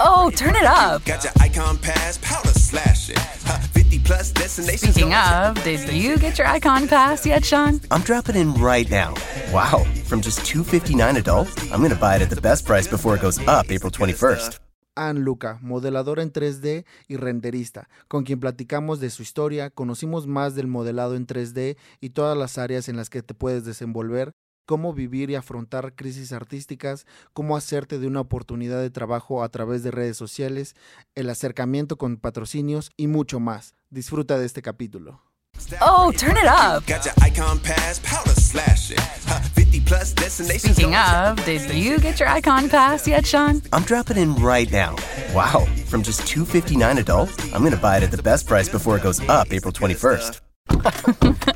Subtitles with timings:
[0.00, 1.04] Oh, turn it up.
[1.04, 3.18] Got your icon pass, powder slash it.
[3.18, 4.94] 50 plus destinations.
[4.94, 7.80] Speaking of, did you get your icon pass yet, Sean?
[7.90, 9.14] I'm dropping in right now.
[9.52, 13.14] Wow, from just 259 adult, I'm going to buy it at the best price before
[13.14, 14.58] it goes up April 21st.
[14.96, 20.54] Ann Luca, modeladora en 3D y renderista, con quien platicamos de su historia, conocimos más
[20.54, 24.32] del modelado en 3D y todas las áreas en las que te puedes desenvolver,
[24.66, 29.82] cómo vivir y afrontar crisis artísticas, cómo hacerte de una oportunidad de trabajo a través
[29.82, 30.74] de redes sociales,
[31.14, 33.74] el acercamiento con patrocinios y mucho más.
[33.90, 35.22] Disfruta de este capítulo.
[35.80, 36.86] Oh, turn it up.
[36.86, 39.00] Got your icon pass, powder slash it.
[39.54, 40.76] 50 plus destinations.
[40.76, 43.62] Speaking of, did you get your icon pass yet, Sean?
[43.72, 44.96] I'm dropping in right now.
[45.34, 48.96] Wow, from just 259 adult, I'm going to buy it at the best price before
[48.96, 50.40] it goes up April 21st.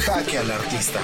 [0.00, 1.00] Jaque al artista.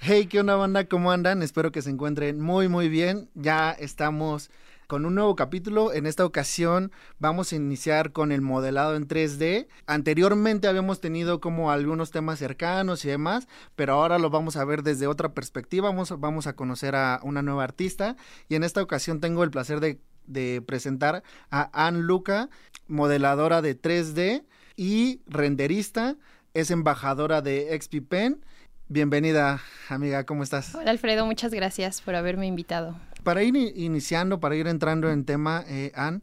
[0.00, 0.86] Hey, ¿qué onda banda?
[0.86, 1.42] ¿Cómo andan?
[1.42, 3.28] Espero que se encuentren muy muy bien.
[3.34, 4.50] Ya estamos
[4.90, 5.92] con un nuevo capítulo.
[5.92, 9.68] En esta ocasión vamos a iniciar con el modelado en 3D.
[9.86, 13.46] Anteriormente habíamos tenido como algunos temas cercanos y demás,
[13.76, 15.92] pero ahora lo vamos a ver desde otra perspectiva.
[15.92, 18.16] Vamos, a conocer a una nueva artista
[18.48, 22.50] y en esta ocasión tengo el placer de, presentar a Ann Luca,
[22.88, 26.16] modeladora de 3D y renderista.
[26.52, 28.44] Es embajadora de XP Pen.
[28.88, 30.74] Bienvenida, amiga, ¿cómo estás?
[30.74, 32.96] Hola Alfredo, muchas gracias por haberme invitado.
[33.22, 36.22] Para ir iniciando, para ir entrando en tema, eh, Ann,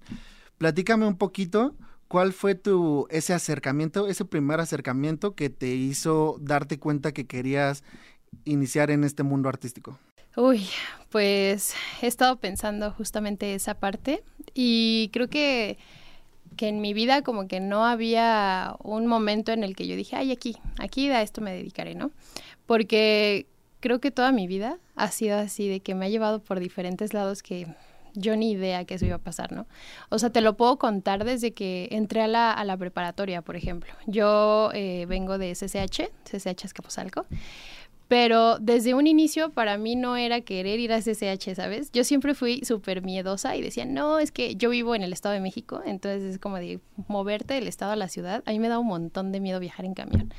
[0.57, 1.75] platícame un poquito
[2.07, 7.83] cuál fue tu ese acercamiento, ese primer acercamiento que te hizo darte cuenta que querías
[8.45, 9.97] iniciar en este mundo artístico.
[10.35, 10.67] Uy,
[11.09, 15.77] pues he estado pensando justamente esa parte y creo que,
[16.55, 20.15] que en mi vida como que no había un momento en el que yo dije,
[20.15, 22.11] ay, aquí, aquí a esto me dedicaré, ¿no?
[22.67, 23.47] Porque
[23.79, 27.13] creo que toda mi vida ha sido así, de que me ha llevado por diferentes
[27.13, 27.67] lados que
[28.13, 29.67] yo ni idea que eso iba a pasar, ¿no?
[30.09, 33.55] O sea, te lo puedo contar desde que entré a la, a la preparatoria, por
[33.55, 33.93] ejemplo.
[34.07, 37.25] Yo eh, vengo de CCH, CCH Escaposalco,
[38.07, 41.91] pero desde un inicio para mí no era querer ir a CCH, ¿sabes?
[41.91, 45.33] Yo siempre fui súper miedosa y decía, no, es que yo vivo en el Estado
[45.33, 48.43] de México, entonces es como de moverte del Estado a la ciudad.
[48.45, 50.33] A mí me da un montón de miedo viajar en camión.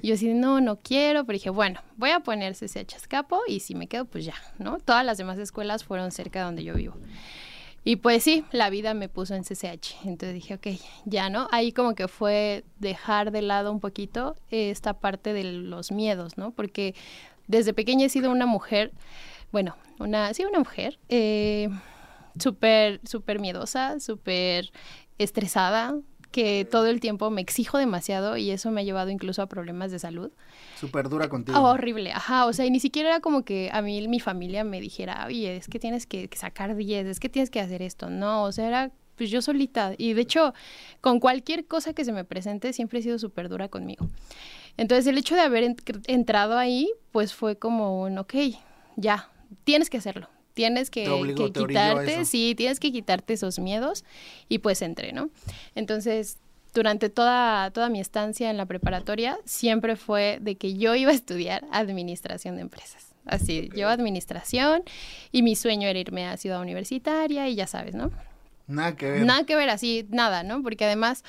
[0.00, 3.60] Y yo así, no, no quiero, pero dije, bueno, voy a poner CCH Escapo y
[3.60, 4.78] si me quedo, pues ya, ¿no?
[4.78, 6.94] Todas las demás escuelas fueron cerca de donde yo vivo.
[7.84, 10.04] Y pues sí, la vida me puso en CCH.
[10.04, 10.66] Entonces dije, ok,
[11.04, 11.48] ya, ¿no?
[11.50, 16.52] Ahí como que fue dejar de lado un poquito esta parte de los miedos, ¿no?
[16.52, 16.94] Porque
[17.48, 18.92] desde pequeña he sido una mujer,
[19.50, 21.68] bueno, una, sí, una mujer, eh,
[22.38, 24.70] súper, súper miedosa, súper
[25.18, 25.96] estresada,
[26.32, 29.90] que todo el tiempo me exijo demasiado y eso me ha llevado incluso a problemas
[29.92, 30.30] de salud.
[30.80, 31.58] Súper dura contigo.
[31.60, 34.64] Oh, horrible, ajá, o sea, y ni siquiera era como que a mí mi familia
[34.64, 38.10] me dijera, oye, es que tienes que sacar 10, es que tienes que hacer esto,
[38.10, 40.54] no, o sea, era pues yo solita, y de hecho,
[41.02, 44.08] con cualquier cosa que se me presente, siempre he sido súper dura conmigo.
[44.78, 45.76] Entonces, el hecho de haber en-
[46.06, 48.34] entrado ahí, pues fue como un, ok,
[48.96, 49.28] ya,
[49.64, 54.04] tienes que hacerlo, tienes que, obligó, quitarte, sí, tienes que quitarte esos miedos,
[54.48, 55.30] y pues entré, ¿no?
[55.74, 56.38] Entonces,
[56.74, 61.14] durante toda, toda mi estancia en la preparatoria, siempre fue de que yo iba a
[61.14, 63.08] estudiar administración de empresas.
[63.24, 64.82] Así, yo administración
[65.30, 68.10] y mi sueño era irme a ciudad universitaria y ya sabes, ¿no?
[68.66, 69.24] Nada que ver.
[69.24, 70.62] Nada que ver así, nada, ¿no?
[70.62, 71.24] Porque además,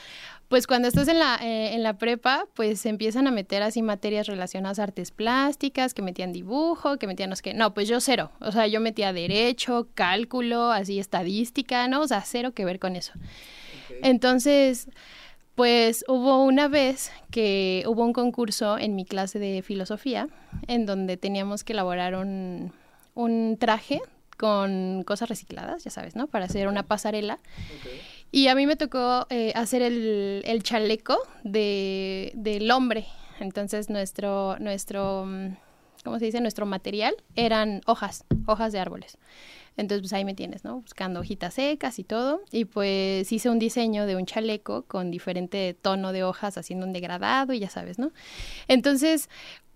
[0.54, 3.82] pues cuando estás en la, eh, en la prepa, pues se empiezan a meter así
[3.82, 7.54] materias relacionadas a artes plásticas, que metían dibujo, que metían no sé qué.
[7.56, 8.30] No, pues yo cero.
[8.40, 12.02] O sea, yo metía derecho, cálculo, así estadística, ¿no?
[12.02, 13.14] O sea, cero que ver con eso.
[14.04, 14.90] Entonces,
[15.56, 20.28] pues hubo una vez que hubo un concurso en mi clase de filosofía
[20.68, 22.72] en donde teníamos que elaborar un,
[23.16, 24.04] un traje
[24.38, 26.28] con cosas recicladas, ya sabes, ¿no?
[26.28, 27.40] Para hacer una pasarela.
[28.36, 33.06] Y a mí me tocó eh, hacer el, el chaleco de, del hombre.
[33.40, 35.56] Entonces nuestro, nuestro, mm,
[36.04, 36.42] ¿cómo se dice?
[36.42, 39.20] Nuestro material eran hojas, hojas de árboles.
[39.78, 40.82] Entonces, pues ahí me tienes, ¿no?
[40.82, 42.42] Buscando hojitas secas y todo.
[42.52, 46.94] Y pues hice un diseño de un chaleco con diferente tono de hojas, haciendo un
[46.94, 48.12] degradado y ya sabes, ¿no?
[48.68, 49.30] Entonces,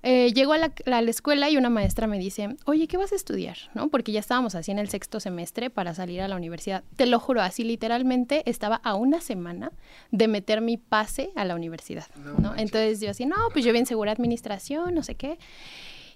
[0.04, 3.12] eh, llego a la, a la, escuela y una maestra me dice, oye, ¿qué vas
[3.12, 3.58] a estudiar?
[3.74, 3.90] ¿No?
[3.90, 6.84] Porque ya estábamos así en el sexto semestre para salir a la universidad.
[6.96, 9.72] Te lo juro, así literalmente estaba a una semana
[10.12, 12.38] de meter mi pase a la universidad, ¿no?
[12.40, 12.56] ¿no?
[12.56, 15.40] Entonces yo así, no, pues yo bien segura administración, no sé qué.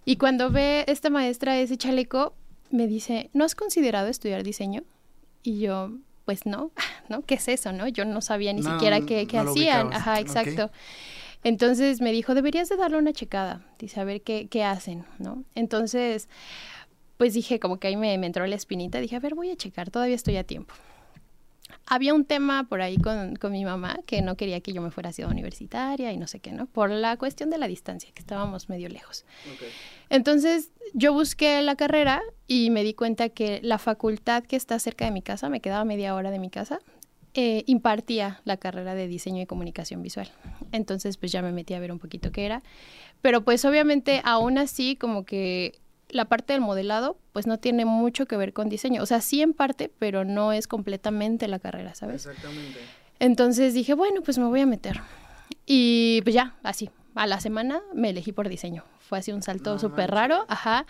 [0.06, 2.34] Y cuando ve esta maestra ese chaleco,
[2.72, 4.84] me dice, ¿no has considerado estudiar diseño?
[5.44, 5.92] Y yo,
[6.26, 6.72] pues no,
[7.10, 7.24] ¿no?
[7.24, 7.88] ¿Qué es eso, no?
[7.88, 9.94] Yo no sabía ni no, siquiera qué, qué no hacían.
[9.94, 10.66] Ajá, exacto.
[10.66, 10.78] Okay.
[11.44, 15.44] Entonces me dijo, deberías de darle una checada, dice, a ver qué, qué hacen, ¿no?
[15.56, 16.30] Entonces,
[17.18, 19.56] pues dije, como que ahí me, me entró la espinita, dije, a ver, voy a
[19.56, 20.74] checar, todavía estoy a tiempo
[21.88, 24.92] había un tema por ahí con, con, mi mamá que no quería que yo me
[24.92, 26.66] fuera a ciudad universitaria y no sé qué, ¿no?
[26.66, 29.26] Por la cuestión de la distancia, que estábamos medio lejos.
[29.56, 29.68] Okay.
[30.12, 35.06] Entonces yo busqué la carrera y me di cuenta que la facultad que está cerca
[35.06, 36.80] de mi casa, me quedaba media hora de mi casa,
[37.34, 40.30] eh, impartía la carrera de diseño y comunicación visual.
[40.74, 42.62] Entonces pues ya me metí a ver un poquito qué era.
[43.22, 45.80] Pero pues obviamente aún así como que
[46.10, 49.02] la parte del modelado pues no tiene mucho que ver con diseño.
[49.02, 52.25] O sea, sí en parte, pero no es completamente la carrera, ¿sabes?
[52.25, 52.80] Exactamente.
[53.19, 55.00] Entonces dije, bueno, pues me voy a meter.
[55.66, 58.84] Y pues ya, así, a la semana me elegí por diseño.
[59.12, 60.86] Fue así un salto No súper raro, ajá.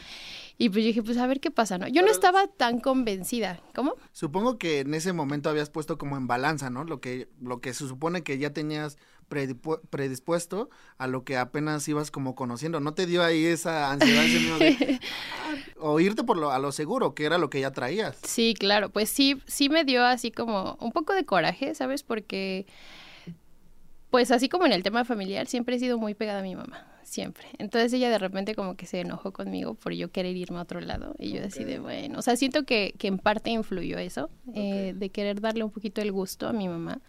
[0.60, 1.88] Y pues yo dije, pues a ver qué pasa, ¿no?
[1.88, 3.60] Yo no estaba tan convencida.
[3.74, 3.96] ¿Cómo?
[4.12, 6.84] Supongo que en ese momento habías puesto como en balanza, ¿no?
[6.84, 10.70] Lo que, lo que se supone que ya tenías predispuesto
[11.00, 12.80] a lo que apenas ibas como conociendo.
[12.80, 14.22] ¿No te dio ahí esa ansiedad,
[14.60, 15.00] de
[15.80, 18.20] o irte por lo, a lo seguro, que era lo que ya traías?
[18.22, 22.04] Sí, claro, pues sí, sí me dio así como un poco de coraje, ¿sabes?
[22.04, 22.68] Porque,
[24.12, 26.91] pues así como en el tema familiar, siempre he sido muy pegada a mi mamá,
[27.04, 27.48] siempre.
[27.58, 30.82] Entonces ella de repente como que se enojó conmigo por yo querer irme a otro
[30.82, 34.30] lado y yo así de, bueno, o sea, siento que, que en parte influyó eso,
[34.54, 37.02] eh, de querer darle un poquito el gusto a mi mamá.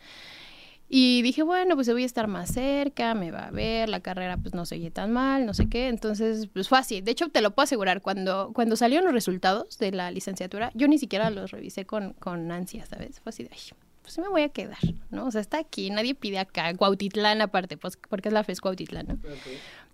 [0.95, 4.37] Y dije, bueno, pues voy a estar más cerca, me va a ver, la carrera
[4.37, 5.89] pues no se oye tan mal, no sé qué.
[5.89, 7.01] Entonces, pues fue así.
[7.01, 10.89] De hecho, te lo puedo asegurar, cuando, cuando salieron los resultados de la licenciatura, yo
[10.89, 13.21] ni siquiera los revisé con, con ansia, ¿sabes?
[13.21, 13.61] Fue así de, ay,
[14.03, 14.79] pues me voy a quedar,
[15.11, 15.27] ¿no?
[15.27, 19.07] O sea, está aquí, nadie pide acá, Cuautitlán aparte, pues porque es la FES Cuautitlán,
[19.07, 19.19] ¿no?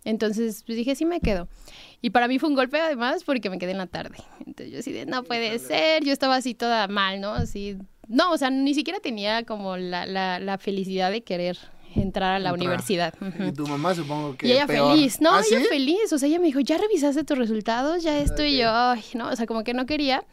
[0.08, 1.48] Entonces, pues dije, sí me quedo.
[2.00, 4.16] Y para mí fue un golpe además porque me quedé en la tarde.
[4.46, 7.32] Entonces yo así de, no puede ser, yo estaba así toda mal, ¿no?
[7.32, 7.76] Así,
[8.08, 11.58] no, o sea, ni siquiera tenía como la, la, la felicidad de querer
[11.94, 12.54] entrar a la Entrar.
[12.66, 13.14] universidad.
[13.46, 14.92] Y tu mamá supongo que Y ella peor.
[14.94, 15.66] feliz, no, ¿Ah, ella sí?
[15.68, 18.02] feliz, o sea, ella me dijo, ¿ya revisaste tus resultados?
[18.02, 20.24] Ya esto y yo, ay, no, o sea, como que no quería,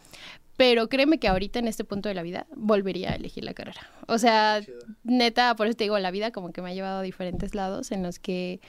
[0.58, 3.82] pero créeme que ahorita en este punto de la vida volvería a elegir la carrera.
[4.08, 4.62] O sea,
[5.04, 7.92] neta, por eso te digo, la vida como que me ha llevado a diferentes lados
[7.92, 8.60] en los que,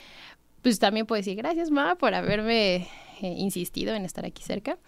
[0.62, 2.88] pues también puedo decir, gracias, ma, por haberme
[3.22, 4.78] eh, insistido en estar aquí cerca.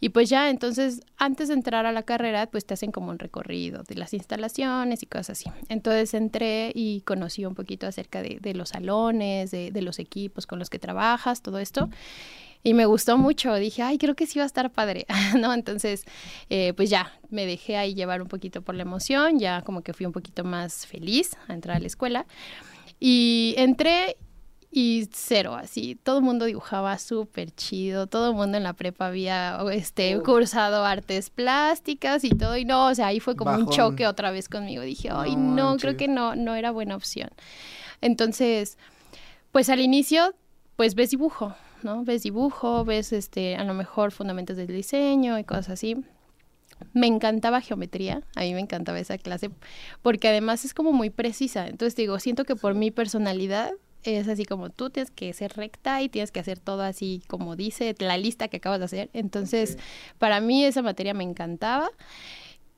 [0.00, 3.18] Y pues ya, entonces, antes de entrar a la carrera, pues te hacen como un
[3.18, 5.50] recorrido de las instalaciones y cosas así.
[5.68, 10.46] Entonces entré y conocí un poquito acerca de, de los salones, de, de los equipos
[10.46, 11.88] con los que trabajas, todo esto.
[12.64, 15.06] Y me gustó mucho, dije, ay, creo que sí va a estar padre,
[15.38, 15.54] ¿no?
[15.54, 16.04] Entonces,
[16.50, 19.92] eh, pues ya, me dejé ahí llevar un poquito por la emoción, ya como que
[19.92, 22.26] fui un poquito más feliz a entrar a la escuela.
[22.98, 24.16] Y entré
[24.80, 29.08] y cero, así, todo el mundo dibujaba súper chido, todo el mundo en la prepa
[29.08, 30.24] había este, Uf.
[30.24, 33.74] cursado artes plásticas y todo, y no, o sea, ahí fue como un Bajón.
[33.74, 37.28] choque otra vez conmigo, dije, ay, No no, creo que no, no era buena opción.
[38.00, 38.78] Entonces,
[39.50, 40.32] pues al inicio,
[40.76, 42.04] pues ves dibujo, ¿no?
[42.04, 45.96] Ves dibujo, ves este, a lo mejor fundamentos del diseño y cosas así.
[46.92, 49.50] Me encantaba geometría, a mí me encantaba esa clase,
[50.02, 51.66] porque además es como muy precisa.
[51.66, 56.02] Entonces digo, siento que por mi personalidad es así como tú tienes que ser recta
[56.02, 59.10] y tienes que hacer todo así como dice la lista que acabas de hacer.
[59.12, 59.78] Entonces,
[60.18, 61.90] para mí esa materia me encantaba.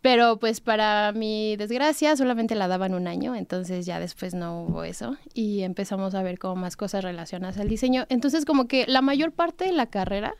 [0.02, 4.82] Pero pues para mi desgracia solamente la daban un año, entonces ya después no hubo
[4.82, 8.06] eso y empezamos a ver como más cosas relacionadas al diseño.
[8.08, 10.34] Entonces como que la mayor parte de la carrera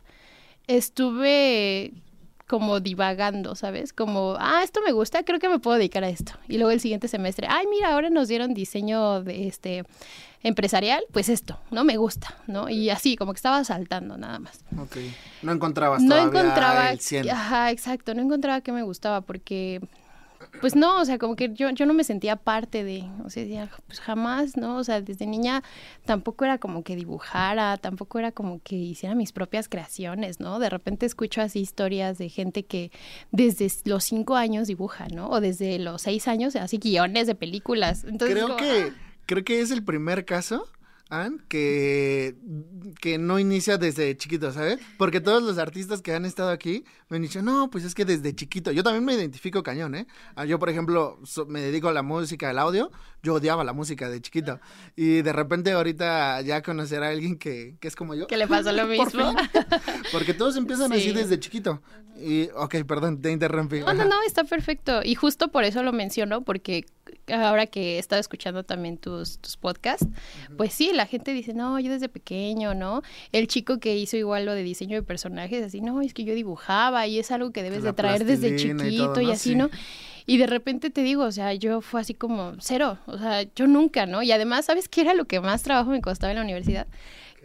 [0.65, 1.93] estuve
[2.47, 3.93] como divagando, ¿sabes?
[3.93, 6.33] Como, ah, esto me gusta, creo que me puedo dedicar a esto.
[6.49, 9.85] Y luego el siguiente semestre, ay, mira, ahora nos dieron diseño de este
[10.43, 11.83] empresarial, pues esto, ¿no?
[11.83, 12.69] Me gusta, ¿no?
[12.69, 14.97] Y así, como que estaba saltando nada más Ok.
[15.41, 17.29] No encontrabas no todavía encontraba el 100.
[17.29, 19.81] ajá exacto no encontraba que me gustaba porque
[20.59, 23.43] pues no o sea como que yo yo no me sentía parte de o sea
[23.43, 25.63] decía, pues jamás no o sea desde niña
[26.05, 30.69] tampoco era como que dibujara tampoco era como que hiciera mis propias creaciones no de
[30.69, 32.91] repente escucho así historias de gente que
[33.31, 38.03] desde los cinco años dibuja no o desde los seis años hace guiones de películas
[38.03, 40.67] entonces Creo como, que ah, creo que es el primer caso
[41.09, 42.35] Ann, que,
[43.01, 44.79] que no inicia desde chiquito, ¿sabes?
[44.97, 48.05] Porque todos los artistas que han estado aquí me han dicho, no, pues es que
[48.05, 48.71] desde chiquito.
[48.71, 50.07] Yo también me identifico cañón, ¿eh?
[50.35, 52.91] Ah, Yo, por ejemplo, so- me dedico a la música, al audio.
[53.23, 54.61] Yo odiaba la música de chiquito.
[54.95, 58.27] Y de repente ahorita ya conocer a alguien que, que es como yo.
[58.27, 59.35] Que le pasó lo mismo.
[60.13, 61.11] Porque todos empiezan así Sí.
[61.11, 61.81] desde chiquito.
[62.17, 63.81] Y, ok, perdón, te interrumpí.
[63.81, 65.01] No, no, no, está perfecto.
[65.03, 66.85] Y justo por eso lo menciono, porque
[67.31, 70.07] ahora que he estado escuchando también tus, tus podcasts,
[70.57, 73.01] pues sí, la gente dice, no, yo desde pequeño, ¿no?
[73.31, 76.35] El chico que hizo igual lo de diseño de personajes, así, no, es que yo
[76.35, 79.55] dibujaba y es algo que debes La de traer desde y chiquito y, así, Sí.
[79.55, 79.69] ¿no?
[80.25, 83.67] Y de repente te digo, o sea, yo fue así como cero, o sea, yo
[83.67, 84.21] nunca, ¿no?
[84.21, 86.87] Y además, ¿sabes qué era lo que más trabajo me costaba en la universidad?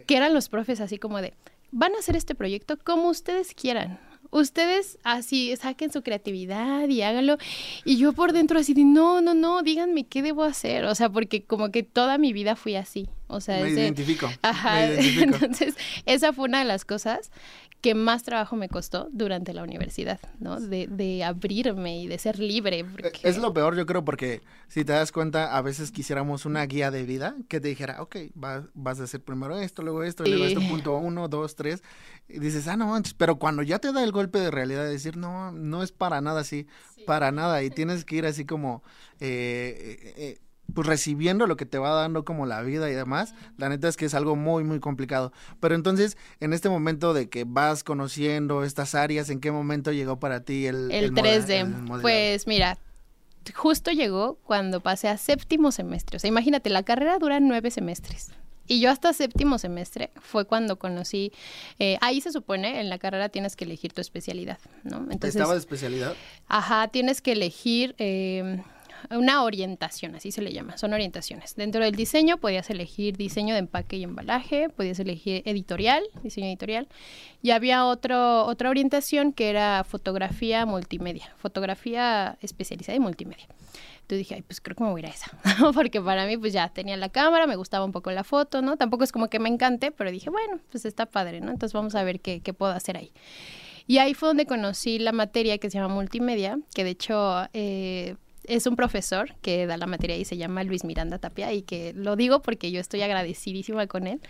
[0.05, 1.33] Que eran los profes así como de,
[1.71, 3.99] van a hacer este proyecto como ustedes quieran.
[4.31, 7.37] Ustedes así saquen su creatividad y háganlo.
[7.85, 10.85] Y yo por dentro así de, no, no, no, díganme qué debo hacer.
[10.85, 13.09] O sea, porque como que toda mi vida fui así.
[13.27, 14.29] O sea, Me identifico.
[14.41, 15.23] Ajá, Me identifico.
[15.45, 17.31] entonces esa fue una de las cosas
[17.81, 20.59] que más trabajo me costó durante la universidad, ¿no?
[20.59, 22.83] De, de abrirme y de ser libre.
[22.83, 23.09] Porque...
[23.09, 26.65] Eh, Es lo peor, yo creo, porque si te das cuenta, a veces quisiéramos una
[26.65, 30.25] guía de vida que te dijera, ok, va- vas a hacer primero esto, luego esto,
[30.25, 31.83] y luego esto, punto uno, dos, tres.
[32.27, 34.89] Y dices, ah, no manches, pero cuando ya te da el golpe de realidad, de
[34.91, 36.65] decir, no, no es para nada así,
[37.05, 38.81] para nada, y tienes que ir así como,
[39.19, 40.37] eh, eh, eh,
[40.73, 43.97] pues recibiendo lo que te va dando como la vida y demás, la neta es
[43.97, 45.31] que es algo muy, muy complicado.
[45.59, 50.19] Pero entonces, en este momento de que vas conociendo estas áreas, ¿en qué momento llegó
[50.19, 51.49] para ti el, El 3D.
[51.49, 52.01] el modelado?
[52.01, 52.77] pues mira,
[53.55, 56.17] justo llegó cuando pasé a séptimo semestre.
[56.17, 58.31] O sea, imagínate, la carrera dura nueve semestres.
[58.69, 61.31] Y yo hasta séptimo semestre fue cuando conocí,
[61.79, 64.97] eh, ahí se supone, en la carrera tienes que elegir tu especialidad, ¿no?
[65.09, 66.15] Entonces, ¿Estaba de especialidad?
[66.49, 68.61] Ajá, tienes que elegir eh,
[69.11, 71.55] una orientación, así se le llama, son orientaciones.
[71.55, 76.87] Dentro del diseño podías elegir diseño de empaque y embalaje, podías elegir editorial, diseño editorial,
[77.41, 83.47] y había otro, otra orientación que era fotografía multimedia, fotografía especializada y multimedia.
[84.07, 85.31] Entonces dije, ay, pues creo que me voy a ir a esa,
[85.73, 88.77] porque para mí pues ya tenía la cámara, me gustaba un poco la foto, ¿no?
[88.77, 91.51] Tampoco es como que me encante, pero dije, bueno, pues está padre, ¿no?
[91.51, 93.11] Entonces vamos a ver qué, qué puedo hacer ahí.
[93.87, 98.15] Y ahí fue donde conocí la materia que se llama multimedia, que de hecho eh,
[98.47, 101.93] es un profesor que da la materia y se llama Luis Miranda Tapia y que
[101.93, 104.21] lo digo porque yo estoy agradecidísima con él,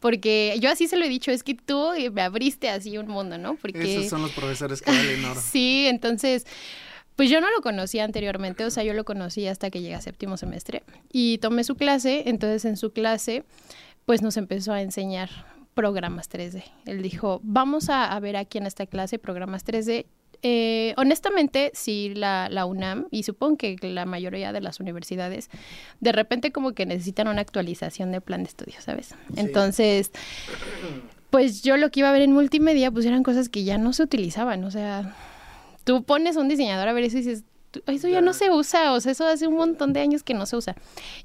[0.00, 3.38] porque yo así se lo he dicho, es que tú me abriste así un mundo,
[3.38, 3.56] ¿no?
[3.56, 5.40] Porque Esos son los profesores que valen oro.
[5.46, 6.46] Sí, entonces,
[7.14, 10.00] pues yo no lo conocía anteriormente, o sea, yo lo conocí hasta que llegué a
[10.00, 13.44] séptimo semestre y tomé su clase, entonces en su clase,
[14.04, 15.30] pues nos empezó a enseñar
[15.74, 16.64] programas 3D.
[16.86, 20.06] Él dijo, vamos a, a ver aquí en esta clase programas 3D.
[20.42, 25.48] Eh, honestamente, sí, la, la UNAM y supongo que la mayoría de las universidades
[26.00, 29.14] de repente como que necesitan una actualización de plan de estudio, ¿sabes?
[29.36, 30.10] Entonces,
[31.30, 33.92] pues yo lo que iba a ver en multimedia, pues eran cosas que ya no
[33.92, 35.14] se utilizaban, o sea,
[35.84, 37.46] tú pones a un diseñador a ver eso y dices, "Tú-
[37.86, 40.46] eso ya no se usa, o sea, eso hace un montón de años que no
[40.46, 40.76] se usa.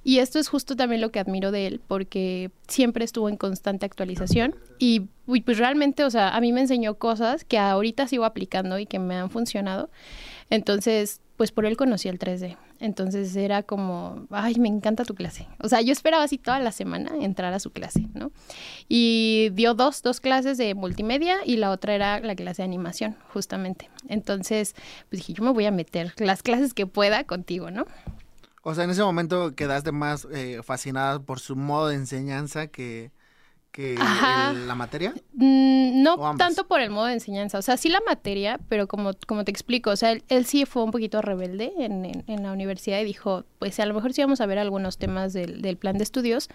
[0.03, 3.85] Y esto es justo también lo que admiro de él, porque siempre estuvo en constante
[3.85, 8.79] actualización y, pues realmente, o sea, a mí me enseñó cosas que ahorita sigo aplicando
[8.79, 9.89] y que me han funcionado.
[10.49, 12.55] Entonces, pues por él conocí el 3D.
[12.79, 15.47] Entonces era como, ay, me encanta tu clase.
[15.57, 18.31] O sea, yo esperaba así toda la semana entrar a su clase, ¿no?
[18.87, 23.17] Y dio dos, dos clases de multimedia y la otra era la clase de animación,
[23.33, 23.89] justamente.
[24.07, 24.75] Entonces,
[25.09, 27.87] pues dije, yo me voy a meter las clases que pueda contigo, ¿no?
[28.61, 33.09] O sea, en ese momento quedaste más eh, fascinada por su modo de enseñanza que,
[33.71, 35.13] que la materia.
[35.33, 39.11] Mm, no tanto por el modo de enseñanza, o sea, sí la materia, pero como,
[39.27, 42.43] como te explico, o sea, él, él sí fue un poquito rebelde en, en- en
[42.43, 45.61] la universidad y dijo, pues a lo mejor sí vamos a ver algunos temas del,
[45.61, 46.49] del plan de estudios,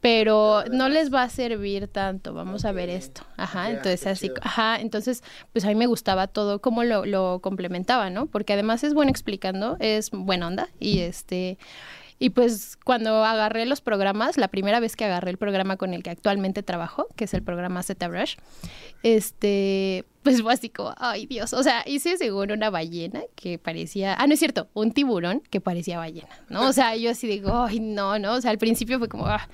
[0.00, 3.22] pero no les va a servir tanto, vamos a ver esto.
[3.36, 8.08] Ajá, entonces así, ajá, entonces pues a mí me gustaba todo cómo lo, lo complementaba,
[8.08, 8.24] ¿no?
[8.26, 11.58] Porque además es bueno explicando, es buena onda y este...
[12.22, 16.02] Y pues cuando agarré los programas, la primera vez que agarré el programa con el
[16.02, 18.36] que actualmente trabajo, que es el programa ZBrush,
[19.02, 24.14] este, pues fue así como, ay Dios, o sea, hice según una ballena que parecía,
[24.18, 26.68] ah, no es cierto, un tiburón que parecía ballena, ¿no?
[26.68, 29.48] O sea, yo así digo, ay, no, no, o sea, al principio fue como, ah.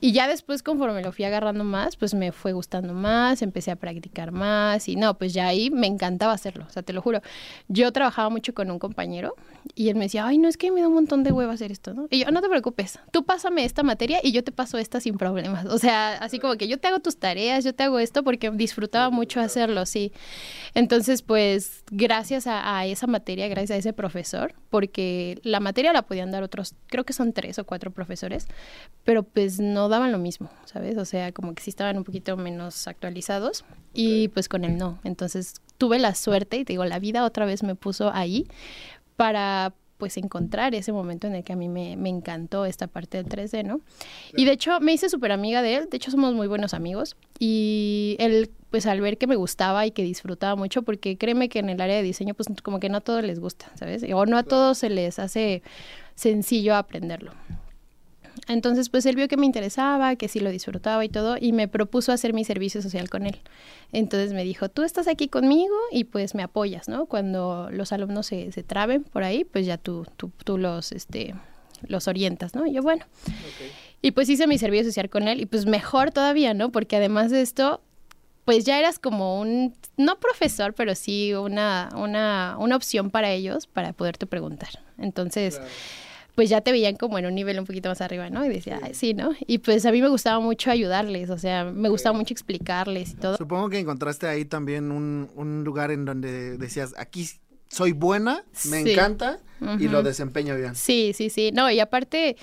[0.00, 3.76] Y ya después, conforme lo fui agarrando más, pues me fue gustando más, empecé a
[3.76, 7.22] practicar más y no, pues ya ahí me encantaba hacerlo, o sea, te lo juro.
[7.68, 9.34] Yo trabajaba mucho con un compañero
[9.74, 11.72] y él me decía, ay, no, es que me da un montón de huevo hacer
[11.72, 12.06] esto, ¿no?
[12.10, 15.16] Y yo, no te preocupes, tú pásame esta materia y yo te paso esta sin
[15.16, 15.64] problemas.
[15.66, 18.50] O sea, así como que yo te hago tus tareas, yo te hago esto porque
[18.50, 20.12] disfrutaba mucho hacerlo, sí.
[20.74, 26.02] Entonces, pues, gracias a, a esa materia, gracias a ese profesor, porque la materia la
[26.02, 28.48] podían dar otros, creo que son tres o cuatro profesores,
[29.04, 30.96] pero pues no daban lo mismo, ¿sabes?
[30.98, 34.98] O sea, como que sí estaban un poquito menos actualizados y pues con él no.
[35.04, 38.46] Entonces tuve la suerte y te digo, la vida otra vez me puso ahí
[39.16, 43.22] para pues encontrar ese momento en el que a mí me, me encantó esta parte
[43.22, 43.80] del 3D, ¿no?
[44.36, 47.16] Y de hecho me hice súper amiga de él, de hecho somos muy buenos amigos
[47.38, 51.60] y él pues al ver que me gustaba y que disfrutaba mucho, porque créeme que
[51.60, 54.04] en el área de diseño pues como que no a todos les gusta, ¿sabes?
[54.12, 55.62] O no a todos se les hace
[56.16, 57.32] sencillo aprenderlo.
[58.46, 61.68] Entonces, pues él vio que me interesaba, que sí lo disfrutaba y todo, y me
[61.68, 63.40] propuso hacer mi servicio social con él.
[63.92, 67.06] Entonces me dijo, tú estás aquí conmigo y pues me apoyas, ¿no?
[67.06, 71.34] Cuando los alumnos se, se traben por ahí, pues ya tú, tú, tú los, este,
[71.86, 72.66] los orientas, ¿no?
[72.66, 73.04] Y yo, bueno.
[74.02, 76.70] Y pues hice mi servicio social con él y pues mejor todavía, ¿no?
[76.70, 77.80] Porque además de esto,
[78.44, 83.66] pues ya eras como un, no profesor, pero sí una, una, una opción para ellos
[83.66, 84.68] para poderte preguntar.
[84.98, 85.60] Entonces
[86.34, 88.44] pues ya te veían como en un nivel un poquito más arriba, ¿no?
[88.44, 88.94] Y decía, sí.
[88.94, 89.32] sí, ¿no?
[89.46, 93.14] Y pues a mí me gustaba mucho ayudarles, o sea, me gustaba mucho explicarles y
[93.14, 93.36] todo.
[93.36, 97.28] Supongo que encontraste ahí también un, un lugar en donde decías, aquí
[97.68, 98.92] soy buena, me sí.
[98.92, 99.80] encanta uh -huh.
[99.80, 100.74] y lo desempeño bien.
[100.74, 101.50] Sí, sí, sí.
[101.52, 102.36] No, y aparte,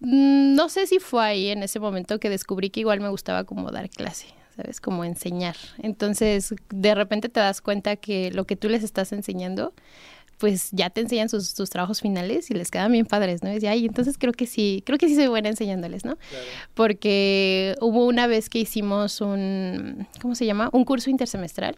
[0.00, 3.44] mm, no sé si fue ahí en ese momento que descubrí que igual me gustaba
[3.44, 4.26] como dar clase.
[4.56, 4.80] ¿Sabes?
[4.80, 5.54] Como enseñar.
[5.82, 9.74] Entonces, de repente te das cuenta que lo que tú les estás enseñando
[10.38, 13.50] pues ya te enseñan sus, sus, trabajos finales y les quedan bien padres, ¿no?
[13.50, 16.16] Y decía, ay, entonces creo que sí, creo que sí soy buena enseñándoles, ¿no?
[16.16, 16.44] Claro.
[16.74, 20.68] Porque hubo una vez que hicimos un, ¿cómo se llama?
[20.72, 21.76] Un curso intersemestral.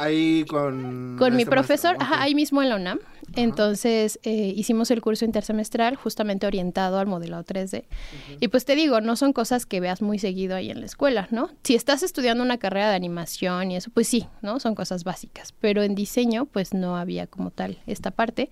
[0.00, 1.16] Ahí con...
[1.18, 2.14] Con mi profesor, maestro.
[2.14, 2.98] ajá, ahí mismo en la UNAM.
[3.02, 3.10] Ajá.
[3.36, 7.82] Entonces eh, hicimos el curso intersemestral justamente orientado al modelado 3D.
[7.82, 8.36] Uh -huh.
[8.40, 11.28] Y pues te digo, no son cosas que veas muy seguido ahí en la escuela,
[11.30, 11.50] ¿no?
[11.62, 14.58] Si estás estudiando una carrera de animación y eso, pues sí, ¿no?
[14.58, 15.52] Son cosas básicas.
[15.60, 18.50] Pero en diseño, pues no había como tal esta parte.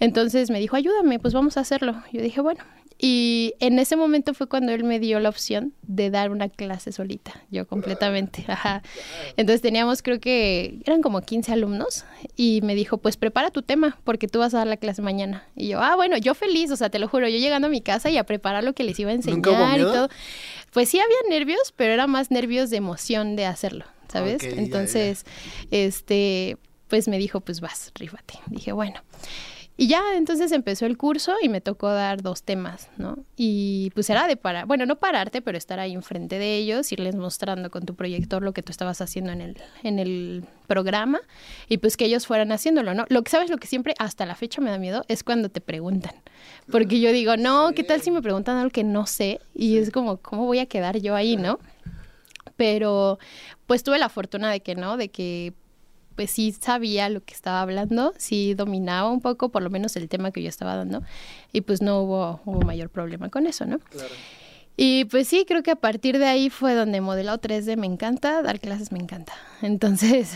[0.00, 2.02] Entonces me dijo, ayúdame, pues vamos a hacerlo.
[2.12, 2.64] Yo dije, bueno,
[3.00, 6.90] y en ese momento fue cuando él me dio la opción de dar una clase
[6.90, 8.44] solita, yo completamente.
[8.48, 8.82] Ajá.
[9.36, 14.00] Entonces teníamos, creo que eran como 15 alumnos y me dijo, pues prepara tu tema
[14.02, 15.46] porque tú vas a dar la clase mañana.
[15.54, 17.80] Y yo, ah, bueno, yo feliz, o sea, te lo juro, yo llegando a mi
[17.80, 20.08] casa y a preparar lo que les iba a enseñar y todo.
[20.72, 24.42] Pues sí había nervios, pero era más nervios de emoción de hacerlo, ¿sabes?
[24.42, 25.30] Okay, Entonces, ya,
[25.70, 25.78] ya.
[25.86, 26.56] este,
[26.88, 28.40] pues me dijo, pues vas, rífate.
[28.48, 29.00] Dije, bueno.
[29.80, 33.16] Y ya entonces empezó el curso y me tocó dar dos temas, ¿no?
[33.36, 37.14] Y pues era de parar, bueno, no pararte, pero estar ahí enfrente de ellos, irles
[37.14, 41.20] mostrando con tu proyector lo que tú estabas haciendo en el, en el programa
[41.68, 43.04] y pues que ellos fueran haciéndolo, ¿no?
[43.08, 45.60] Lo que sabes, lo que siempre hasta la fecha me da miedo es cuando te
[45.60, 46.16] preguntan,
[46.72, 49.40] porque yo digo, no, ¿qué tal si me preguntan algo que no sé?
[49.54, 51.60] Y es como, ¿cómo voy a quedar yo ahí, no?
[52.56, 53.20] Pero
[53.68, 55.54] pues tuve la fortuna de que no, de que
[56.18, 60.08] pues sí sabía lo que estaba hablando, sí dominaba un poco, por lo menos el
[60.08, 61.04] tema que yo estaba dando,
[61.52, 63.78] y pues no hubo, hubo mayor problema con eso, ¿no?
[63.78, 64.12] Claro.
[64.76, 68.42] Y pues sí, creo que a partir de ahí fue donde modelado 3D me encanta,
[68.42, 69.32] dar clases me encanta.
[69.62, 70.32] Entonces,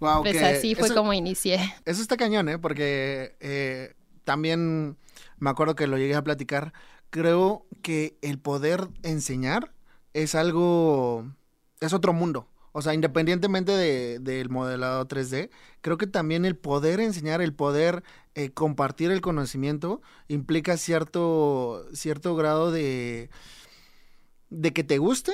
[0.00, 1.60] wow, pues así fue eso, como inicié.
[1.84, 2.58] Eso está cañón, ¿eh?
[2.58, 4.96] Porque eh, también
[5.38, 6.72] me acuerdo que lo llegué a platicar.
[7.10, 9.70] Creo que el poder enseñar
[10.12, 11.24] es algo,
[11.78, 12.48] es otro mundo.
[12.76, 15.48] O sea, independientemente del de, de modelado 3D,
[15.80, 18.02] creo que también el poder enseñar, el poder
[18.34, 23.30] eh, compartir el conocimiento implica cierto, cierto grado de,
[24.50, 25.32] de que te guste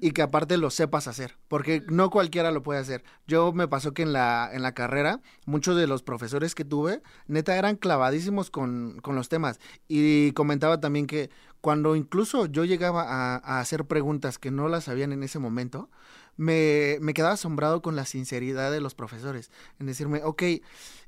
[0.00, 3.04] y que aparte lo sepas hacer, porque no cualquiera lo puede hacer.
[3.28, 7.00] Yo me pasó que en la, en la carrera, muchos de los profesores que tuve,
[7.28, 9.60] neta, eran clavadísimos con, con los temas.
[9.86, 14.82] Y comentaba también que cuando incluso yo llegaba a, a hacer preguntas que no las
[14.84, 15.88] sabían en ese momento,
[16.36, 20.42] me, me, quedaba asombrado con la sinceridad de los profesores, en decirme, ok,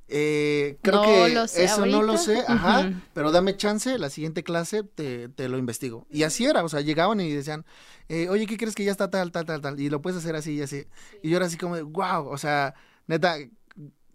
[0.06, 1.96] eh, creo no que lo sé eso ahorita.
[1.96, 3.02] no lo sé, ajá, Uh -huh.
[3.14, 6.06] pero dame chance, la siguiente clase te, te, lo investigo.
[6.10, 7.64] Y así era, o sea, llegaban y decían,
[8.08, 9.80] eh, oye, ¿qué crees que ya está tal, tal, tal, tal?
[9.80, 10.86] Y lo puedes hacer así y así.
[11.22, 12.74] Y yo era así como, wow, o sea,
[13.06, 13.36] neta,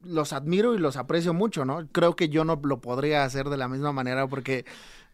[0.03, 1.87] los admiro y los aprecio mucho, ¿no?
[1.91, 4.65] Creo que yo no lo podría hacer de la misma manera porque,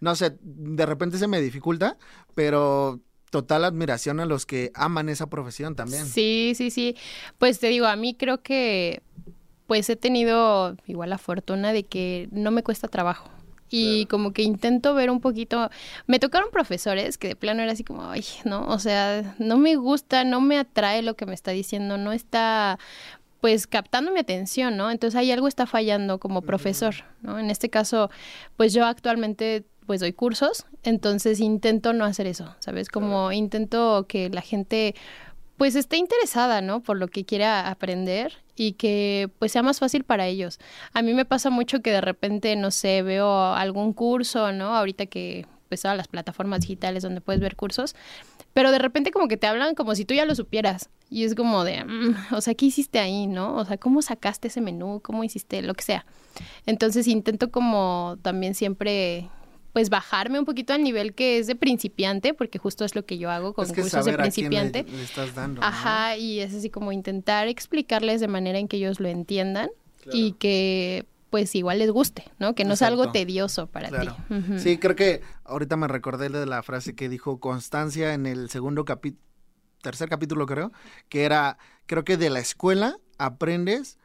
[0.02, 1.98] no sé, de repente se me dificulta,
[2.36, 3.00] pero
[3.36, 6.06] total admiración a los que aman esa profesión también.
[6.06, 6.96] Sí, sí, sí.
[7.38, 9.02] Pues te digo, a mí creo que
[9.68, 13.30] pues he tenido igual la fortuna de que no me cuesta trabajo.
[13.70, 14.10] Y claro.
[14.10, 15.70] como que intento ver un poquito,
[16.08, 19.76] me tocaron profesores que de plano era así como, ay, no, o sea, no me
[19.76, 22.80] gusta, no me atrae lo que me está diciendo, no está
[23.42, 24.92] pues captando mi atención, ¿no?
[24.92, 27.38] Entonces ahí algo está fallando como profesor, ¿no?
[27.38, 28.10] En este caso,
[28.56, 32.90] pues yo actualmente pues doy cursos, entonces intento no hacer eso, ¿sabes?
[32.90, 34.96] Como intento que la gente
[35.58, 36.82] pues esté interesada, ¿no?
[36.82, 40.60] Por lo que quiera aprender y que pues sea más fácil para ellos.
[40.94, 44.76] A mí me pasa mucho que de repente, no sé, veo algún curso, ¿no?
[44.76, 47.96] Ahorita que pues todas las plataformas digitales donde puedes ver cursos,
[48.54, 50.90] pero de repente como que te hablan como si tú ya lo supieras.
[51.10, 53.56] Y es como de, mm, o sea, ¿qué hiciste ahí, no?
[53.56, 55.02] O sea, ¿cómo sacaste ese menú?
[55.04, 56.06] ¿Cómo hiciste lo que sea?
[56.66, 59.30] Entonces intento como también siempre
[59.76, 63.18] pues bajarme un poquito al nivel que es de principiante, porque justo es lo que
[63.18, 64.84] yo hago con Es que cursos de saber a quién le- principiante.
[64.90, 65.68] le estás dando, ¿no?
[65.68, 69.70] Ajá, y es así como intentar explicarles de manera en que ellos lo entiendan
[70.14, 72.56] y que pues igual les guste, ¿no?
[72.56, 74.16] Que no sea algo tedioso para Claro.
[74.30, 74.34] ti.
[74.36, 74.60] Ujú.
[74.60, 78.86] Sí, creo que ahorita me recordé de la frase que dijo Constancia en el segundo
[78.86, 79.22] capítulo,
[79.82, 80.72] tercer capítulo creo,
[81.10, 83.98] que era, creo que de la escuela aprendes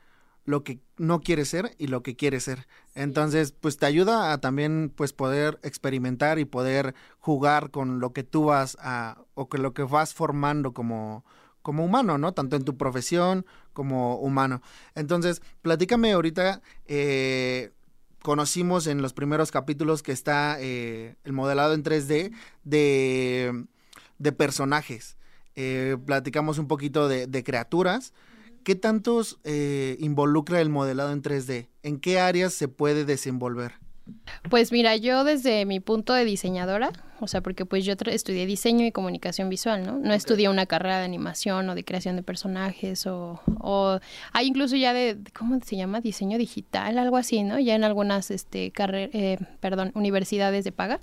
[0.45, 2.67] lo que no quieres ser y lo que quieres ser.
[2.95, 8.23] Entonces, pues te ayuda a también pues poder experimentar y poder jugar con lo que
[8.23, 11.25] tú vas a, o que lo que vas formando como,
[11.63, 12.33] como humano, ¿no?
[12.33, 14.63] Tanto en tu profesión como humano.
[14.95, 17.73] Entonces, platícame ahorita, eh,
[18.23, 22.33] conocimos en los primeros capítulos que está eh, el modelado en 3D
[22.65, 23.67] de,
[24.19, 25.17] de personajes.
[25.57, 28.13] Eh, platicamos un poquito de, de criaturas.
[28.65, 31.69] ¿Qué tantos eh, involucra el modelado en 3D?
[31.83, 33.73] ¿En qué áreas se puede desenvolver?
[34.49, 38.85] Pues mira, yo desde mi punto de diseñadora, o sea, porque pues yo estudié diseño
[38.85, 39.99] y comunicación visual, ¿no?
[39.99, 44.01] No estudié una carrera de animación o de creación de personajes o, o
[44.33, 46.01] hay incluso ya de, ¿cómo se llama?
[46.01, 47.59] Diseño digital, algo así, ¿no?
[47.59, 51.01] Ya en algunas, este, eh, perdón, universidades de paga.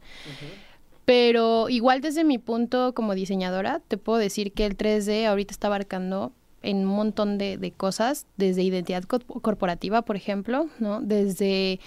[1.05, 5.67] Pero igual desde mi punto como diseñadora, te puedo decir que el 3D ahorita está
[5.67, 6.33] abarcando
[6.69, 11.01] en un montón de, de cosas, desde identidad co- corporativa, por ejemplo, ¿no?
[11.01, 11.80] Desde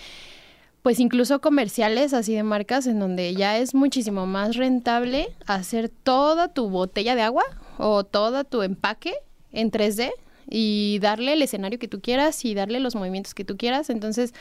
[0.83, 6.49] pues incluso comerciales así de marcas en donde ya es muchísimo más rentable hacer toda
[6.49, 7.45] tu botella de agua
[7.77, 9.13] o todo tu empaque
[9.53, 10.11] en 3D
[10.49, 13.91] y darle el escenario que tú quieras y darle los movimientos que tú quieras.
[13.91, 14.33] Entonces,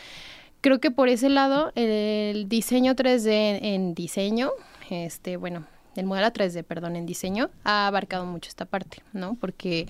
[0.61, 4.51] creo que por ese lado el diseño 3D en diseño,
[4.89, 5.65] este, bueno,
[5.99, 9.35] el modelo 3D, perdón, en diseño ha abarcado mucho esta parte, ¿no?
[9.39, 9.87] Porque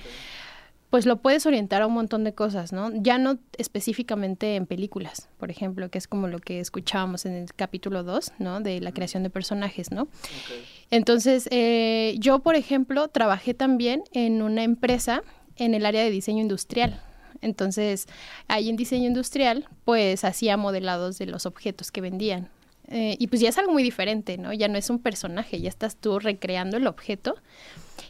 [0.89, 2.91] pues lo puedes orientar a un montón de cosas, ¿no?
[2.95, 7.54] Ya no específicamente en películas, por ejemplo, que es como lo que escuchábamos en el
[7.54, 8.60] capítulo 2, ¿no?
[8.60, 10.08] De la creación de personajes, ¿no?
[10.89, 15.22] Entonces, eh, yo, por ejemplo, trabajé también en una empresa
[15.58, 17.00] en el área de diseño industrial.
[17.41, 18.08] Entonces,
[18.48, 22.50] ahí en diseño industrial, pues hacía modelados de los objetos que vendían.
[22.89, 24.52] Eh, y pues ya es algo muy diferente, ¿no?
[24.52, 27.36] Ya no es un personaje, ya estás tú recreando el objeto.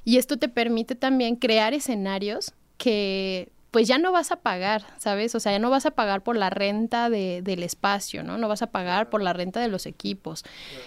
[0.06, 5.36] Y esto te permite también crear escenarios que pues ya no vas a pagar, ¿sabes?
[5.36, 8.38] O sea, ya no vas a pagar por la renta de, del espacio, ¿no?
[8.38, 10.44] No vas a pagar por la renta de los equipos.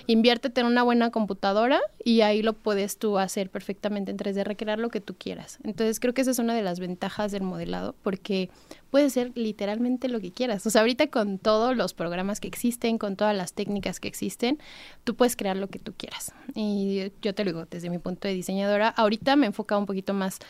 [0.09, 4.81] Inviértete en una buena computadora y ahí lo puedes tú hacer perfectamente en 3D, recrear
[4.81, 5.59] lo que tú quieras.
[5.63, 8.51] Entonces creo que esa es una de las ventajas del modelado porque
[8.91, 10.67] puede ser literalmente lo que quieras.
[10.67, 14.59] O sea, ahorita con todos los programas que existen, con todas las técnicas que existen,
[15.05, 16.35] tú puedes crear lo que tú quieras.
[16.57, 18.89] Y yo te lo digo desde mi punto de diseñadora.
[18.89, 20.41] Ahorita me he enfocado un poquito más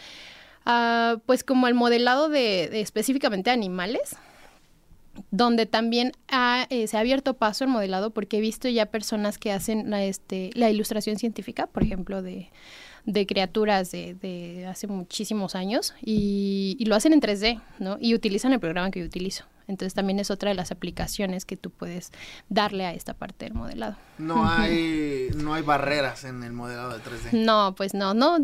[0.64, 4.16] Ah, pues como el modelado de, de específicamente animales,
[5.30, 9.38] donde también ha, eh, se ha abierto paso el modelado porque he visto ya personas
[9.38, 12.50] que hacen la, este, la ilustración científica, por ejemplo, de,
[13.04, 17.98] de criaturas de, de hace muchísimos años y, y lo hacen en 3D, ¿no?
[18.00, 19.44] Y utilizan el programa que yo utilizo.
[19.68, 22.10] Entonces también es otra de las aplicaciones que tú puedes
[22.48, 23.96] darle a esta parte del modelado.
[24.18, 27.32] No hay, no hay barreras en el modelado de 3D.
[27.32, 28.38] No, pues no, no.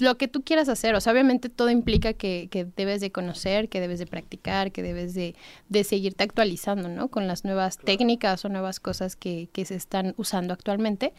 [0.00, 3.68] Lo que tú quieras hacer, o sea, obviamente todo implica que, que debes de conocer,
[3.68, 5.34] que debes de practicar, que debes de,
[5.68, 7.08] de seguirte actualizando, ¿no?
[7.08, 11.12] Con las nuevas técnicas o nuevas cosas que, que se están usando actualmente.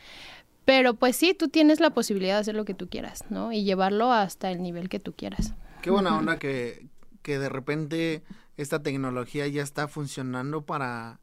[0.65, 3.51] Pero pues sí, tú tienes la posibilidad de hacer lo que tú quieras, ¿no?
[3.51, 5.53] Y llevarlo hasta el nivel que tú quieras.
[5.81, 6.87] Qué buena onda que,
[7.21, 8.21] que de repente
[8.57, 11.19] esta tecnología ya está funcionando para,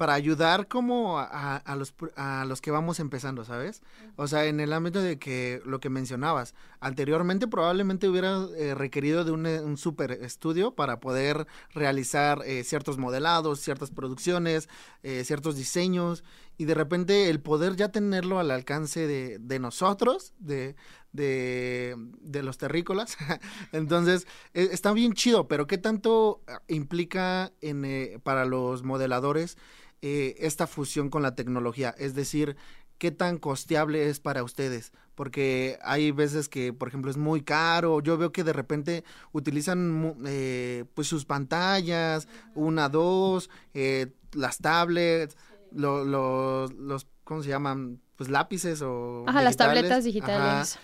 [0.00, 3.82] para ayudar como a, a los, a los que vamos empezando, ¿sabes?
[4.16, 9.24] O sea, en el ámbito de que lo que mencionabas, anteriormente probablemente hubiera eh, requerido
[9.24, 14.68] de un, eh, un super estudio para poder realizar eh, ciertos modelados, ciertas producciones,
[15.02, 16.24] ciertos diseños,
[16.58, 20.76] y de repente el poder ya tenerlo al alcance de, nosotros, de,
[21.12, 23.16] de, de los terrícolas.
[23.72, 29.56] Entonces, está bien chido, pero ¿qué tanto ah, implica en, para los modeladores
[30.02, 31.94] esta fusión con la tecnología?
[31.98, 32.56] Es decir,
[32.98, 34.92] ¿qué tan costeable es para ustedes?
[35.20, 38.00] Porque hay veces que, por ejemplo, es muy caro.
[38.00, 45.36] Yo veo que de repente utilizan eh, pues sus pantallas, una, dos, eh, las tablets,
[45.72, 48.00] lo- los, los, ¿cómo se llaman?
[48.16, 49.24] Pues lápices o...
[49.28, 49.74] Ajá, las digitales.
[49.74, 50.04] tabletas Ajá.
[50.06, 50.78] digitales.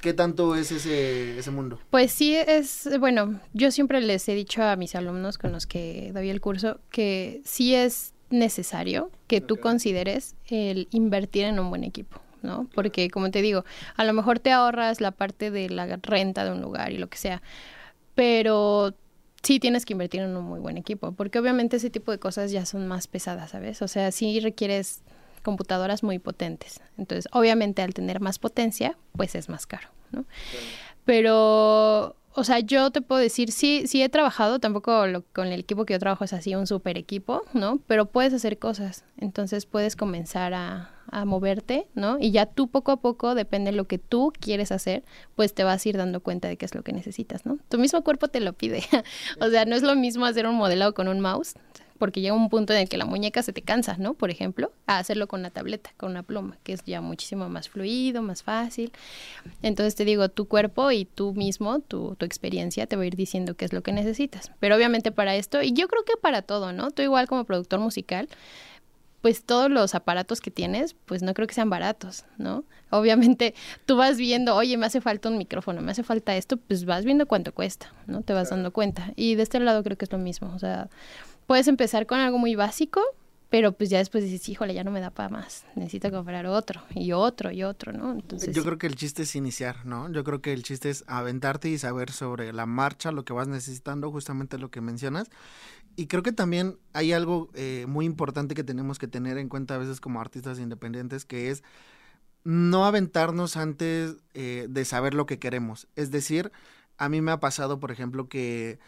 [0.00, 1.80] ¿Qué tanto es ese, ese mundo?
[1.90, 6.12] Pues sí, es, bueno, yo siempre les he dicho a mis alumnos con los que
[6.14, 11.82] doy el curso que sí es necesario que tú consideres el invertir en un buen
[11.82, 12.20] equipo.
[12.46, 12.68] ¿No?
[12.74, 13.64] Porque, como te digo,
[13.96, 17.08] a lo mejor te ahorras la parte de la renta de un lugar y lo
[17.08, 17.42] que sea,
[18.14, 18.94] pero
[19.42, 22.50] sí tienes que invertir en un muy buen equipo, porque obviamente ese tipo de cosas
[22.50, 23.82] ya son más pesadas, ¿sabes?
[23.82, 25.02] O sea, sí requieres
[25.42, 26.80] computadoras muy potentes.
[26.96, 30.24] Entonces, obviamente al tener más potencia, pues es más caro, ¿no?
[31.04, 35.60] Pero o sea, yo te puedo decir, sí, sí he trabajado, tampoco lo, con el
[35.60, 37.78] equipo que yo trabajo es así un super equipo, ¿no?
[37.86, 42.18] Pero puedes hacer cosas, entonces puedes comenzar a, a moverte, ¿no?
[42.20, 45.64] Y ya tú poco a poco, depende de lo que tú quieres hacer, pues te
[45.64, 47.58] vas a ir dando cuenta de qué es lo que necesitas, ¿no?
[47.68, 48.82] Tu mismo cuerpo te lo pide,
[49.40, 51.54] o sea, no es lo mismo hacer un modelado con un mouse,
[51.98, 54.14] porque llega un punto en el que la muñeca se te cansa, ¿no?
[54.14, 57.68] Por ejemplo, a hacerlo con una tableta, con una pluma, que es ya muchísimo más
[57.68, 58.92] fluido, más fácil.
[59.62, 63.16] Entonces te digo, tu cuerpo y tú mismo, tu, tu experiencia te va a ir
[63.16, 64.50] diciendo qué es lo que necesitas.
[64.60, 66.90] Pero obviamente para esto, y yo creo que para todo, ¿no?
[66.90, 68.28] Tú igual como productor musical,
[69.26, 72.62] pues todos los aparatos que tienes, pues no creo que sean baratos, ¿no?
[72.90, 76.84] Obviamente tú vas viendo, oye, me hace falta un micrófono, me hace falta esto, pues
[76.84, 78.22] vas viendo cuánto cuesta, ¿no?
[78.22, 79.12] Te vas dando cuenta.
[79.16, 80.88] Y de este lado creo que es lo mismo, o sea,
[81.48, 83.00] puedes empezar con algo muy básico,
[83.50, 86.84] pero pues ya después dices, híjole, ya no me da para más, necesito comprar otro
[86.94, 88.12] y otro y otro, ¿no?
[88.12, 90.08] Entonces, yo creo que el chiste es iniciar, ¿no?
[90.12, 93.48] Yo creo que el chiste es aventarte y saber sobre la marcha, lo que vas
[93.48, 95.30] necesitando, justamente lo que mencionas.
[95.96, 99.74] Y creo que también hay algo eh, muy importante que tenemos que tener en cuenta
[99.74, 101.62] a veces como artistas independientes, que es
[102.44, 105.88] no aventarnos antes eh, de saber lo que queremos.
[105.96, 106.52] Es decir,
[106.98, 108.78] a mí me ha pasado, por ejemplo, que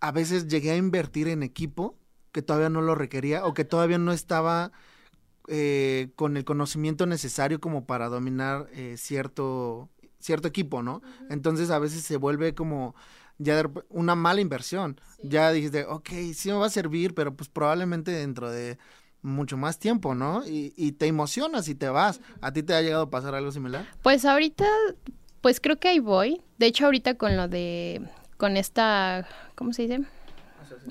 [0.00, 1.98] a veces llegué a invertir en equipo
[2.32, 4.72] que todavía no lo requería o que todavía no estaba
[5.48, 11.02] eh, con el conocimiento necesario como para dominar eh, cierto, cierto equipo, ¿no?
[11.30, 12.94] Entonces a veces se vuelve como
[13.38, 15.00] ya una mala inversión.
[15.22, 18.78] Ya dijiste, ok, sí me va a servir, pero pues probablemente dentro de
[19.22, 20.46] mucho más tiempo, ¿no?
[20.46, 22.20] Y, y te emocionas y te vas.
[22.40, 23.86] ¿A ti te ha llegado a pasar algo similar?
[24.02, 24.66] Pues ahorita,
[25.40, 26.42] pues creo que ahí voy.
[26.58, 28.02] De hecho, ahorita con lo de
[28.36, 30.00] con esta, ¿cómo se dice?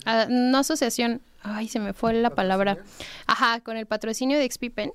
[0.05, 2.77] Ah, no asociación, ay, se me fue la palabra.
[3.27, 4.93] Ajá, con el patrocinio de XP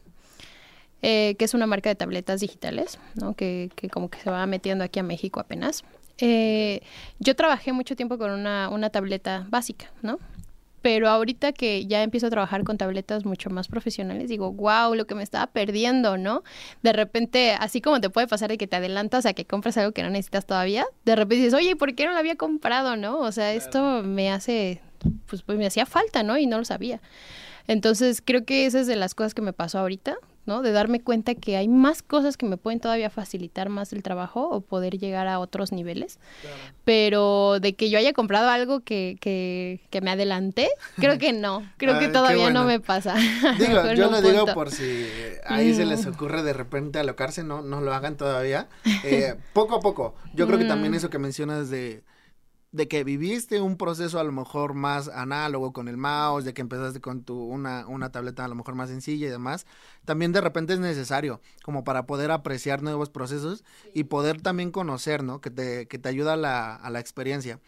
[1.02, 3.34] eh, que es una marca de tabletas digitales, ¿no?
[3.34, 5.84] Que, que como que se va metiendo aquí a México apenas.
[6.18, 6.80] Eh,
[7.18, 10.18] yo trabajé mucho tiempo con una, una tableta básica, ¿no?
[10.86, 15.04] pero ahorita que ya empiezo a trabajar con tabletas mucho más profesionales, digo, wow, lo
[15.04, 16.44] que me estaba perdiendo, ¿no?
[16.84, 19.90] De repente, así como te puede pasar de que te adelantas a que compras algo
[19.90, 23.18] que no necesitas todavía, de repente dices, oye, ¿por qué no lo había comprado, no?
[23.18, 24.80] O sea, esto me hace,
[25.26, 26.38] pues, pues me hacía falta, ¿no?
[26.38, 27.00] Y no lo sabía.
[27.66, 30.62] Entonces, creo que esa es de las cosas que me pasó ahorita, ¿no?
[30.62, 34.48] De darme cuenta que hay más cosas que me pueden todavía facilitar más el trabajo
[34.48, 36.18] o poder llegar a otros niveles.
[36.84, 41.62] Pero de que yo haya comprado algo que, que, que me adelanté, creo que no.
[41.76, 43.14] Creo que todavía no me pasa.
[43.58, 45.06] Digo, yo lo digo por si
[45.46, 46.10] ahí se les mm.
[46.10, 48.68] ocurre de repente alocarse, no, no lo hagan todavía.
[49.04, 50.14] Eh, poco a poco.
[50.34, 50.96] Yo creo que también mm.
[50.96, 52.02] eso que mencionas de
[52.76, 56.60] de que viviste un proceso a lo mejor más análogo con el mouse, de que
[56.60, 59.66] empezaste con tu una, una tableta a lo mejor más sencilla y demás,
[60.04, 65.22] también de repente es necesario como para poder apreciar nuevos procesos y poder también conocer,
[65.22, 65.40] ¿no?
[65.40, 67.60] Que te, que te ayuda a la, a la experiencia.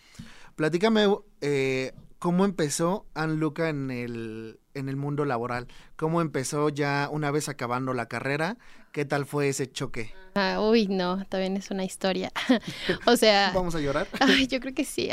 [0.57, 1.07] Platícame
[1.41, 7.49] eh, cómo empezó Luca en el, en el mundo laboral, cómo empezó ya una vez
[7.49, 8.59] acabando la carrera,
[8.99, 10.13] ¿Qué tal fue ese choque?
[10.35, 12.33] Ah, uy, no, también es una historia.
[13.07, 13.53] o sea...
[13.55, 14.09] ¿Vamos a llorar?
[14.49, 15.09] yo creo que sí,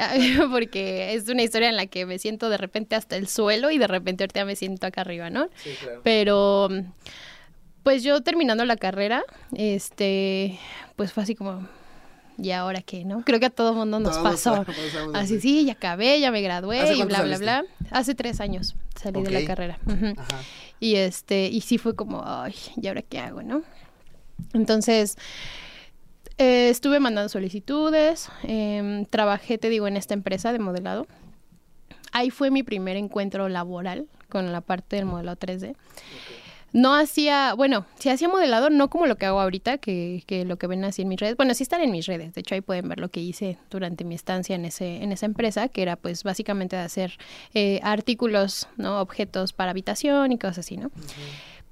[0.49, 3.77] porque es una historia en la que me siento de repente hasta el suelo y
[3.77, 5.49] de repente ahorita me siento acá arriba, ¿no?
[5.63, 6.01] Sí, claro.
[6.03, 6.69] Pero,
[7.83, 10.57] pues yo terminando la carrera, este,
[10.95, 11.67] pues fue así como,
[12.39, 13.23] ¿y ahora qué, no?
[13.23, 14.65] Creo que a todo mundo nos pasó.
[15.13, 17.65] Así, sí, ya acabé, ya me gradué y bla, bla, bla.
[17.91, 19.77] Hace tres años salí de la carrera.
[19.85, 20.15] Ajá.
[20.79, 23.63] Y este, y sí fue como, ay, ¿y ahora qué hago, no?
[24.53, 25.17] Entonces,
[26.37, 31.07] eh, estuve mandando solicitudes, em, trabajé, te digo, en esta empresa de modelado.
[32.11, 35.75] Ahí fue mi primer encuentro laboral con la parte del modelado 3D
[36.75, 40.57] no hacía, bueno, sí hacía modelado, no como lo que hago ahorita, que, que lo
[40.57, 41.37] que ven así en mis redes.
[41.37, 44.03] Bueno, sí están en mis redes, de hecho ahí pueden ver lo que hice durante
[44.03, 47.17] mi estancia en, ese, en esa empresa, que era pues básicamente de hacer
[47.53, 48.99] eh, artículos, ¿no?
[48.99, 50.91] Objetos para habitación y cosas así, ¿no?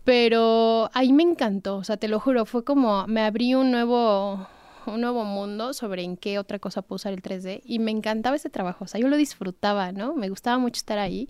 [0.03, 4.47] Pero ahí me encantó, o sea, te lo juro, fue como me abrí un nuevo
[4.85, 8.35] un nuevo mundo sobre en qué otra cosa puedo usar el 3D y me encantaba
[8.35, 10.13] ese trabajo, o sea, yo lo disfrutaba, ¿no?
[10.13, 11.29] Me gustaba mucho estar ahí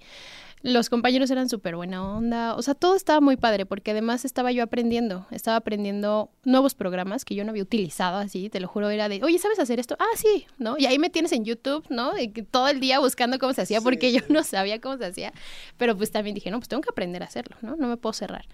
[0.64, 4.50] los compañeros eran súper buena onda, o sea, todo estaba muy padre porque además estaba
[4.54, 8.90] yo aprendiendo, estaba aprendiendo nuevos programas que yo no había utilizado así, te lo juro,
[8.90, 9.98] era de, oye, ¿sabes hacer esto?
[10.00, 10.78] Ah, sí, ¿no?
[10.78, 12.18] Y ahí me tienes en YouTube, ¿no?
[12.18, 15.34] Y todo el día buscando cómo se hacía porque yo no sabía cómo se hacía,
[15.78, 17.76] pero pues también dije, no, pues tengo que aprender a hacerlo, ¿no?
[17.76, 18.46] No me puedo cerrar.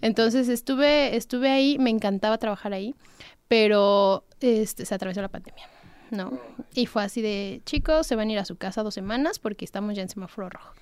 [0.00, 2.96] Entonces estuve, estuve ahí, me encantaba trabajar ahí,
[3.46, 5.68] pero este, se atravesó la pandemia.
[6.10, 6.38] ¿no?
[6.74, 9.64] Y fue así de, chicos, se van a ir a su casa dos semanas porque
[9.64, 10.74] estamos ya en semáforo rojo.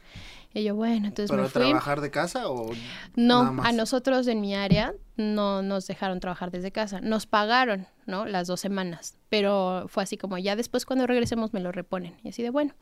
[0.52, 1.62] Y yo, bueno, entonces ¿Para me fui.
[1.62, 2.72] trabajar de casa o
[3.14, 7.00] No, a nosotros en mi área no nos dejaron trabajar desde casa.
[7.00, 8.26] Nos pagaron, ¿no?
[8.26, 9.16] Las dos semanas.
[9.28, 12.16] Pero fue así como, ya después cuando regresemos me lo reponen.
[12.24, 12.74] Y así de, bueno.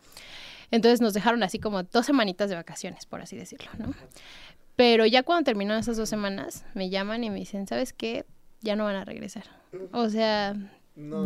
[0.70, 3.94] Entonces nos dejaron así como dos semanitas de vacaciones, por así decirlo, ¿no?
[4.76, 8.24] Pero ya cuando terminaron esas dos semanas, me llaman y me dicen, ¿sabes qué?
[8.60, 9.44] Ya no van a regresar.
[9.92, 10.54] O sea,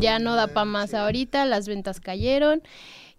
[0.01, 2.63] ya no da para más ahorita, las ventas cayeron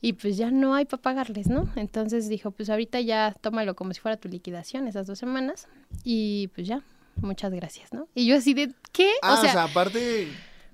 [0.02, 1.68] y pues ya no hay para pagarles, ¿no?
[1.76, 5.68] Entonces dijo, pues ahorita ya tómalo como si fuera tu liquidación esas dos semanas
[6.04, 6.82] y pues ya,
[7.18, 8.08] muchas gracias, ¿no?
[8.14, 9.12] Y yo así de, ¿qué?
[9.22, 10.28] Ah, o sea, aparte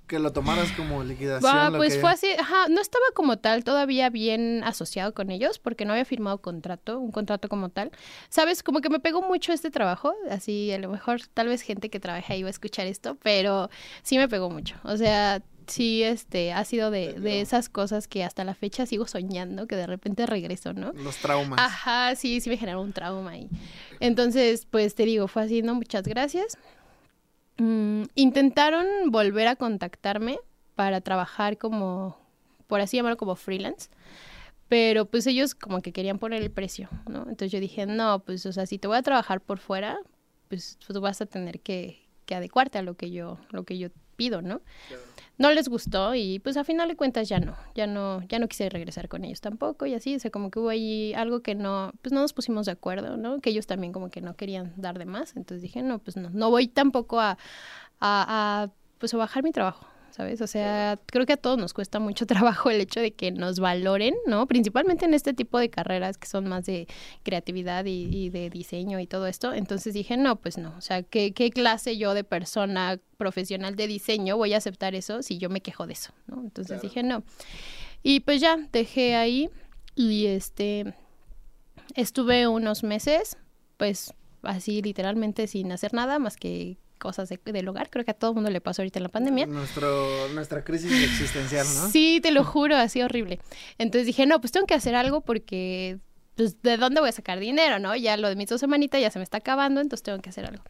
[0.08, 1.52] que lo tomaras como liquidación.
[1.56, 5.60] Ah, pues que- fue así, ajá, no estaba como tal todavía bien asociado con ellos
[5.60, 7.92] porque no había firmado contrato, un contrato como tal.
[8.30, 11.92] Sabes, como que me pegó mucho este trabajo, así a lo mejor tal vez gente
[11.92, 13.70] que trabaja ahí va a escuchar esto, pero
[14.02, 14.78] sí me pegó mucho.
[14.84, 19.08] O sea, sí este ha sido de, de esas cosas que hasta la fecha sigo
[19.08, 20.91] soñando que de repente regreso, ¿no?
[20.93, 21.60] Los traumas.
[21.60, 23.49] Ajá, sí, sí me generó un trauma ahí.
[23.99, 25.75] Entonces, pues te digo, fue así, ¿no?
[25.75, 26.58] Muchas gracias.
[27.58, 30.39] Mm, intentaron volver a contactarme
[30.75, 32.17] para trabajar como,
[32.67, 33.89] por así llamarlo, como freelance.
[34.69, 37.21] Pero pues ellos como que querían poner el precio, ¿no?
[37.21, 39.97] Entonces yo dije, no, pues, o sea, si te voy a trabajar por fuera,
[40.47, 43.89] pues tú vas a tener que, que adecuarte a lo que yo, lo que yo
[44.15, 44.62] pido, ¿no?
[45.39, 48.47] No les gustó y pues a final de cuentas ya no, ya no, ya no
[48.49, 51.56] quise regresar con ellos tampoco y así, o sea, como que hubo ahí algo que
[51.56, 53.39] no, pues no nos pusimos de acuerdo, ¿no?
[53.39, 56.30] Que ellos también como que no querían dar de más, entonces dije, no, pues no,
[56.30, 57.38] no voy tampoco a,
[58.02, 60.41] a, a pues a bajar mi trabajo, ¿sabes?
[60.41, 63.60] O sea, creo que a todos nos cuesta mucho trabajo el hecho de que nos
[63.60, 64.48] valoren, ¿no?
[64.48, 66.88] Principalmente en este tipo de carreras que son más de
[67.24, 69.54] creatividad y, y de diseño y todo esto.
[69.54, 70.74] Entonces dije, no, pues no.
[70.78, 75.22] O sea, ¿qué, ¿qué clase yo de persona profesional de diseño voy a aceptar eso
[75.22, 76.41] si yo me quejo de eso, ¿no?
[76.41, 77.24] Entonces dije, no.
[78.02, 79.50] Y pues ya, dejé ahí
[79.95, 80.93] y este,
[81.95, 83.38] estuve unos meses,
[83.78, 87.90] pues así literalmente sin hacer nada más que cosas de- del hogar.
[87.90, 89.48] Creo que a todo el mundo le pasó ahorita en la pandemia.
[89.48, 91.90] Nuestro, nuestra crisis existencial, ¿no?
[91.90, 93.40] Sí, te lo juro, así horrible.
[93.80, 95.98] Entonces dije, no, pues tengo que hacer algo porque,
[96.36, 97.96] pues, ¿de dónde voy a sacar dinero, no?
[97.96, 100.46] Ya lo de mis dos semanitas ya se me está acabando, entonces tengo que hacer
[100.46, 100.64] algo.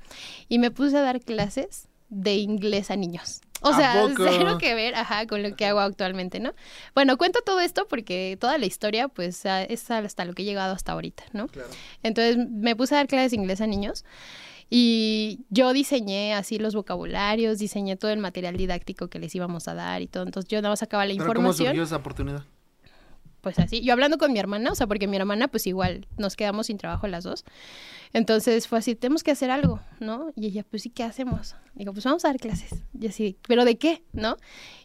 [0.48, 3.42] Y me puse a dar clases de inglés a niños.
[3.62, 6.54] O ¿A sea, cero que ver, ajá, con lo que hago actualmente, ¿no?
[6.96, 10.74] Bueno, cuento todo esto porque toda la historia, pues, es hasta lo que he llegado
[10.74, 11.48] hasta ahorita, ¿no?
[11.50, 11.70] Claro.
[12.02, 14.06] Entonces me puse a dar clases de inglés a niños
[14.70, 19.74] y yo diseñé así los vocabularios, diseñé todo el material didáctico que les íbamos a
[19.74, 20.24] dar y todo.
[20.24, 21.68] Entonces yo nada más sacaba la Pero ¿cómo información.
[21.70, 22.44] surgió esa oportunidad?
[23.42, 26.36] Pues así, yo hablando con mi hermana, o sea, porque mi hermana pues igual nos
[26.36, 27.46] quedamos sin trabajo las dos.
[28.12, 30.32] Entonces fue así, tenemos que hacer algo, ¿no?
[30.36, 31.56] Y ella, pues sí, ¿qué hacemos?
[31.74, 32.84] Digo, pues vamos a dar clases.
[33.00, 34.04] Y así, ¿pero de qué?
[34.12, 34.36] ¿No?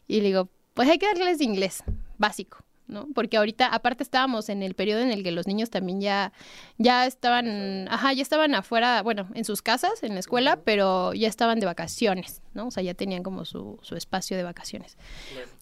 [0.07, 1.83] Y le digo, pues hay que dar clases de inglés,
[2.17, 3.09] básico, ¿no?
[3.15, 6.33] Porque ahorita, aparte estábamos en el periodo en el que los niños también ya,
[6.79, 11.29] ya estaban, ajá, ya estaban afuera, bueno, en sus casas, en la escuela, pero ya
[11.29, 12.67] estaban de vacaciones, ¿no?
[12.67, 14.99] O sea, ya tenían como su, su espacio de vacaciones.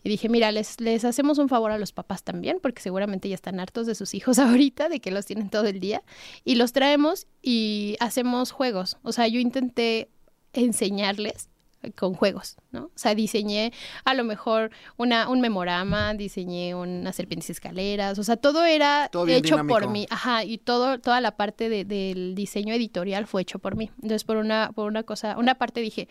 [0.02, 3.34] Y dije, mira, les, les hacemos un favor a los papás también, porque seguramente ya
[3.34, 6.02] están hartos de sus hijos ahorita, de que los tienen todo el día,
[6.44, 8.98] y los traemos y hacemos juegos.
[9.02, 10.10] O sea, yo intenté
[10.52, 11.48] enseñarles
[11.98, 12.84] con juegos, ¿no?
[12.84, 13.72] O sea, diseñé
[14.04, 19.26] a lo mejor una, un memorama, diseñé unas serpientes escaleras, o sea, todo era Todo
[19.38, 23.58] hecho por mí, ajá, y todo, toda la parte de- del diseño editorial fue hecho
[23.58, 23.90] por mí.
[23.96, 26.08] Entonces, por una, por una cosa, una parte dije,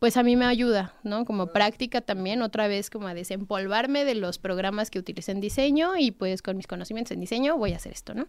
[0.00, 1.24] pues a mí me ayuda, ¿no?
[1.24, 5.96] Como práctica también, otra vez como a desempolvarme de los programas que utilicé en diseño
[5.96, 8.26] y pues con mis conocimientos en diseño voy a hacer esto, ¿no?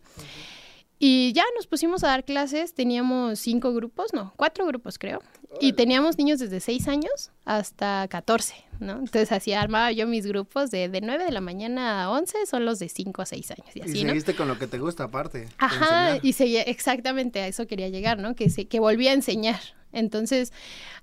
[0.98, 5.22] Y ya nos pusimos a dar clases, teníamos cinco grupos, no, cuatro grupos creo,
[5.60, 8.94] y teníamos niños desde seis años hasta 14, ¿no?
[8.94, 12.66] Entonces así armaba yo mis grupos de, de 9 de la mañana a 11, son
[12.66, 14.10] los de 5 a 6 años y Y así, ¿no?
[14.10, 15.50] seguiste con lo que te gusta aparte.
[15.58, 18.36] Ajá, y seguía, exactamente a eso quería llegar, ¿no?
[18.36, 19.60] Que, se, que volví a enseñar.
[19.92, 20.52] Entonces,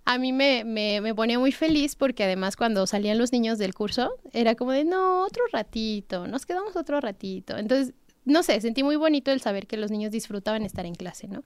[0.05, 3.73] a mí me, me, me ponía muy feliz porque además cuando salían los niños del
[3.73, 7.57] curso, era como de, no, otro ratito, nos quedamos otro ratito.
[7.57, 7.95] Entonces,
[8.25, 11.43] no sé, sentí muy bonito el saber que los niños disfrutaban estar en clase, ¿no?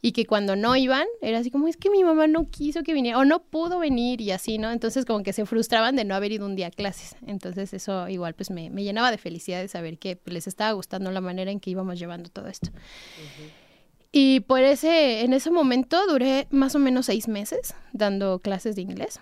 [0.00, 2.94] Y que cuando no iban, era así como, es que mi mamá no quiso que
[2.94, 4.70] viniera, o no pudo venir y así, ¿no?
[4.70, 7.16] Entonces como que se frustraban de no haber ido un día a clases.
[7.26, 10.72] Entonces eso igual pues me, me llenaba de felicidad de saber que pues, les estaba
[10.72, 12.70] gustando la manera en que íbamos llevando todo esto.
[14.12, 18.82] Y por ese, en ese momento duré más o menos seis meses dando clases de
[18.82, 19.20] inglés.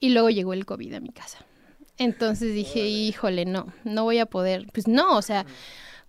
[0.00, 1.44] Y luego llegó el COVID a mi casa.
[1.98, 4.66] Entonces dije, híjole, no, no voy a poder.
[4.72, 5.46] Pues no, o sea,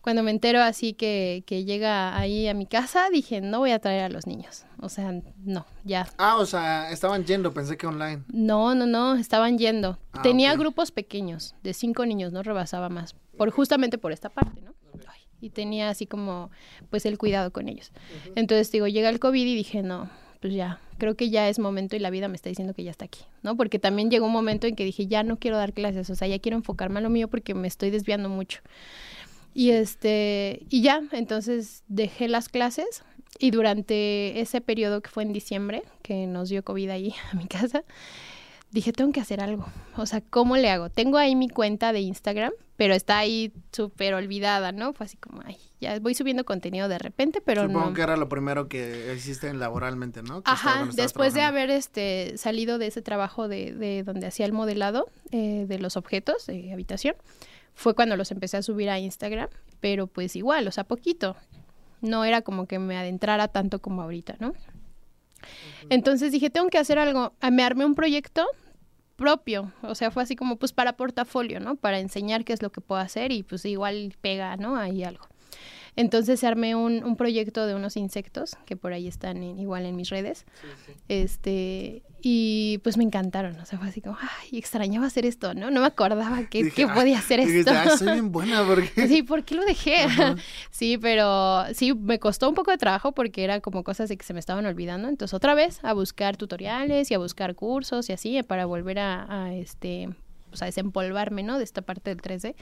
[0.04, 3.80] cuando me entero así que, que llega ahí a mi casa, dije, no voy a
[3.80, 4.66] traer a los niños.
[4.82, 5.14] O sea,
[5.46, 6.10] no, ya.
[6.18, 8.24] Ah, o sea, estaban yendo, pensé que online.
[8.28, 9.98] No, no, no, estaban yendo.
[10.12, 13.16] Ah, Tenía grupos pequeños, de cinco niños, no rebasaba más.
[13.38, 14.74] Por, justamente por esta parte, ¿no?
[15.08, 16.52] Ay, y tenía así como,
[16.90, 17.94] pues, el cuidado con ellos.
[18.36, 20.10] Entonces, digo, llega el COVID y dije, no,
[20.44, 22.92] pues ya, creo que ya es momento y la vida me está diciendo que ya
[22.92, 23.56] está aquí, ¿no?
[23.56, 26.28] Porque también llegó un momento en que dije, ya no quiero dar clases, o sea,
[26.28, 28.60] ya quiero enfocarme a lo mío porque me estoy desviando mucho.
[29.54, 33.06] Y este, y ya, entonces dejé las clases
[33.40, 37.48] y durante ese periodo que fue en diciembre, que nos dio COVID ahí a mi
[37.48, 37.86] casa,
[38.74, 39.66] dije, tengo que hacer algo.
[39.96, 40.90] O sea, ¿cómo le hago?
[40.90, 44.94] Tengo ahí mi cuenta de Instagram, pero está ahí súper olvidada, ¿no?
[44.94, 47.94] Fue así como, ay, ya voy subiendo contenido de repente, pero Supongo no.
[47.94, 50.42] que era lo primero que hiciste laboralmente, ¿no?
[50.42, 54.54] Que Ajá, después de haber este salido de ese trabajo de, de donde hacía el
[54.54, 57.16] modelado eh, de los objetos de habitación,
[57.76, 59.50] fue cuando los empecé a subir a Instagram,
[59.80, 61.36] pero pues igual, o sea, poquito.
[62.02, 64.54] No era como que me adentrara tanto como ahorita, ¿no?
[65.90, 67.34] Entonces dije, tengo que hacer algo.
[67.42, 68.46] Ah, Me armé un proyecto
[69.24, 71.76] propio, o sea, fue así como pues para portafolio, ¿no?
[71.76, 74.76] Para enseñar qué es lo que puedo hacer y pues igual pega, ¿no?
[74.76, 75.26] Ahí algo.
[75.96, 79.96] Entonces armé un, un proyecto de unos insectos que por ahí están en- igual en
[79.96, 80.46] mis redes.
[81.08, 85.70] Este, y pues me encantaron, o sea, fue así como, ay, extrañaba hacer esto, ¿no?
[85.72, 87.74] No me acordaba que, Dije, que "Ah", podía hacer dijiste, esto.
[87.92, 89.08] "Ay, soy bien buena porque...
[89.08, 89.98] Sí, ¿por qué lo dejé?
[90.72, 94.26] Sí, pero sí, me costó un poco de trabajo porque era como cosas de que
[94.26, 95.10] se me estaban olvidando.
[95.10, 99.44] Entonces, otra vez a buscar tutoriales y a buscar cursos y así para volver a,
[99.46, 100.10] a, este,
[100.52, 101.58] o sea, desempolvarme, ¿no?
[101.58, 102.56] De esta parte del 3D.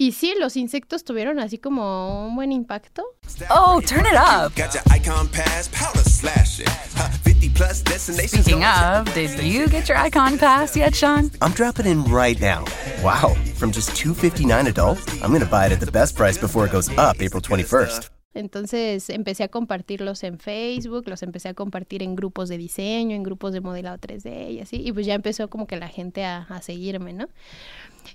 [0.00, 3.02] Y sí, los insectos tuvieron así como un buen impacto.
[3.50, 4.54] Oh, turn it up.
[4.54, 6.68] Got your icon pass, powder slashing.
[6.94, 8.44] Huh, 50 plus destinations.
[8.44, 11.32] Speaking of, did you get your icon pass yet, Sean?
[11.42, 12.64] I'm dropping in right now.
[13.02, 16.64] Wow, from just 259 adult, I'm going to buy it at the best price before
[16.64, 18.08] it goes up April 21st.
[18.34, 23.24] Entonces empecé a compartirlos en Facebook, los empecé a compartir en grupos de diseño, en
[23.24, 26.42] grupos de modelado 3D y así, y pues ya empezó como que la gente a,
[26.42, 27.28] a seguirme, ¿no?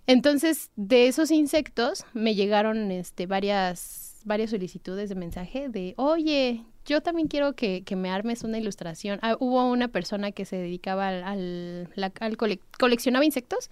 [0.07, 7.01] Entonces, de esos insectos me llegaron este, varias, varias solicitudes de mensaje de, oye, yo
[7.01, 9.19] también quiero que, que me armes una ilustración.
[9.21, 13.69] Ah, hubo una persona que se dedicaba al, al, la- al cole- coleccionaba insectos,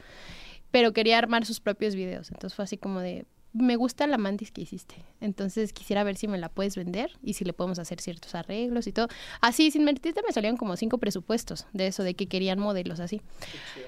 [0.72, 2.32] pero quería armar sus propios videos.
[2.32, 4.96] Entonces fue así como de, me gusta la mantis que hiciste.
[5.20, 8.88] Entonces quisiera ver si me la puedes vender y si le podemos hacer ciertos arreglos
[8.88, 9.08] y todo.
[9.42, 13.22] Así, sin mentirte, me salieron como cinco presupuestos de eso, de que querían modelos así.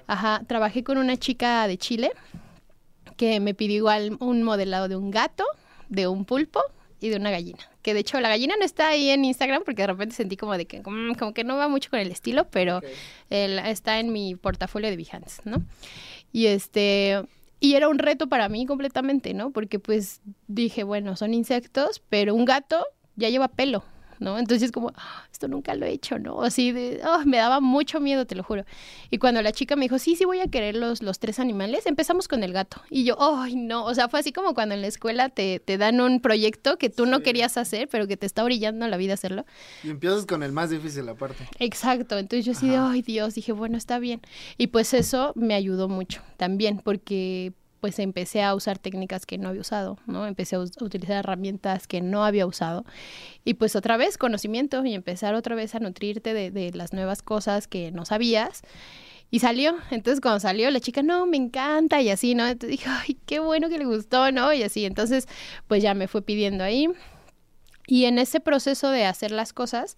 [0.08, 2.12] Ajá, trabajé con una chica de Chile
[3.16, 5.46] que me pidió igual un modelado de un gato,
[5.90, 6.62] de un pulpo
[7.00, 7.60] y de una gallina.
[7.82, 10.58] Que de hecho la gallina no está ahí en Instagram porque de repente sentí como
[10.58, 12.82] de que mm, como que no va mucho con el estilo, pero
[13.30, 15.64] él está en mi portafolio de Behance, ¿no?
[16.32, 17.24] Y este
[17.64, 19.52] y era un reto para mí completamente, ¿no?
[19.52, 22.86] Porque pues dije, bueno, son insectos, pero un gato
[23.16, 23.86] ya lleva pelo,
[24.20, 24.38] ¿no?
[24.40, 26.42] Entonces como, "Ah, esto nunca lo he hecho, ¿no?
[26.42, 28.66] Así de, ah, me daba mucho miedo, te lo juro.
[29.10, 31.86] Y cuando la chica me dijo, sí, sí voy a querer los, los tres animales,
[31.86, 32.82] empezamos con el gato.
[32.90, 35.78] Y yo, ay, no, o sea, fue así como cuando en la escuela te, te
[35.78, 39.14] dan un proyecto que tú no querías hacer, pero que te está brillando la vida
[39.14, 39.46] hacerlo.
[39.84, 41.48] Y empiezas con el más difícil aparte.
[41.60, 44.22] Exacto, entonces yo así de, ay Dios, dije, bueno, está bien.
[44.58, 47.54] Y pues eso me ayudó mucho también, porque
[47.84, 50.26] pues empecé a usar técnicas que no había usado, ¿no?
[50.26, 52.86] Empecé a, utilizar herramientas que no había usado.
[53.44, 57.22] Y pues otra vez conocimiento y empezar otra vez a nutrirte de, de las nuevas
[57.22, 58.62] cosas que no sabías.
[59.32, 62.48] Y salió, entonces cuando salió la chica, no, me encanta y así, ¿no?
[62.48, 64.54] Entonces dije, ay, qué bueno que le gustó, ¿no?
[64.54, 65.28] Y así, entonces
[65.68, 66.88] pues ya me fue pidiendo ahí.
[67.86, 69.98] Y en ese proceso de hacer las cosas,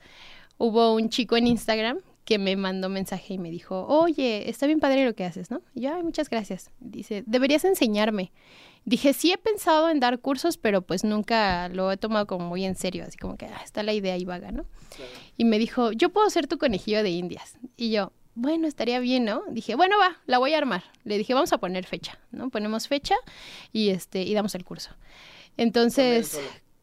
[0.58, 4.80] hubo un chico en Instagram que me mandó mensaje y me dijo, oye, está bien
[4.80, 5.62] padre lo que haces, ¿no?
[5.76, 6.72] Y yo, ay, muchas gracias.
[6.80, 8.32] Dice, deberías enseñarme.
[8.84, 12.66] Dije, sí he pensado en dar cursos, pero pues nunca lo he tomado como muy
[12.66, 14.66] en serio, así como que ah, está la idea ahí vaga, ¿no?
[15.38, 17.58] Y me dijo, yo puedo ser tu conejillo de indias.
[17.78, 19.44] Y yo, bueno, estaría bien, ¿no?
[19.50, 20.84] Dije, bueno, va, la voy a armar.
[21.04, 22.50] Le dije, vamos a poner fecha, ¿no?
[22.50, 23.16] Ponemos fecha
[23.72, 24.92] y, este, y damos el curso.
[25.58, 26.40] Entonces,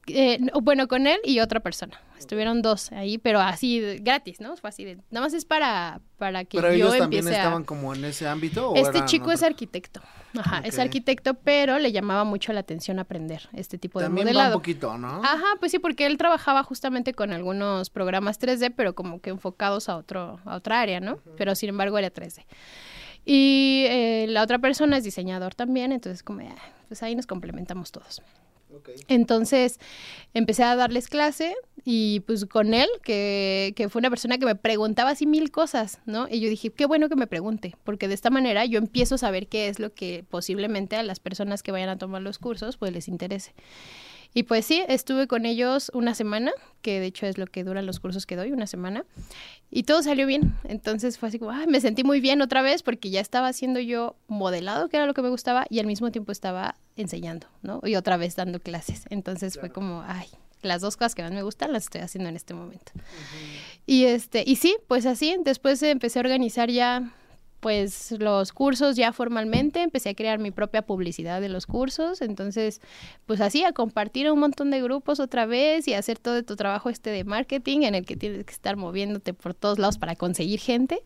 [0.07, 2.00] eh, no, bueno, con él y otra persona.
[2.18, 4.57] Estuvieron dos ahí, pero así gratis, ¿no?
[4.57, 7.42] Fue así de, nada más es para, para que Pero yo ellos también empiece a...
[7.42, 8.70] estaban como en ese ámbito.
[8.70, 10.00] ¿o Este chico es arquitecto.
[10.38, 14.30] Ajá, es arquitecto, pero le llamaba mucho la atención aprender este tipo de También va
[14.30, 14.55] un modelado.
[14.55, 15.22] poquito, ¿no?
[15.22, 19.88] Ajá, pues sí, porque él trabajaba justamente con algunos programas 3D, pero como que enfocados
[19.88, 21.18] a otro, a otra área, ¿no?
[21.36, 22.44] Pero sin embargo era 3D.
[23.24, 26.55] Y eh, la otra persona es diseñador también, entonces como, ah,
[26.88, 28.22] pues ahí nos complementamos todos.
[29.08, 29.78] Entonces
[30.34, 31.54] empecé a darles clase
[31.84, 36.00] y pues con él, que, que, fue una persona que me preguntaba así mil cosas,
[36.06, 36.28] ¿no?
[36.30, 39.18] Y yo dije, qué bueno que me pregunte, porque de esta manera yo empiezo a
[39.18, 42.76] saber qué es lo que posiblemente a las personas que vayan a tomar los cursos
[42.76, 43.52] pues les interese.
[44.35, 47.87] Y pues sí, estuve con ellos una semana, que de hecho es lo que duran
[47.87, 49.05] los cursos que doy, una semana,
[49.70, 50.57] y todo salió bien.
[50.64, 54.16] Entonces fue así como, me sentí muy bien otra vez porque ya estaba haciendo yo
[54.28, 57.80] modelado, que era lo que me gustaba, y al mismo tiempo estaba enseñando, ¿no?
[57.85, 59.05] Y otra vez dando clases.
[59.11, 60.26] Entonces fue como, ay,
[60.62, 62.93] las dos cosas que más me gustan las estoy haciendo en este momento.
[63.87, 67.12] Y este, y sí, pues así, después empecé a organizar ya
[67.62, 72.80] pues los cursos ya formalmente, empecé a crear mi propia publicidad de los cursos, entonces
[73.24, 76.90] pues así a compartir un montón de grupos otra vez y hacer todo tu trabajo
[76.90, 80.58] este de marketing en el que tienes que estar moviéndote por todos lados para conseguir
[80.58, 81.02] gente.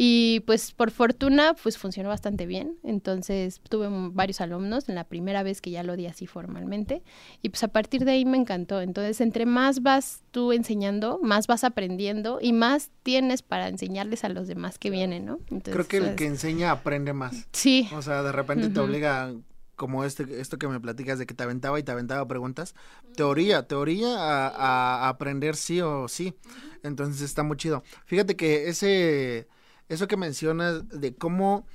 [0.00, 5.42] Y pues por fortuna pues funcionó bastante bien, entonces tuve varios alumnos en la primera
[5.42, 7.02] vez que ya lo di así formalmente
[7.42, 11.48] y pues a partir de ahí me encantó, entonces entre más vas tú enseñando, más
[11.48, 15.40] vas aprendiendo y más tienes para enseñarles a los demás que vienen, ¿no?
[15.50, 17.48] Entonces, Creo que el que enseña aprende más.
[17.52, 17.88] Sí.
[17.92, 19.34] O sea, de repente te obliga,
[19.74, 22.74] como este, esto que me platicas de que te aventaba y te aventaba preguntas,
[23.16, 26.34] teoría, teoría a, aprender sí o sí.
[26.82, 27.82] Entonces está muy chido.
[28.04, 29.48] Fíjate que ese,
[29.88, 31.66] eso que mencionas de cómo,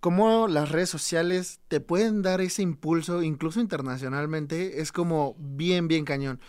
[0.00, 6.04] cómo las redes sociales te pueden dar ese impulso, incluso internacionalmente, es como bien, bien
[6.04, 6.40] cañón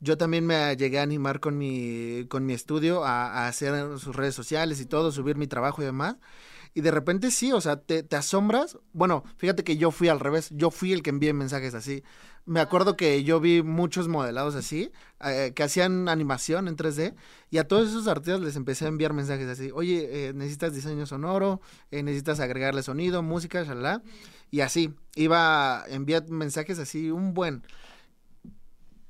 [0.00, 4.34] yo también me llegué a animar con mi, con mi estudio a, hacer sus redes
[4.34, 6.16] sociales y todo, subir mi trabajo y demás.
[6.74, 8.78] Y de repente sí, o sea, te, te, asombras.
[8.92, 12.02] Bueno, fíjate que yo fui al revés, yo fui el que envié mensajes así.
[12.46, 14.90] Me acuerdo que yo vi muchos modelados así,
[15.24, 17.14] eh, que hacían animación en 3D,
[17.50, 21.06] y a todos esos artistas les empecé a enviar mensajes así, oye, eh, necesitas diseño
[21.06, 21.60] sonoro,
[21.90, 24.02] eh, necesitas agregarle sonido, música, shalala,
[24.50, 27.62] y así, iba a enviar mensajes así, un buen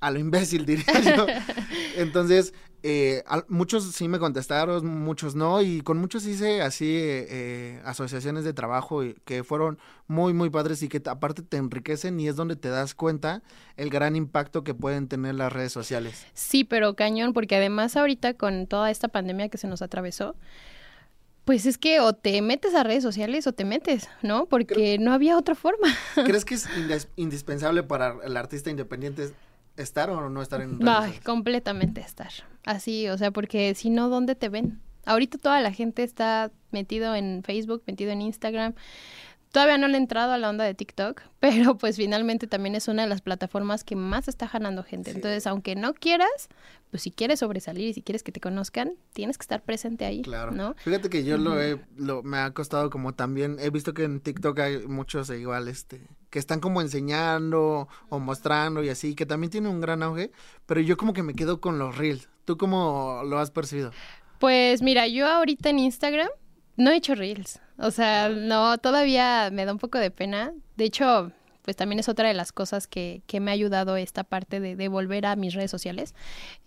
[0.01, 1.27] a lo imbécil, diría yo.
[1.97, 2.53] Entonces,
[2.83, 8.53] eh, muchos sí me contestaron, muchos no, y con muchos hice así eh, asociaciones de
[8.53, 12.69] trabajo que fueron muy, muy padres y que aparte te enriquecen y es donde te
[12.69, 13.43] das cuenta
[13.77, 16.27] el gran impacto que pueden tener las redes sociales.
[16.35, 20.35] Sí, pero cañón, porque además ahorita con toda esta pandemia que se nos atravesó,
[21.45, 24.47] pues es que o te metes a redes sociales o te metes, ¿no?
[24.47, 25.89] Porque no había otra forma.
[26.15, 26.69] ¿Crees que es
[27.17, 29.33] indispensable para el artista independiente
[29.83, 32.33] estar o no estar en redes completamente estar.
[32.65, 34.81] Así, o sea, porque si no, ¿dónde te ven?
[35.07, 38.75] Ahorita toda la gente está metido en Facebook, metido en Instagram.
[39.53, 42.89] Todavía no le he entrado a la onda de TikTok, pero pues finalmente también es
[42.89, 45.11] una de las plataformas que más está ganando gente.
[45.11, 46.49] Entonces, aunque no quieras,
[46.91, 50.23] pues si quieres sobresalir y si quieres que te conozcan, tienes que estar presente ahí.
[50.23, 50.53] Claro.
[50.53, 50.75] ¿no?
[50.79, 54.21] Fíjate que yo lo he, lo, me ha costado como también, he visto que en
[54.21, 59.51] TikTok hay muchos igual, este, que están como enseñando o mostrando y así, que también
[59.51, 60.31] tiene un gran auge,
[60.67, 62.29] pero yo como que me quedo con los reels.
[62.45, 63.93] ¿Tú cómo lo has percibido?
[64.39, 66.29] Pues mira, yo ahorita en Instagram
[66.77, 67.61] no he hecho reels.
[67.79, 70.53] O sea, no, todavía me da un poco de pena.
[70.77, 74.25] De hecho, pues también es otra de las cosas que, que me ha ayudado esta
[74.25, 76.15] parte de, de volver a mis redes sociales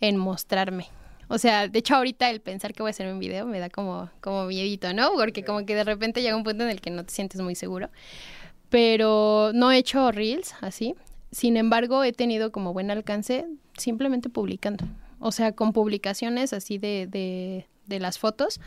[0.02, 0.88] en mostrarme.
[1.30, 3.70] O sea, de hecho ahorita el pensar que voy a hacer un video me da
[3.70, 5.14] como, como miedito, ¿no?
[5.14, 7.56] Porque como que de repente llega un punto en el que no te sientes muy
[7.56, 7.90] seguro
[8.74, 10.96] pero no he hecho reels así.
[11.32, 13.46] Sin embargo, he tenido como buen alcance
[13.78, 14.86] simplemente publicando.
[15.20, 18.60] O sea, con publicaciones así de, de, de las fotos,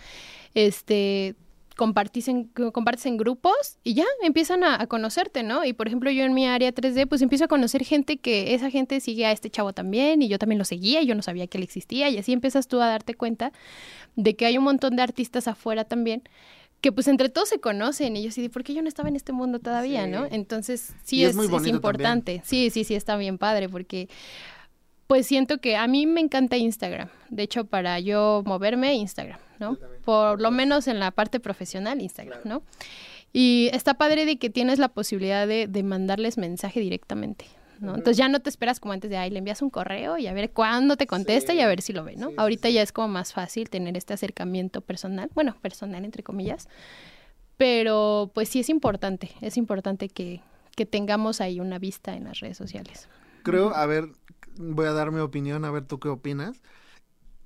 [0.55, 1.35] este,
[1.77, 5.65] compartís en, compartes en grupos y ya empiezan a, a, conocerte, ¿no?
[5.65, 8.71] Y por ejemplo, yo en mi área 3D, pues empiezo a conocer gente que esa
[8.71, 11.47] gente sigue a este chavo también y yo también lo seguía y yo no sabía
[11.47, 13.53] que él existía y así empiezas tú a darte cuenta
[14.17, 16.23] de que hay un montón de artistas afuera también
[16.81, 19.17] que pues entre todos se conocen y yo sí, ¿por qué yo no estaba en
[19.17, 20.27] este mundo todavía, no?
[20.31, 22.43] Entonces sí es, es, importante.
[22.45, 24.09] Sí, sí, sí, está bien padre porque
[25.07, 27.09] pues siento que a mí me encanta Instagram.
[27.31, 29.79] De hecho, para yo moverme, Instagram, ¿no?
[30.05, 32.63] Por lo menos en la parte profesional, Instagram, ¿no?
[33.33, 37.45] Y está padre de que tienes la posibilidad de, de mandarles mensaje directamente,
[37.81, 37.91] ¿no?
[37.91, 40.33] Entonces ya no te esperas como antes de, ay, le envías un correo y a
[40.33, 42.33] ver cuándo te contesta y a ver si lo ve, ¿no?
[42.37, 46.69] Ahorita ya es como más fácil tener este acercamiento personal, bueno, personal entre comillas,
[47.57, 50.41] pero pues sí es importante, es importante que,
[50.75, 53.09] que tengamos ahí una vista en las redes sociales.
[53.43, 54.09] Creo, a ver,
[54.59, 56.63] voy a dar mi opinión, a ver tú qué opinas.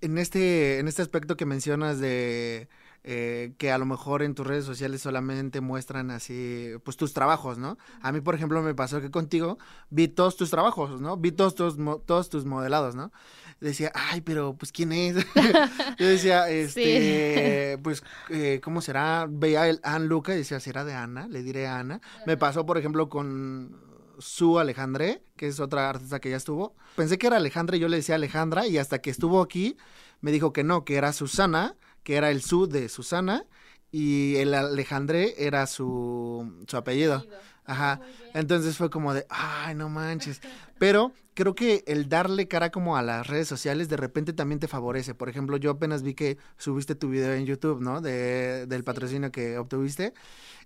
[0.01, 2.69] En este, en este aspecto que mencionas de
[3.03, 7.57] eh, que a lo mejor en tus redes sociales solamente muestran así, pues tus trabajos,
[7.57, 7.79] ¿no?
[8.03, 9.59] A mí, por ejemplo, me pasó que contigo
[9.89, 11.17] vi todos tus trabajos, ¿no?
[11.17, 13.11] Vi todos tus, todos tus modelados, ¿no?
[13.59, 15.17] Decía, ay, pero pues ¿quién es?
[15.99, 19.27] Yo decía, este, pues, eh, ¿cómo será?
[19.31, 21.27] Veía el Ann Luca y decía, ¿será de Ana?
[21.27, 22.03] Le diré a Ana.
[22.27, 23.90] Me pasó, por ejemplo, con
[24.21, 26.75] Su Alejandre, que es otra artista que ya estuvo.
[26.97, 29.77] Pensé que era Alejandra y yo le decía Alejandra y hasta que estuvo aquí
[30.21, 33.47] me dijo que no, que era Susana, que era el Su de Susana
[33.91, 37.25] y el Alejandre era su, su apellido.
[37.71, 38.01] Ajá.
[38.35, 40.41] Entonces fue como de, ay, no manches.
[40.79, 44.67] Pero creo que el darle cara como a las redes sociales de repente también te
[44.67, 45.15] favorece.
[45.15, 48.01] Por ejemplo, yo apenas vi que subiste tu video en YouTube, ¿no?
[48.01, 50.15] De, del patrocinio que obtuviste.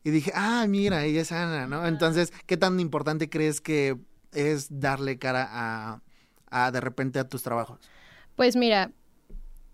[0.02, 1.86] Y dije, ah, mira, ella es Ana, ¿no?
[1.86, 3.98] Entonces, ¿qué tan importante crees que
[4.32, 6.00] es darle cara a,
[6.50, 7.80] a de repente a tus trabajos?
[8.34, 8.92] Pues mira,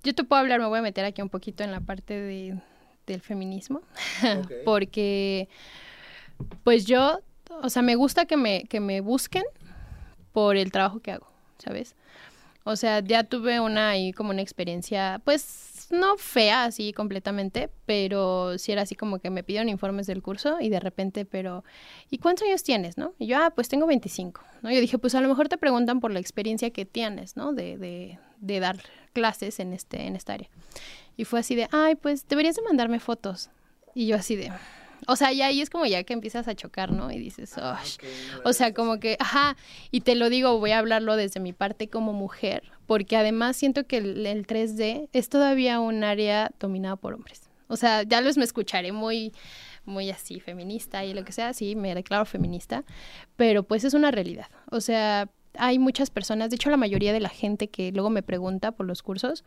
[0.03, 2.61] yo te puedo hablar, me voy a meter aquí un poquito en la parte de,
[3.07, 3.83] del feminismo,
[4.65, 5.49] porque
[6.65, 7.21] pues yo,
[7.63, 9.45] o sea, me gusta que me, que me busquen
[10.33, 11.27] por el trabajo que hago,
[11.59, 11.95] ¿sabes?
[12.65, 18.59] O sea, ya tuve una ahí como una experiencia, pues no fea así completamente, pero
[18.59, 21.65] sí era así como que me pidieron informes del curso y de repente, pero,
[22.11, 23.15] ¿y cuántos años tienes, no?
[23.19, 24.71] Y yo, ah, pues tengo 25, ¿no?
[24.71, 27.53] Yo dije, pues a lo mejor te preguntan por la experiencia que tienes, ¿no?
[27.53, 28.79] De, de, de dar
[29.13, 30.49] clases en, este, en esta área.
[31.17, 33.51] Y fue así de, ay, pues deberías de mandarme fotos.
[33.95, 34.53] Y yo así de,
[35.07, 37.11] o sea, ya ahí es como ya que empiezas a chocar, ¿no?
[37.11, 37.81] Y dices, ah,
[38.45, 39.57] o sea, como que, ajá,
[39.91, 43.87] y te lo digo, voy a hablarlo desde mi parte como mujer, porque además siento
[43.87, 47.51] que el, 3D es todavía un área dominada por hombres.
[47.69, 49.33] O sea, ya los me escucharé muy
[49.87, 52.85] muy así feminista y lo que sea, sí, me declaro feminista,
[53.37, 54.47] pero pues es una realidad.
[54.71, 58.23] O sea, hay muchas personas, de hecho la mayoría de la gente que luego me
[58.23, 59.45] pregunta por los cursos,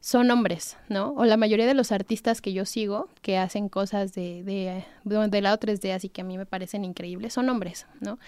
[0.00, 1.12] son hombres, ¿no?
[1.16, 5.40] O la mayoría de los artistas que yo sigo, que hacen cosas de, de, de,
[5.40, 8.18] lado 3D, así que a mí me parecen increíbles, son hombres, ¿no?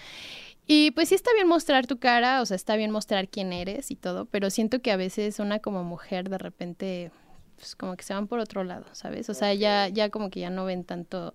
[0.67, 3.91] Y pues sí está bien mostrar tu cara, o sea, está bien mostrar quién eres
[3.91, 7.11] y todo, pero siento que a veces una como mujer de repente,
[7.55, 9.29] pues como que se van por otro lado, ¿sabes?
[9.29, 11.33] O sea, ya, ya como que ya no ven tanto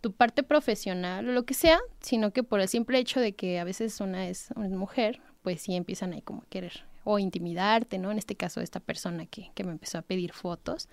[0.00, 3.58] tu parte profesional o lo que sea, sino que por el simple hecho de que
[3.58, 7.98] a veces una es una mujer, pues sí empiezan ahí como a querer o intimidarte,
[7.98, 8.10] ¿no?
[8.10, 10.88] En este caso, esta persona que, que me empezó a pedir fotos.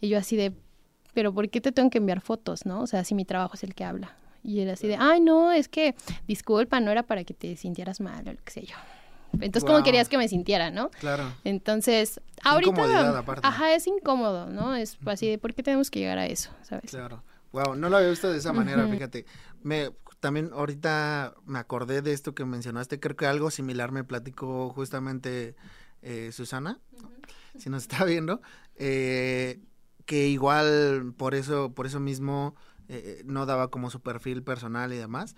[0.00, 0.52] Y yo así de,
[1.14, 2.82] pero ¿por qué te tengo que enviar fotos, no?
[2.82, 4.16] O sea, si mi trabajo es el que habla.
[4.42, 5.94] Y era así de, ay, no, es que,
[6.26, 8.76] disculpa, no era para que te sintieras mal o lo que sé yo.
[9.34, 10.90] Entonces, ¿cómo querías que me sintiera, no?
[10.98, 11.32] Claro.
[11.44, 13.22] Entonces, ahorita.
[13.42, 14.74] Ajá, es incómodo, ¿no?
[14.74, 16.90] Es así de, ¿por qué tenemos que llegar a eso, sabes?
[16.90, 17.22] Claro.
[17.52, 19.26] Wow, no lo había visto de esa manera, fíjate.
[19.62, 19.90] Me,
[20.20, 25.56] también ahorita me acordé de esto que mencionaste, creo que algo similar me platicó justamente
[26.02, 26.78] eh, Susana,
[27.58, 28.40] si nos está viendo,
[28.76, 29.60] eh,
[30.04, 32.54] que igual por eso, por eso mismo
[32.88, 35.36] eh, no daba como su perfil personal y demás.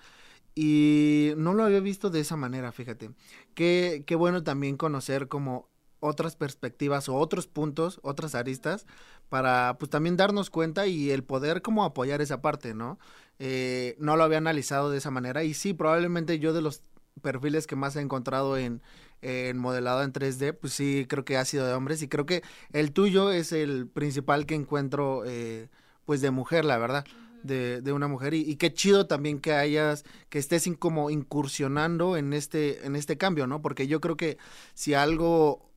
[0.54, 3.10] Y no lo había visto de esa manera, fíjate.
[3.54, 5.70] Qué, qué bueno también conocer como
[6.02, 8.86] otras perspectivas o otros puntos, otras aristas,
[9.28, 12.98] para pues también darnos cuenta y el poder como apoyar esa parte, ¿no?
[13.44, 15.42] Eh, no lo había analizado de esa manera.
[15.42, 16.84] Y sí, probablemente yo de los
[17.22, 18.82] perfiles que más he encontrado en,
[19.20, 22.02] en modelado en 3D, pues sí, creo que ha sido de hombres.
[22.02, 25.68] Y creo que el tuyo es el principal que encuentro eh,
[26.04, 27.04] pues de mujer, la verdad.
[27.42, 28.32] De, de, una mujer.
[28.34, 33.18] Y, y, qué chido también que hayas que estés como incursionando en este en este
[33.18, 34.38] cambio no porque yo creo que
[34.74, 35.68] si algo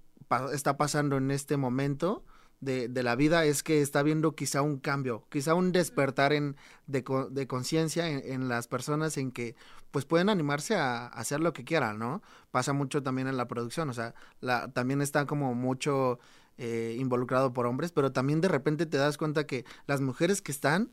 [0.53, 2.23] está pasando en este momento
[2.61, 6.55] de, de, la vida es que está viendo quizá un cambio, quizá un despertar en,
[6.87, 9.55] de, de conciencia en, en, las personas en que
[9.91, 12.21] pues pueden animarse a, a, hacer lo que quieran, ¿no?
[12.51, 16.19] Pasa mucho también en la producción, o sea, la, también está como mucho
[16.57, 20.53] eh, involucrado por hombres, pero también de repente te das cuenta que las mujeres que
[20.53, 20.91] están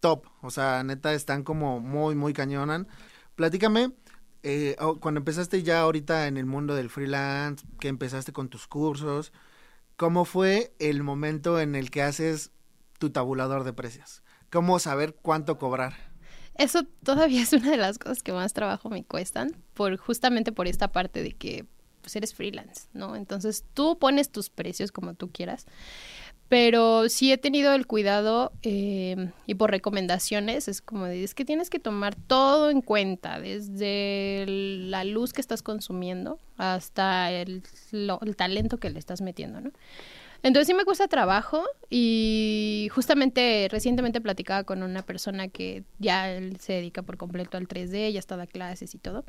[0.00, 2.88] top, o sea, neta están como muy, muy cañonan.
[3.36, 3.92] Platícame,
[4.42, 9.32] eh, cuando empezaste ya ahorita en el mundo del freelance, que empezaste con tus cursos,
[9.98, 12.52] ¿cómo fue el momento en el que haces
[12.98, 14.22] tu tabulador de precios?
[14.48, 15.94] ¿Cómo saber cuánto cobrar?
[16.54, 20.68] Eso todavía es una de las cosas que más trabajo me cuestan, por justamente por
[20.68, 21.66] esta parte de que
[22.00, 23.16] pues eres freelance, ¿no?
[23.16, 25.66] Entonces tú pones tus precios como tú quieras
[26.48, 31.44] pero sí he tenido el cuidado eh, y por recomendaciones es como de, es que
[31.44, 37.62] tienes que tomar todo en cuenta, desde la luz que estás consumiendo hasta el,
[38.36, 39.70] talento que le estás metiendo, ¿no?
[40.42, 46.74] Entonces sí me cuesta trabajo y justamente recientemente platicaba con una persona que ya se
[46.74, 49.24] dedica por completo al 3D, ya está da clases y todo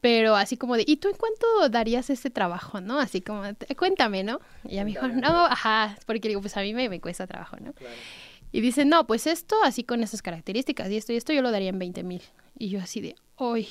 [0.00, 2.98] pero así como de, ¿y tú en cuánto darías ese trabajo, no?
[2.98, 3.42] Así como,
[3.76, 4.40] cuéntame, ¿no?
[4.64, 7.56] Y ella me dijo, no, ajá, porque digo, pues a mí me, me cuesta trabajo,
[7.60, 7.74] ¿no?
[8.52, 11.50] Y dice, no, pues esto, así con esas características y esto y esto, yo lo
[11.50, 12.22] daría en 20 mil.
[12.58, 13.68] Y yo así de, uy,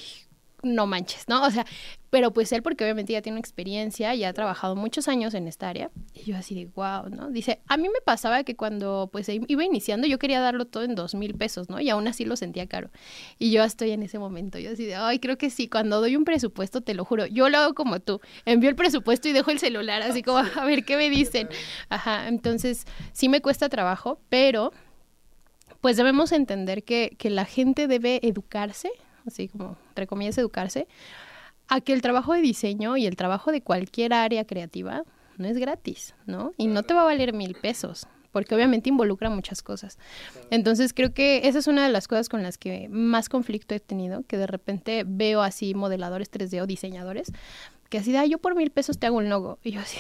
[0.64, 1.44] no manches, ¿no?
[1.46, 1.66] O sea,
[2.10, 5.70] pero pues él porque obviamente ya tiene experiencia, ya ha trabajado muchos años en esta
[5.70, 7.30] área, y yo así de, wow, ¿no?
[7.30, 10.96] Dice, a mí me pasaba que cuando pues iba iniciando yo quería darlo todo en
[10.96, 11.80] dos mil pesos, ¿no?
[11.80, 12.90] Y aún así lo sentía caro.
[13.38, 16.16] Y yo estoy en ese momento, yo así de, ay, creo que sí, cuando doy
[16.16, 19.52] un presupuesto, te lo juro, yo lo hago como tú, envío el presupuesto y dejo
[19.52, 21.50] el celular, así como, a ver qué me dicen.
[21.90, 24.72] Ajá, entonces sí me cuesta trabajo, pero
[25.82, 28.92] pues debemos entender que, que la gente debe educarse
[29.28, 30.88] así como, entre comillas, educarse,
[31.68, 35.04] a que el trabajo de diseño y el trabajo de cualquier área creativa
[35.38, 36.54] no es gratis, ¿no?
[36.58, 39.98] Y no te va a valer mil pesos, porque obviamente involucra muchas cosas.
[40.50, 43.80] Entonces creo que esa es una de las cosas con las que más conflicto he
[43.80, 47.32] tenido, que de repente veo así modeladores 3D o diseñadores,
[47.90, 49.60] que así, ah, yo por mil pesos te hago un logo.
[49.64, 50.00] Y yo así,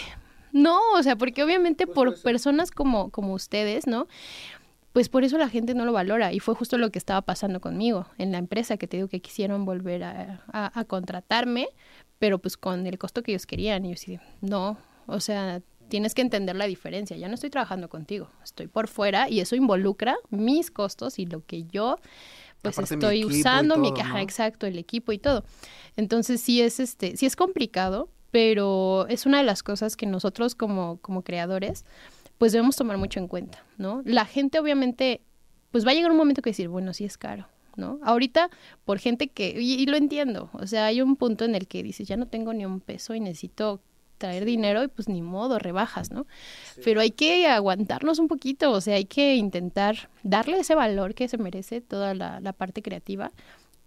[0.51, 4.07] no, o sea, porque obviamente pues por personas como, como ustedes, ¿no?
[4.97, 7.61] Pues por eso la gente no lo valora y fue justo lo que estaba pasando
[7.61, 11.67] conmigo en la empresa que te digo que quisieron volver a, contratarme,
[12.17, 16.15] pero pues con el costo que ellos querían y yo sí, no, o sea, tienes
[16.15, 20.17] que entender la diferencia, ya no estoy trabajando contigo, estoy por fuera y eso involucra
[20.31, 21.99] mis costos y lo que yo
[22.63, 25.43] pues estoy usando, mi caja, exacto, el equipo y todo.
[25.95, 30.55] Entonces sí es este, sí es complicado, pero es una de las cosas que nosotros
[30.55, 31.85] como, como creadores,
[32.37, 34.01] pues debemos tomar mucho en cuenta, ¿no?
[34.05, 35.21] La gente obviamente,
[35.71, 37.99] pues va a llegar un momento que decir, bueno, sí es caro, ¿no?
[38.03, 38.49] Ahorita,
[38.85, 42.07] por gente que, y, lo entiendo, o sea, hay un punto en el que dices,
[42.07, 43.81] ya no tengo ni un peso y necesito
[44.17, 46.25] traer dinero y pues ni modo, rebajas, ¿no?
[46.83, 51.27] Pero hay que aguantarnos un poquito, o sea, hay que intentar darle ese valor que
[51.27, 53.31] se merece toda la, la parte creativa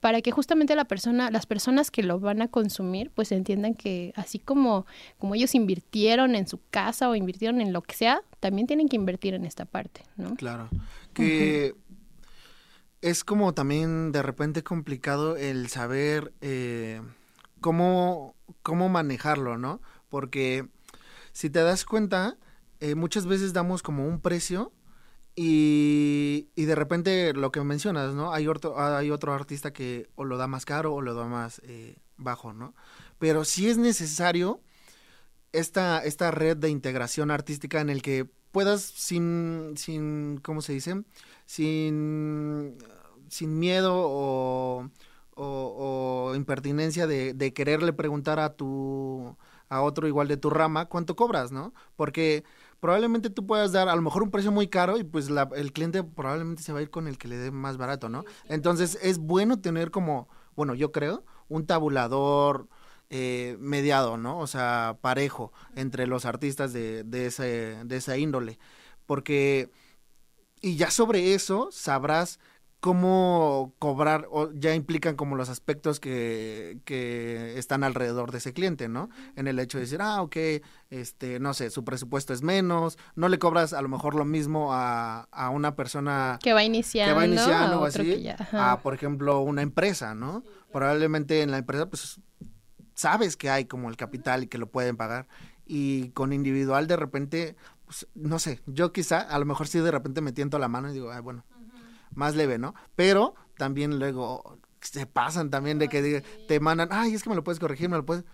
[0.00, 4.12] para que justamente la persona, las personas que lo van a consumir, pues entiendan que
[4.16, 4.86] así como,
[5.18, 8.96] como ellos invirtieron en su casa o invirtieron en lo que sea, también tienen que
[8.96, 10.34] invertir en esta parte, ¿no?
[10.36, 10.68] Claro.
[11.12, 11.74] Que
[13.02, 17.02] es como también de repente complicado el saber eh,
[17.60, 19.80] cómo, cómo manejarlo, ¿no?
[20.08, 20.66] Porque
[21.32, 22.36] si te das cuenta,
[22.80, 24.72] eh, muchas veces damos como un precio
[25.36, 28.32] y, de repente lo que mencionas, ¿no?
[28.32, 31.60] Hay otro, hay otro artista que o lo da más caro o lo da más
[31.64, 32.74] eh, bajo, ¿no?
[33.18, 34.60] Pero sí es necesario
[35.52, 41.02] esta, esta red de integración artística en el que puedas sin, sin ¿cómo se dice?
[41.46, 42.78] Sin,
[43.28, 44.90] sin miedo o,
[45.34, 49.36] o, impertinencia de, de quererle preguntar a tu
[49.68, 51.72] a otro igual de tu rama cuánto cobras, ¿no?
[51.96, 52.44] Porque
[52.80, 56.02] probablemente tú puedas dar a lo mejor un precio muy caro y pues el cliente
[56.02, 58.24] probablemente se va a ir con el que le dé más barato, ¿no?
[58.48, 62.68] Entonces es bueno tener como, bueno, yo creo, un tabulador
[63.10, 64.38] eh, mediado, ¿no?
[64.38, 68.58] O sea, parejo entre los artistas de, de, ese, de esa índole.
[69.04, 69.70] Porque,
[70.62, 72.38] y ya sobre eso sabrás
[72.80, 78.88] cómo cobrar, o ya implican como los aspectos que, que, están alrededor de ese cliente,
[78.88, 79.10] ¿no?
[79.36, 80.36] En el hecho de decir, ah, ok,
[80.88, 84.72] este, no sé, su presupuesto es menos, no le cobras a lo mejor lo mismo
[84.72, 89.40] a, a una persona que va iniciando, que va iniciando o así, a, por ejemplo,
[89.40, 90.42] una empresa, ¿no?
[90.72, 92.18] Probablemente en la empresa, pues,
[92.94, 95.28] sabes que hay como el capital y que lo pueden pagar.
[95.66, 99.90] Y con individual, de repente, pues, no sé, yo quizá, a lo mejor sí de
[99.90, 101.44] repente me tiento la mano y digo, ay, bueno,
[102.14, 102.74] más leve, ¿no?
[102.96, 107.44] Pero también luego se pasan también de que te mandan, ay, es que me lo
[107.44, 108.24] puedes corregir, me lo puedes...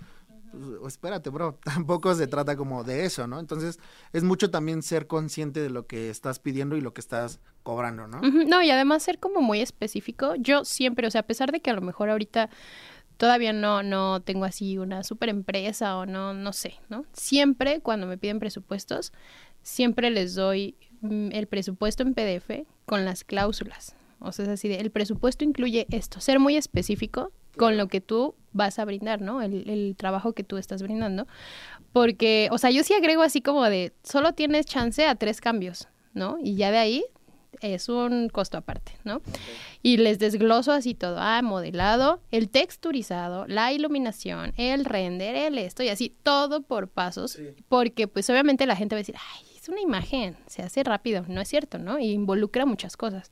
[0.81, 3.41] Pues, espérate, bro, tampoco se trata como de eso, ¿no?
[3.41, 3.79] Entonces,
[4.13, 8.07] es mucho también ser consciente de lo que estás pidiendo y lo que estás cobrando,
[8.07, 8.21] ¿no?
[8.21, 10.35] No, y además ser como muy específico.
[10.37, 12.49] Yo siempre, o sea, a pesar de que a lo mejor ahorita
[13.17, 17.05] todavía no, no tengo así una super empresa o no, no sé, ¿no?
[17.13, 19.13] Siempre cuando me piden presupuestos,
[19.63, 23.97] siempre les doy el presupuesto en PDF con las cláusulas.
[24.19, 28.01] O sea, es así de, el presupuesto incluye esto, ser muy específico con lo que
[28.01, 29.43] tú vas a brindar, ¿no?
[29.43, 31.27] El, el, trabajo que tú estás brindando.
[31.93, 35.89] Porque, o sea, yo sí agrego así como de, solo tienes chance a tres cambios,
[36.13, 36.39] ¿no?
[36.43, 37.05] Y ya de ahí
[37.61, 39.23] es un costo aparte, ¿no?
[39.83, 45.83] Y les desgloso así todo, ah, modelado, el texturizado, la iluminación, el render, el esto
[45.83, 47.39] y así, todo por pasos,
[47.69, 51.41] porque pues obviamente la gente va a decir, ay, una imagen, se hace rápido, no
[51.41, 51.99] es cierto, ¿no?
[51.99, 53.31] Y involucra muchas cosas.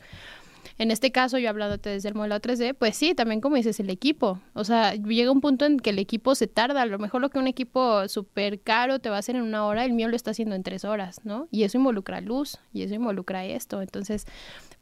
[0.78, 3.90] En este caso, yo hablándote desde el modelo 3D, pues sí, también como dices, el
[3.90, 4.40] equipo.
[4.54, 6.82] O sea, llega un punto en que el equipo se tarda.
[6.82, 9.66] A lo mejor lo que un equipo súper caro te va a hacer en una
[9.66, 11.48] hora, el mío lo está haciendo en tres horas, ¿no?
[11.50, 13.82] Y eso involucra luz, y eso involucra esto.
[13.82, 14.26] Entonces,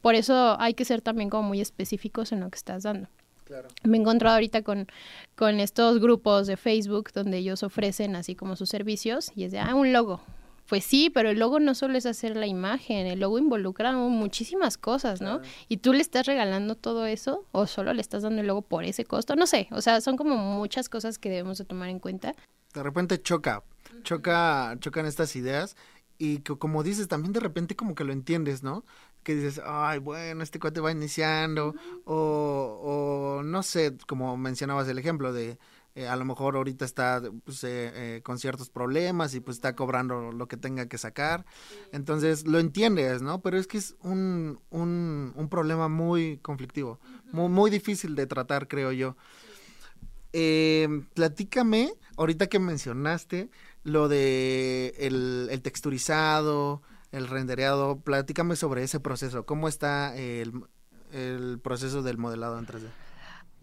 [0.01, 3.07] por eso hay que ser también como muy específicos en lo que estás dando.
[3.43, 3.67] Claro.
[3.83, 4.87] Me he encontrado ahorita con,
[5.35, 9.59] con estos grupos de Facebook donde ellos ofrecen así como sus servicios y es de,
[9.59, 10.21] ah, un logo,
[10.67, 14.77] Pues sí, pero el logo no solo es hacer la imagen, el logo involucra muchísimas
[14.77, 15.41] cosas, ¿no?
[15.67, 18.85] Y tú le estás regalando todo eso o solo le estás dando el logo por
[18.85, 21.99] ese costo, no sé, o sea, son como muchas cosas que debemos de tomar en
[21.99, 22.33] cuenta.
[22.73, 23.63] De repente choca,
[24.03, 25.75] choca, chocan estas ideas
[26.17, 28.85] y que, como dices, también de repente como que lo entiendes, ¿no?
[29.23, 34.97] Que dices, ay, bueno, este cuate va iniciando, o, o no sé, como mencionabas el
[34.97, 35.59] ejemplo de
[35.95, 39.75] eh, a lo mejor ahorita está pues, eh, eh, con ciertos problemas y pues está
[39.75, 41.45] cobrando lo que tenga que sacar.
[41.91, 43.41] Entonces lo entiendes, ¿no?
[43.41, 46.99] Pero es que es un, un, problema muy conflictivo,
[47.31, 49.15] muy, muy, difícil de tratar, creo yo.
[51.13, 53.51] platícame, ahorita que mencionaste
[53.83, 56.81] lo de el, el texturizado,
[57.11, 59.45] el rendereado, platícame sobre ese proceso.
[59.45, 60.53] ¿Cómo está el,
[61.11, 63.02] el proceso del modelado en 3D?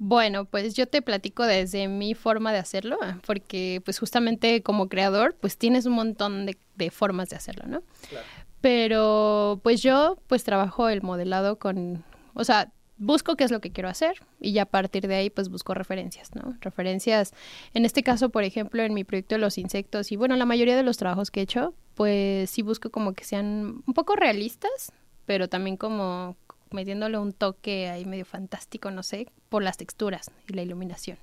[0.03, 2.97] Bueno, pues yo te platico desde mi forma de hacerlo,
[3.27, 7.83] porque pues justamente como creador, pues tienes un montón de, formas de hacerlo, ¿no?
[8.09, 8.25] Claro.
[8.63, 13.73] Pero pues yo pues trabajo el modelado con, o sea, busco qué es lo que
[13.73, 16.57] quiero hacer y ya a partir de ahí pues busco referencias, ¿no?
[16.63, 17.35] Referencias,
[17.75, 20.79] en este caso, por ejemplo, en mi proyecto de los insectos y bueno, la mayoría
[20.79, 24.93] de los trabajos que he hecho, pues sí busco como que sean un poco realistas,
[25.27, 26.39] pero también como
[26.73, 31.19] metiéndole un toque ahí medio fantástico, no sé, por las texturas y la iluminación.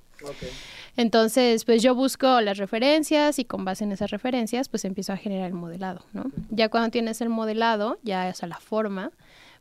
[0.96, 5.16] Entonces, pues yo busco las referencias y con base en esas referencias, pues empiezo a
[5.16, 6.24] generar el modelado, ¿no?
[6.50, 9.12] Ya cuando tienes el modelado, ya es a la forma,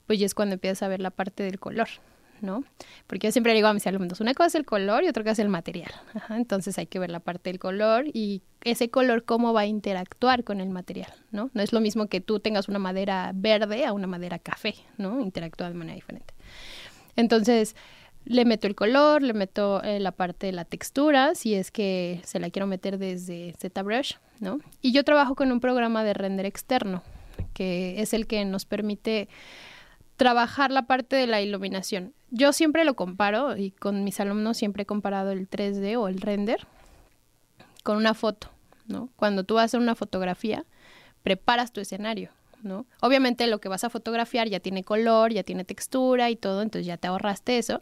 [0.08, 1.88] pues ya es cuando empiezas a ver la parte del color,
[2.42, 2.64] ¿no?
[3.08, 5.34] Porque yo siempre digo a mis alumnos, una cosa es el color y otra cosa
[5.34, 5.92] es el material.
[6.30, 10.44] entonces hay que ver la parte del color y ese color cómo va a interactuar
[10.44, 11.50] con el material, ¿no?
[11.54, 15.22] No es lo mismo que tú tengas una madera verde a una madera café, ¿no?
[15.22, 16.34] Interactúa de manera diferente.
[17.16, 17.76] Entonces,
[18.26, 22.22] le meto el color, le meto eh, la parte de la textura, si es que
[22.24, 24.60] se la quiero meter desde ZBrush, ¿no?
[24.82, 27.04] Y yo trabajo con un programa de render externo,
[27.54, 29.30] que es el que nos permite
[30.18, 32.14] trabajar la parte de la iluminación.
[32.30, 36.20] Yo siempre lo comparo y con mis alumnos siempre he comparado el 3D o el
[36.20, 36.68] render
[37.84, 38.50] con una foto,
[38.88, 39.10] ¿no?
[39.16, 40.66] Cuando tú vas a hacer una fotografía,
[41.24, 42.32] preparas tu escenario,
[42.64, 42.86] ¿no?
[43.00, 46.86] Obviamente lo que vas a fotografiar ya tiene color, ya tiene textura y todo, entonces
[46.86, 47.82] ya te ahorraste eso,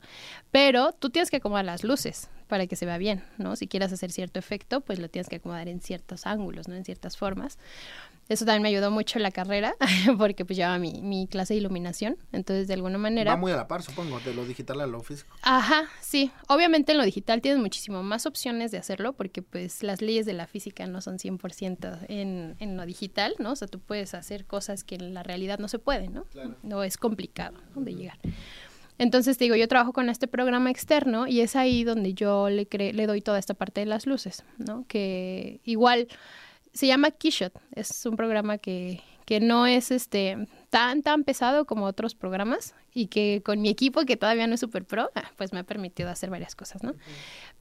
[0.51, 3.55] pero tú tienes que acomodar las luces para que se vea bien, ¿no?
[3.55, 6.75] Si quieres hacer cierto efecto, pues lo tienes que acomodar en ciertos ángulos, ¿no?
[6.75, 7.57] En ciertas formas.
[8.27, 9.75] Eso también me ayudó mucho en la carrera,
[10.17, 13.31] porque pues llevaba mi, mi clase de iluminación, entonces de alguna manera...
[13.31, 15.35] Va muy a la par, supongo, de lo digital a lo físico.
[15.43, 16.31] Ajá, sí.
[16.47, 20.33] Obviamente en lo digital tienes muchísimo más opciones de hacerlo, porque pues las leyes de
[20.33, 23.51] la física no son 100% en, en lo digital, ¿no?
[23.51, 26.25] O sea, tú puedes hacer cosas que en la realidad no se pueden, ¿no?
[26.63, 28.17] No es complicado de llegar.
[28.97, 33.07] Entonces, digo, yo trabajo con este programa externo y es ahí donde yo le, le
[33.07, 34.85] doy toda esta parte de las luces, ¿no?
[34.87, 36.07] Que igual
[36.75, 37.53] se llama Keyshot.
[37.73, 43.07] Es un programa que, que no es este tan tan pesado como otros programas y
[43.07, 46.09] que con mi equipo que todavía no es super pro, ah, pues me ha permitido
[46.09, 46.93] hacer varias cosas, ¿no?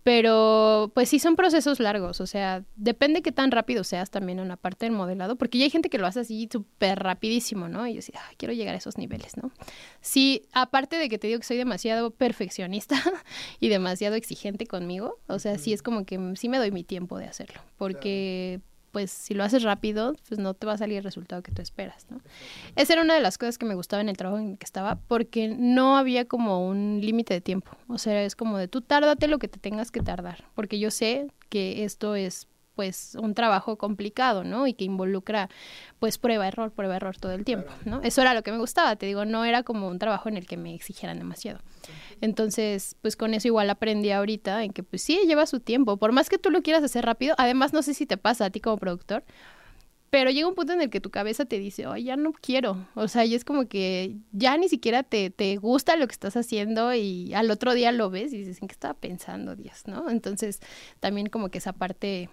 [0.02, 4.48] Pero pues sí son procesos largos, o sea, depende qué tan rápido seas también en
[4.48, 7.86] la parte del modelado, porque ya hay gente que lo hace así súper rapidísimo, ¿no?
[7.86, 9.52] Y yo decía, quiero llegar a esos niveles, ¿no?
[10.00, 12.96] Sí, aparte de que te digo que soy demasiado perfeccionista
[13.60, 17.18] y demasiado exigente conmigo, o sea, sí es como que sí me doy mi tiempo
[17.18, 18.60] de hacerlo, porque
[18.94, 21.60] pues si lo haces rápido, pues no te va a salir el resultado que tú
[21.60, 22.20] esperas, ¿no?
[22.76, 24.64] Esa era una de las cosas que me gustaba en el trabajo en el que
[24.64, 27.72] estaba, porque no había como un límite de tiempo.
[27.88, 30.92] O sea, es como de tú tárdate lo que te tengas que tardar, porque yo
[30.92, 34.66] sé que esto es pues un trabajo complicado, ¿no?
[34.66, 35.48] Y que involucra
[35.98, 38.00] pues prueba, error, prueba, error todo el tiempo, ¿no?
[38.02, 40.46] Eso era lo que me gustaba, te digo, no era como un trabajo en el
[40.46, 41.60] que me exigieran demasiado.
[42.20, 46.12] Entonces, pues con eso igual aprendí ahorita en que pues sí, lleva su tiempo, por
[46.12, 48.60] más que tú lo quieras hacer rápido, además no sé si te pasa a ti
[48.60, 49.24] como productor,
[50.14, 52.86] pero llega un punto en el que tu cabeza te dice, oh, ya no quiero.
[52.94, 56.36] O sea, y es como que ya ni siquiera te, te gusta lo que estás
[56.36, 59.88] haciendo y al otro día lo ves y dices, ¿en qué estaba pensando, Dios?
[59.88, 60.08] ¿No?
[60.08, 60.60] Entonces,
[61.00, 62.30] también como que esa parte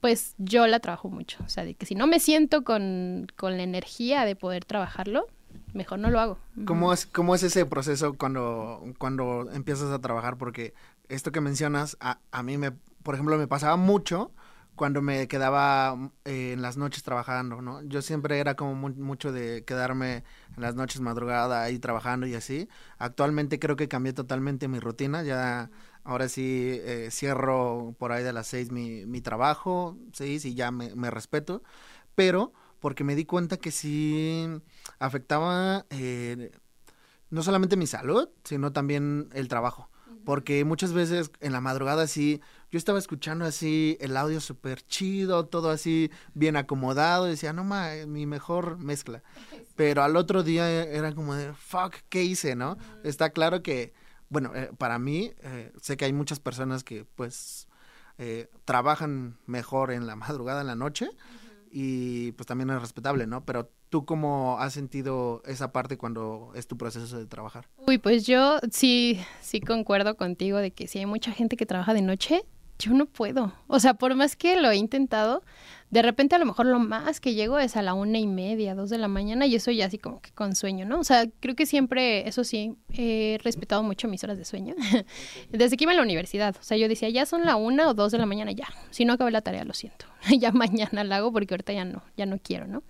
[0.00, 1.38] pues yo la trabajo mucho.
[1.44, 5.26] O sea, de que si no me siento con, la energía de poder trabajarlo,
[5.74, 6.38] mejor no lo hago.
[6.64, 10.36] ¿Cómo es, cómo es ese proceso cuando, cuando empiezas a trabajar?
[10.36, 10.74] Porque
[11.08, 12.72] esto que mencionas, a, a mí me,
[13.02, 14.32] por ejemplo, me pasaba mucho
[14.80, 17.82] cuando me quedaba eh, en las noches trabajando, ¿no?
[17.82, 20.24] Yo siempre era como mucho de quedarme
[20.56, 22.66] en las noches madrugada ahí trabajando y así.
[22.96, 25.68] Actualmente creo que cambié totalmente mi rutina, ya
[26.04, 30.70] Ahora sí eh, cierro por ahí de las seis mi, mi trabajo, seis, y ya
[30.70, 31.62] me, me, respeto,
[32.14, 34.46] pero porque me di cuenta que sí
[34.98, 36.50] afectaba eh,
[37.30, 39.90] no solamente mi salud, sino también el trabajo.
[40.24, 45.46] Porque muchas veces en la madrugada sí yo estaba escuchando así el audio súper chido,
[45.46, 49.22] todo así bien acomodado, y decía, no ma, mi mejor mezcla.
[49.76, 52.76] Pero al otro día era como de, fuck, ¿qué hice, no?
[53.02, 53.92] Está claro que,
[54.30, 57.68] bueno, eh, para mí, eh, sé que hay muchas personas que pues
[58.16, 61.10] eh, trabajan mejor en la madrugada, en la noche,
[61.70, 63.44] y pues también es respetable, ¿no?
[63.44, 67.68] Pero tú cómo has sentido esa parte cuando es tu proceso de trabajar?
[67.86, 71.92] Uy, pues yo sí, sí concuerdo contigo de que si hay mucha gente que trabaja
[71.92, 72.44] de noche,
[72.78, 73.52] yo no puedo.
[73.66, 75.42] O sea, por más que lo he intentado,
[75.90, 78.76] de repente a lo mejor lo más que llego es a la una y media,
[78.76, 81.00] dos de la mañana y eso ya así como que con sueño, ¿no?
[81.00, 84.76] O sea, creo que siempre, eso sí, he respetado mucho mis horas de sueño.
[85.50, 87.94] Desde que iba a la universidad, o sea, yo decía, ya son la una o
[87.94, 88.68] dos de la mañana, ya.
[88.90, 90.06] Si no acabé la tarea, lo siento.
[90.38, 92.84] ya mañana la hago porque ahorita ya no, ya no quiero, ¿no?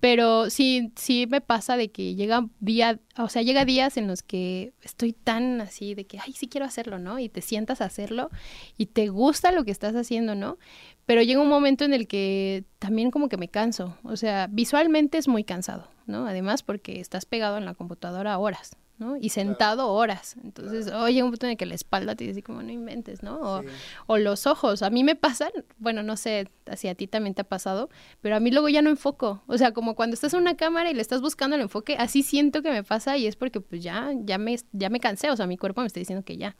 [0.00, 4.22] Pero sí, sí me pasa de que llega día, o sea, llega días en los
[4.22, 7.18] que estoy tan así de que, ay, sí quiero hacerlo, ¿no?
[7.18, 8.30] Y te sientas a hacerlo
[8.76, 10.58] y te gusta lo que estás haciendo, ¿no?
[11.06, 13.96] Pero llega un momento en el que también como que me canso.
[14.04, 16.26] O sea, visualmente es muy cansado, ¿no?
[16.26, 19.16] Además porque estás pegado en la computadora horas, ¿no?
[19.16, 20.36] Y sentado horas.
[20.42, 23.38] Entonces, oye, un punto en el que la espalda te dice como no inventes, ¿no?
[23.40, 23.62] O,
[24.06, 24.82] o, los ojos.
[24.82, 27.90] A mí me pasan, bueno, no sé si a ti también te ha pasado,
[28.22, 29.42] pero a mí luego ya no enfoco.
[29.46, 32.22] O sea, como cuando estás en una cámara y le estás buscando el enfoque, así
[32.22, 35.30] siento que me pasa y es porque pues ya, ya me, ya me cansé.
[35.30, 36.56] O sea, mi cuerpo me está diciendo que ya.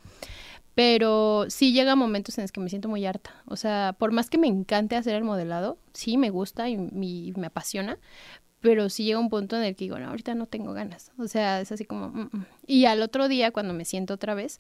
[0.75, 3.43] Pero sí llega momentos en los que me siento muy harta.
[3.47, 7.47] O sea, por más que me encante hacer el modelado, sí me gusta y, me
[7.47, 7.99] apasiona,
[8.61, 11.13] pero sí llega un punto en el que digo, no, ahorita no tengo ganas.
[11.19, 12.09] O sea, es así como...
[12.09, 12.47] Mm, mm".
[12.67, 14.59] Y al otro día, cuando me siento otra vez,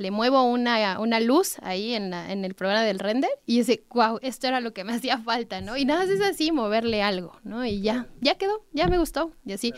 [0.00, 3.84] le muevo una, una luz ahí en, la, en el programa del render y dice,
[3.90, 5.76] wow, esto era lo que me hacía falta, ¿no?
[5.76, 7.66] Y nada más es así, moverle algo, ¿no?
[7.66, 9.74] Y ya, ya quedó, ya me gustó, y así.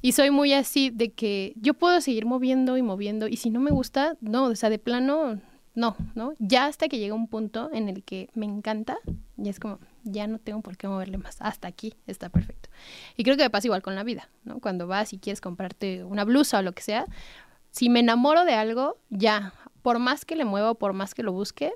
[0.00, 3.60] Y soy muy así de que yo puedo seguir moviendo y moviendo, y si no
[3.60, 5.42] me gusta, no, o sea, de plano,
[5.74, 6.32] no, ¿no?
[6.38, 8.96] Ya hasta que llega un punto en el que me encanta,
[9.36, 12.70] y es como, ya no tengo por qué moverle más, hasta aquí está perfecto.
[13.18, 14.58] Y creo que me pasa igual con la vida, ¿no?
[14.58, 17.04] Cuando vas y quieres comprarte una blusa o lo que sea,
[17.76, 19.52] si me enamoro de algo, ya,
[19.86, 21.72] por más que le muevo, por más que lo busque,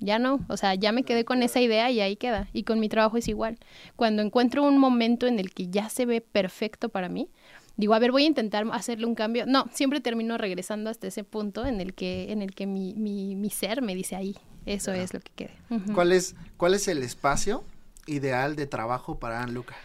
[0.00, 2.48] ya no, o sea, ya me quedé con esa idea y ahí queda.
[2.52, 3.60] Y con mi trabajo es igual.
[3.94, 7.30] Cuando encuentro un momento en el que ya se ve perfecto para mí,
[7.76, 9.46] digo, a ver, voy a intentar hacerle un cambio.
[9.46, 13.36] No, siempre termino regresando hasta ese punto en el que, en el que mi, mi,
[13.36, 14.36] mi ser me dice ahí,
[14.66, 15.54] eso es lo que quede.
[15.94, 17.62] ¿Cuál, es, ¿Cuál es el espacio
[18.08, 19.76] ideal de trabajo para Anne Luca?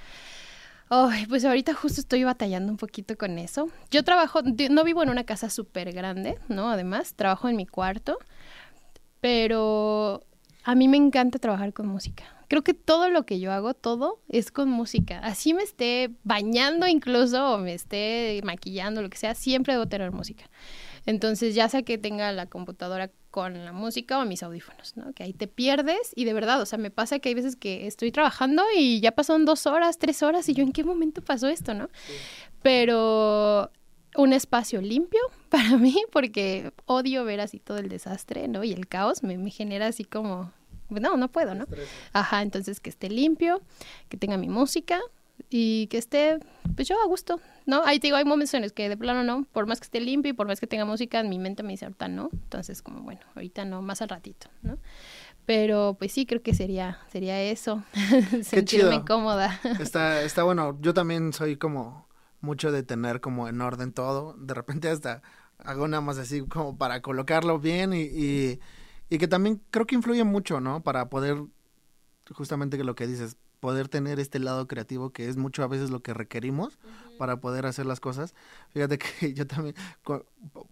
[0.96, 3.68] Ay, pues ahorita justo estoy batallando un poquito con eso.
[3.90, 6.70] Yo trabajo, no vivo en una casa súper grande, ¿no?
[6.70, 8.20] Además, trabajo en mi cuarto,
[9.20, 10.22] pero
[10.64, 14.22] a mí me encanta trabajar con música creo que todo lo que yo hago, todo
[14.30, 15.18] es con música.
[15.24, 20.12] Así me esté bañando incluso o me esté maquillando, lo que sea, siempre debo tener
[20.12, 20.46] música.
[21.08, 25.12] Entonces, ya sea que tenga la computadora con la música o mis audífonos, ¿no?
[25.14, 27.88] Que ahí te pierdes y de verdad, o sea, me pasa que hay veces que
[27.88, 31.48] estoy trabajando y ya pasaron dos horas, tres horas y yo en qué momento pasó
[31.48, 31.90] esto, ¿no?
[32.62, 33.72] Pero
[34.16, 35.20] un espacio limpio
[35.50, 38.64] para mí porque odio ver así todo el desastre, ¿no?
[38.64, 40.54] Y el caos me, me genera así como
[40.90, 41.66] no, no puedo, ¿no?
[42.12, 43.64] Ajá, entonces que esté limpio,
[44.10, 45.02] que tenga mi música
[45.56, 46.40] y que esté,
[46.76, 47.84] pues yo a gusto, ¿no?
[47.86, 50.00] Ahí te digo, hay momentos en los que de plano no, por más que esté
[50.00, 52.82] limpio y por más que tenga música, en mi mente me dice ahorita no, entonces
[52.82, 54.80] como bueno, ahorita no, más al ratito, ¿no?
[55.46, 57.84] Pero pues sí, creo que sería, sería eso,
[58.44, 59.60] sentirme cómoda.
[59.80, 62.08] Está, está bueno, yo también soy como
[62.42, 65.22] mucho de tener como en orden todo, de repente hasta
[65.60, 68.60] hago nada más así como para colocarlo bien y
[69.14, 70.82] y que también creo que influye mucho, ¿no?
[70.82, 71.38] Para poder,
[72.32, 75.90] justamente que lo que dices, poder tener este lado creativo que es mucho a veces
[75.90, 76.78] lo que requerimos
[77.18, 78.36] para poder hacer las cosas.
[78.74, 79.74] Fíjate que yo también,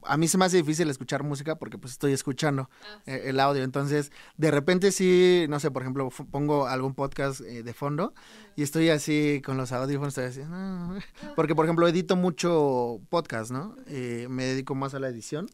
[0.03, 3.39] a mí se me hace difícil escuchar música porque pues estoy escuchando ah, eh, el
[3.39, 8.13] audio, entonces de repente sí, no sé, por ejemplo, pongo algún podcast eh, de fondo
[8.57, 10.99] y estoy así con los audífonos, estoy así, ah",
[11.37, 13.77] porque por ejemplo edito mucho podcast, ¿no?
[13.87, 15.47] Eh, me dedico más a la edición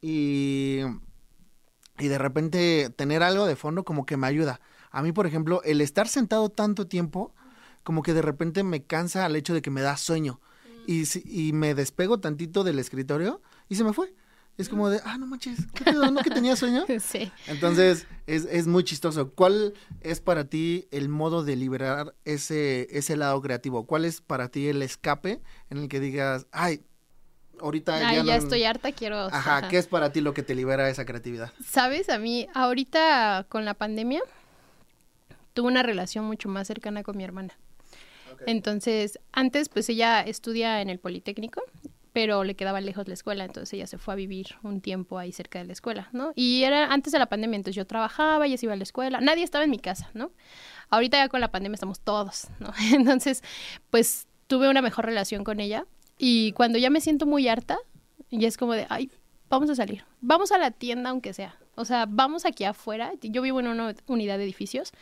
[0.00, 0.80] y
[1.98, 4.58] y de repente tener algo de fondo como que me ayuda.
[4.92, 7.34] A mí, por ejemplo, el estar sentado tanto tiempo,
[7.82, 10.40] como que de repente me cansa al hecho de que me da sueño.
[10.86, 14.14] Y, y me despego tantito del escritorio y se me fue.
[14.58, 16.10] Es como de, ah, no manches, ¿qué pedo?
[16.10, 16.84] ¿No que tenía sueño?
[17.00, 17.32] Sí.
[17.46, 19.30] Entonces, es, es muy chistoso.
[19.30, 19.72] ¿Cuál
[20.02, 23.86] es para ti el modo de liberar ese, ese lado creativo?
[23.86, 25.40] ¿Cuál es para ti el escape
[25.70, 26.84] en el que digas, ay,
[27.60, 29.16] ahorita ya, estoy harta, quiero...
[29.16, 31.52] Ajá, ¿qué es para ti lo que te libera esa creatividad?
[31.64, 34.20] Sabes, a mí ahorita con la pandemia
[35.52, 37.58] tuve una relación mucho más cercana con mi hermana.
[38.46, 41.62] Entonces, antes pues ella estudia en el Politécnico,
[42.12, 45.32] pero le quedaba lejos la escuela, entonces ella se fue a vivir un tiempo ahí
[45.32, 46.32] cerca de la escuela, ¿no?
[46.34, 49.20] Y era antes de la pandemia, entonces yo trabajaba, ella se iba a la escuela,
[49.20, 50.30] nadie estaba en mi casa, ¿no?
[50.90, 52.72] Ahorita ya con la pandemia estamos todos, ¿no?
[52.92, 53.42] Entonces,
[53.90, 55.86] pues tuve una mejor relación con ella
[56.18, 57.78] y cuando ya me siento muy harta,
[58.30, 59.10] ya es como de, ay,
[59.48, 63.40] vamos a salir, vamos a la tienda aunque sea, o sea, vamos aquí afuera, yo
[63.40, 64.92] vivo en una unidad de edificios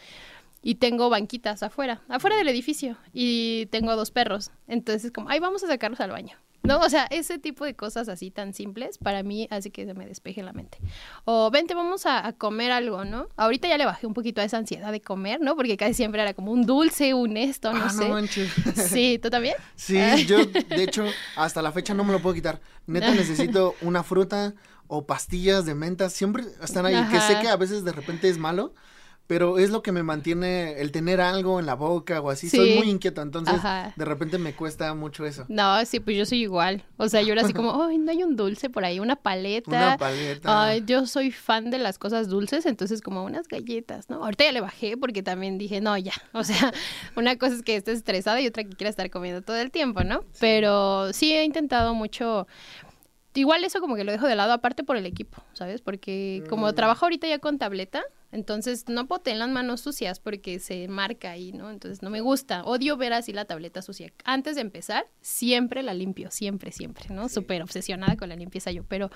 [0.63, 5.65] y tengo banquitas afuera, afuera del edificio y tengo dos perros, entonces como, ay, vamos
[5.65, 6.79] a sacarlos al baño, ¿no?
[6.81, 10.07] O sea, ese tipo de cosas así tan simples para mí hace que se me
[10.07, 10.79] despeje la mente.
[11.25, 13.29] O vente, vamos a, comer algo, ¿no?
[13.37, 15.57] Ahorita ya le bajé un poquito a esa ansiedad de comer, ¿no?
[15.57, 18.09] Porque casi siempre era como un dulce, un esto, no ah, sé.
[18.09, 18.53] No manches.
[18.91, 19.55] Sí, ¿tú también?
[19.77, 21.07] Sí, yo de hecho
[21.37, 22.61] hasta la fecha no me lo puedo quitar.
[22.87, 24.55] Neta necesito una fruta
[24.87, 28.39] o pastillas de menta, siempre están ahí, que sé que a veces de repente es
[28.39, 28.75] malo,
[29.31, 32.51] pero es lo que me mantiene el tener algo en la boca o así.
[32.51, 33.55] Soy muy inquieta, entonces
[33.95, 35.45] de repente me cuesta mucho eso.
[35.49, 36.83] No, sí, pues yo soy igual.
[36.97, 39.70] O sea, yo era así como, ay, no hay un dulce por ahí, una paleta.
[39.70, 40.64] Una paleta.
[40.64, 44.16] Ay, yo soy fan de las cosas dulces, entonces como unas galletas, ¿no?
[44.24, 46.14] Ahorita ya le bajé porque también dije, no, ya.
[46.33, 46.72] O sea,
[47.14, 50.03] una cosa es que estés estresada y otra que quiera estar comiendo todo el tiempo,
[50.03, 50.24] ¿no?
[50.41, 52.49] Pero sí he intentado mucho
[53.35, 55.81] igual eso como que lo dejo de lado aparte por el equipo, ¿sabes?
[55.81, 56.74] Porque como mm.
[56.74, 58.03] trabajo ahorita ya con tableta,
[58.33, 61.70] entonces no puedo tener las manos sucias porque se marca ahí, ¿no?
[61.70, 62.62] Entonces no me gusta.
[62.64, 64.12] Odio ver así la tableta sucia.
[64.24, 67.28] Antes de empezar, siempre la limpio, siempre, siempre, ¿no?
[67.28, 69.11] Súper obsesionada con la limpieza yo, pero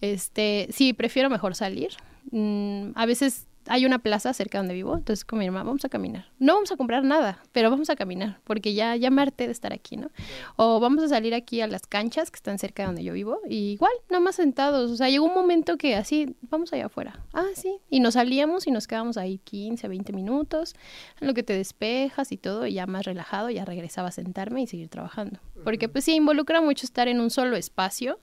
[0.00, 1.90] este, sí, prefiero mejor salir.
[2.30, 5.88] Mm, a veces hay una plaza cerca donde vivo, entonces con mi hermana vamos a
[5.88, 6.26] caminar.
[6.38, 9.52] No vamos a comprar nada, pero vamos a caminar, porque ya, ya me harté de
[9.52, 10.10] estar aquí, ¿no?
[10.56, 13.38] O vamos a salir aquí a las canchas que están cerca de donde yo vivo,
[13.48, 14.90] y igual, nada más sentados.
[14.90, 17.20] O sea, llegó un momento que así, vamos allá afuera.
[17.32, 17.76] Ah, sí.
[17.90, 20.74] Y nos salíamos y nos quedábamos ahí 15, 20 minutos,
[21.20, 24.62] en lo que te despejas y todo, y ya más relajado, ya regresaba a sentarme
[24.62, 25.40] y seguir trabajando.
[25.64, 28.18] Porque pues sí, involucra mucho estar en un solo espacio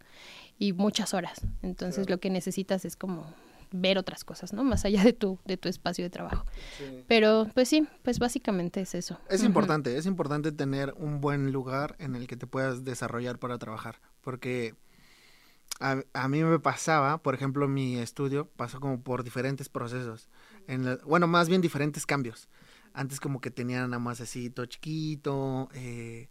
[0.57, 1.41] y muchas horas.
[1.61, 3.25] Entonces lo que necesitas es como
[3.71, 4.63] ver otras cosas, ¿no?
[4.63, 6.45] Más allá de tu, de tu espacio de trabajo.
[7.07, 9.19] Pero pues sí, pues básicamente es eso.
[9.29, 13.57] Es importante, es importante tener un buen lugar en el que te puedas desarrollar para
[13.57, 14.75] trabajar, porque
[15.79, 20.29] a, a mí me pasaba, por ejemplo, mi estudio pasó como por diferentes procesos,
[20.67, 22.49] en bueno, más bien diferentes cambios.
[22.93, 26.27] Antes como que tenían nada más así todo chiquito, eh,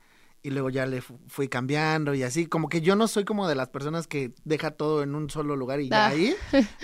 [0.49, 3.55] y luego ya le fui cambiando y así, como que yo no soy como de
[3.55, 6.09] las personas que deja todo en un solo lugar y ya ah.
[6.09, 6.34] ahí,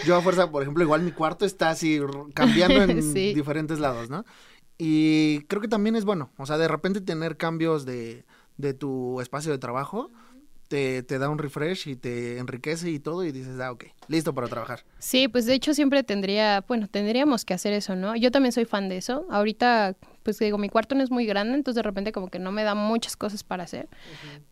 [0.07, 1.99] yo a fuerza, por ejemplo, igual mi cuarto está así
[2.35, 4.27] cambiando en diferentes lados, ¿no?
[4.77, 8.27] Y creo que también es bueno, o sea, de repente tener cambios de,
[8.59, 10.11] de tu espacio de trabajo,
[10.69, 14.35] te, te, da un refresh y te enriquece y todo y dices, ah, ok, listo
[14.35, 14.85] para trabajar.
[14.99, 18.15] Sí, pues de hecho siempre tendría, bueno, tendríamos que hacer eso, ¿no?
[18.15, 19.27] Yo también soy fan de eso.
[19.31, 22.51] Ahorita, pues digo, mi cuarto no es muy grande, entonces de repente como que no
[22.51, 23.89] me da muchas cosas para hacer.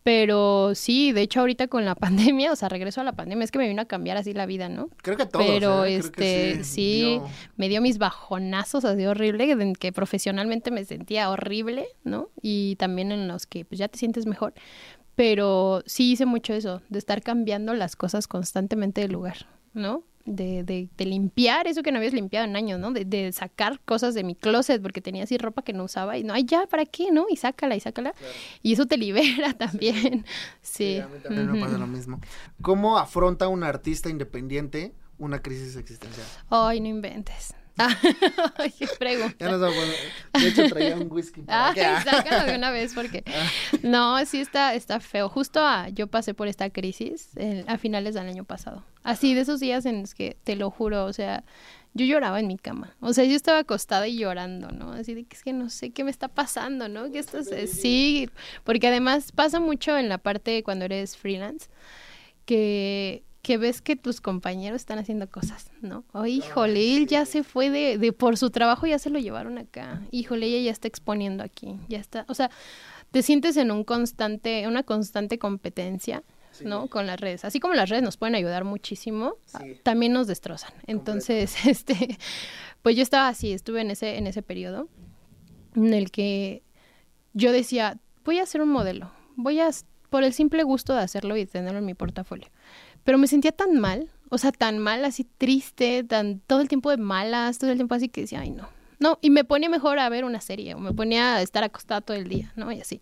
[0.03, 3.51] Pero sí, de hecho ahorita con la pandemia, o sea, regreso a la pandemia, es
[3.51, 4.89] que me vino a cambiar así la vida, ¿no?
[5.01, 5.43] Creo que todo.
[5.45, 5.95] Pero ¿eh?
[5.95, 7.19] este, sí,
[7.57, 12.29] me dio mis bajonazos así horrible, en que profesionalmente me sentía horrible, ¿no?
[12.41, 14.53] Y también en los que pues ya te sientes mejor
[15.15, 20.03] pero sí hice mucho eso, de estar cambiando las cosas constantemente de lugar, ¿no?
[20.25, 22.91] De, de, de, limpiar eso que no habías limpiado en años, ¿no?
[22.91, 26.23] De, de, sacar cosas de mi closet porque tenía así ropa que no usaba y
[26.23, 27.11] no, ay, ya, ¿para qué?
[27.11, 27.25] ¿No?
[27.29, 28.13] Y sácala y sácala.
[28.61, 30.25] Y eso te libera también.
[30.61, 30.99] Sí.
[30.99, 32.21] a mí también me pasa lo mismo.
[32.61, 36.25] ¿Cómo afronta un artista independiente una crisis existencial?
[36.49, 37.53] Ay, no inventes.
[38.77, 39.35] qué pregunta.
[39.39, 39.77] Ya nos vamos
[40.33, 41.43] a De hecho, traía un whisky.
[41.47, 43.23] Ah, sácalo de una vez porque...
[43.33, 43.49] Ah.
[43.81, 45.27] No, sí está, está feo.
[45.27, 45.61] Justo
[45.93, 47.29] yo pasé por esta crisis
[47.67, 48.83] a finales del año pasado.
[49.01, 51.43] Así, de esos días en los que, te lo juro, o sea,
[51.93, 52.95] yo lloraba en mi cama.
[52.99, 54.91] O sea, yo estaba acostada y llorando, ¿no?
[54.91, 57.11] Así de que es que no sé qué me está pasando, ¿no?
[57.11, 57.71] Que esto es...
[57.71, 58.29] Sí,
[58.63, 61.69] porque además pasa mucho en la parte cuando eres freelance
[62.45, 66.05] que que ves que tus compañeros están haciendo cosas, ¿no?
[66.13, 69.57] Oh, híjole, él ya se fue de, de por su trabajo, ya se lo llevaron
[69.57, 70.01] acá.
[70.11, 72.25] Híjole, ella ya está exponiendo aquí, ya está.
[72.29, 72.49] O sea,
[73.11, 76.23] te sientes en un constante, una constante competencia,
[76.63, 76.87] ¿no?
[76.87, 77.43] Con las redes.
[77.43, 79.35] Así como las redes nos pueden ayudar muchísimo,
[79.83, 80.71] también nos destrozan.
[80.87, 82.17] Entonces, este,
[82.81, 84.87] pues yo estaba así, estuve en ese, en ese periodo
[85.75, 86.63] en el que
[87.33, 89.69] yo decía, voy a hacer un modelo, voy a,
[90.09, 92.47] por el simple gusto de hacerlo y tenerlo en mi portafolio
[93.03, 96.89] pero me sentía tan mal, o sea, tan mal, así triste, tan todo el tiempo
[96.89, 98.67] de malas, todo el tiempo así que decía, ay, no.
[98.99, 102.01] No, y me ponía mejor a ver una serie, o me ponía a estar acostada
[102.01, 102.71] todo el día, ¿no?
[102.71, 103.01] Y así.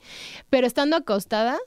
[0.50, 1.60] Pero estando acostada,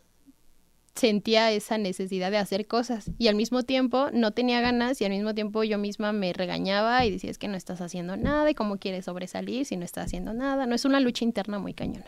[0.95, 5.11] sentía esa necesidad de hacer cosas y al mismo tiempo no tenía ganas y al
[5.11, 8.55] mismo tiempo yo misma me regañaba y decía es que no estás haciendo nada y
[8.55, 10.67] cómo quieres sobresalir si no estás haciendo nada.
[10.67, 12.07] No es una lucha interna muy cañona.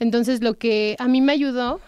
[0.00, 1.80] Entonces lo que a mí me ayudó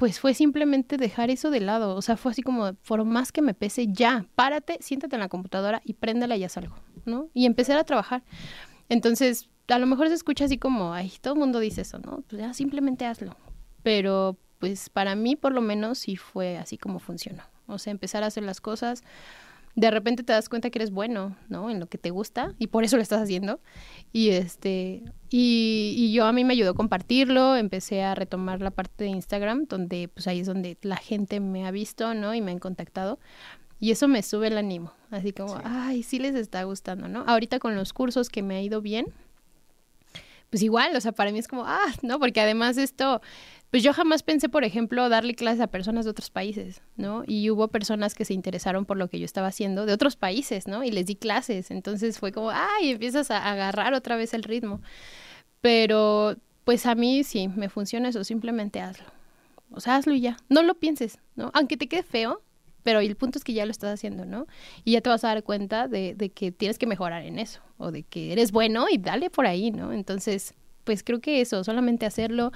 [0.00, 1.94] pues fue simplemente dejar eso de lado.
[1.94, 5.28] O sea, fue así como, por más que me pese, ya, párate, siéntate en la
[5.28, 6.74] computadora y préndela y ya salgo,
[7.04, 7.28] ¿no?
[7.34, 8.22] Y empezar a trabajar.
[8.88, 12.24] Entonces, a lo mejor se escucha así como, ay, todo el mundo dice eso, ¿no?
[12.30, 13.36] Pues ya simplemente hazlo.
[13.82, 17.42] Pero, pues para mí, por lo menos, sí fue así como funcionó.
[17.66, 19.04] O sea, empezar a hacer las cosas,
[19.80, 21.70] de repente te das cuenta que eres bueno, ¿no?
[21.70, 23.60] En lo que te gusta y por eso lo estás haciendo.
[24.12, 28.70] Y este y, y, yo a mí me ayudó a compartirlo, empecé a retomar la
[28.70, 32.34] parte de Instagram, donde pues ahí es donde la gente me ha visto, ¿no?
[32.34, 33.18] Y me han contactado.
[33.78, 37.24] Y eso me sube el ánimo, así como, ay, sí les está gustando, ¿no?
[37.26, 39.06] Ahorita con los cursos que me ha ido bien,
[40.50, 43.20] pues igual, o sea, para mí es como, ah, no, porque además esto
[43.70, 47.22] pues yo jamás pensé, por ejemplo, darle clases a personas de otros países, ¿no?
[47.24, 50.66] Y hubo personas que se interesaron por lo que yo estaba haciendo de otros países,
[50.66, 50.82] ¿no?
[50.82, 51.70] Y les di clases.
[51.70, 54.80] Entonces fue como, ay, empiezas a agarrar otra vez el ritmo.
[55.60, 59.06] Pero, pues a mí sí, me funciona eso, simplemente hazlo.
[59.70, 60.36] O sea, hazlo y ya.
[60.48, 61.52] No lo pienses, ¿no?
[61.54, 62.42] Aunque te quede feo,
[62.82, 64.46] pero el punto es que ya lo estás haciendo, ¿no?
[64.84, 67.90] Y ya te vas a dar cuenta de, que tienes que mejorar en eso, o
[67.90, 69.92] de que eres bueno y dale por ahí, ¿no?
[69.92, 70.54] Entonces,
[70.84, 72.52] pues creo que eso, solamente hacerlo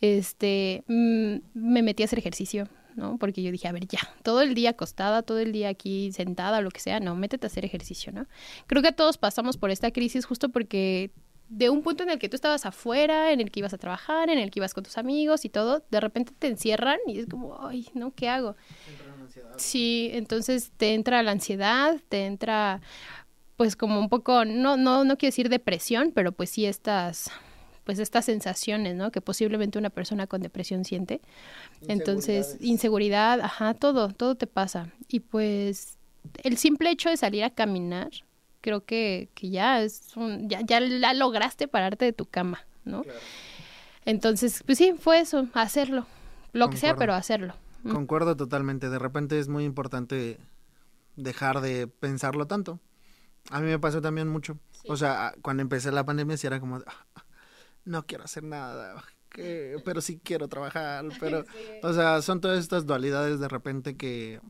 [0.00, 3.18] este, mm, me metí a hacer ejercicio, ¿no?
[3.18, 6.60] Porque yo dije, a ver, ya, todo el día acostada, todo el día aquí sentada,
[6.60, 8.26] lo que sea, no, métete a hacer ejercicio, ¿no?
[8.66, 11.10] Creo que todos pasamos por esta crisis justo porque
[11.48, 14.30] de un punto en el que tú estabas afuera, en el que ibas a trabajar,
[14.30, 17.26] en el que ibas con tus amigos y todo, de repente te encierran y es
[17.26, 18.12] como, ay, ¿no?
[18.12, 18.56] ¿Qué hago?
[19.56, 22.80] Sí, entonces te entra la ansiedad, te entra
[23.56, 27.30] pues como un poco, no, no, no quiero decir depresión, pero pues sí estas
[27.84, 29.12] pues estas sensaciones, ¿no?
[29.12, 31.20] Que posiblemente una persona con depresión siente.
[31.86, 34.88] Entonces, inseguridad, ajá, todo, todo te pasa.
[35.06, 35.98] Y pues
[36.42, 38.10] el simple hecho de salir a caminar,
[38.64, 43.04] creo que, que ya es un, ya, ya la lograste pararte de tu cama, ¿no?
[44.06, 46.06] Entonces, pues sí, fue eso, hacerlo,
[46.54, 47.54] lo que sea, pero hacerlo.
[47.82, 50.38] Concuerdo totalmente, de repente es muy importante
[51.16, 52.80] dejar de pensarlo tanto.
[53.50, 54.58] A mí me pasó también mucho.
[54.88, 57.24] O sea, cuando empecé la pandemia sí era como, ah,
[57.84, 59.04] no quiero hacer nada,
[59.84, 61.44] pero sí quiero trabajar, pero,
[61.82, 64.40] o sea, son todas estas dualidades de repente que,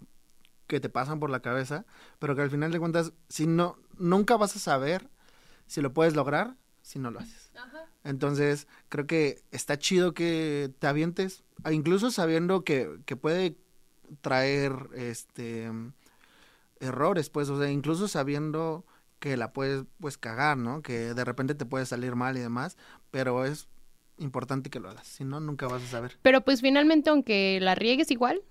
[0.67, 1.85] que te pasan por la cabeza,
[2.19, 5.09] pero que al final de cuentas, si no, nunca vas a saber
[5.67, 7.51] si lo puedes lograr si no lo haces.
[8.05, 13.57] Entonces, creo que está chido que te avientes, incluso sabiendo que, que puede
[14.21, 15.71] traer este
[16.79, 18.85] errores, pues, o sea, incluso sabiendo
[19.19, 20.83] que la puedes pues cagar, ¿no?
[20.83, 22.77] Que de repente te puede salir mal y demás,
[23.11, 23.69] pero es
[24.19, 26.19] importante que lo hagas, si no nunca vas a saber.
[26.21, 28.43] Pero pues finalmente aunque la riegues igual,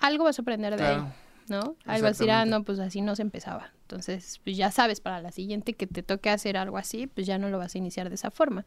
[0.00, 1.12] algo vas a aprender de ahí,
[1.50, 1.76] ¿no?
[1.84, 3.72] Algo vas a decir, ah, no, pues así no se empezaba.
[3.82, 7.38] Entonces, pues ya sabes para la siguiente que te toque hacer algo así, pues ya
[7.38, 8.64] no lo vas a iniciar de esa forma.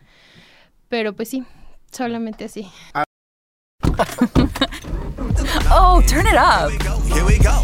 [0.89, 1.43] Pero pues sí,
[1.91, 2.69] solamente así.
[2.93, 3.03] Ah.
[5.71, 6.71] oh, turn it up.
[7.11, 7.63] Here we go.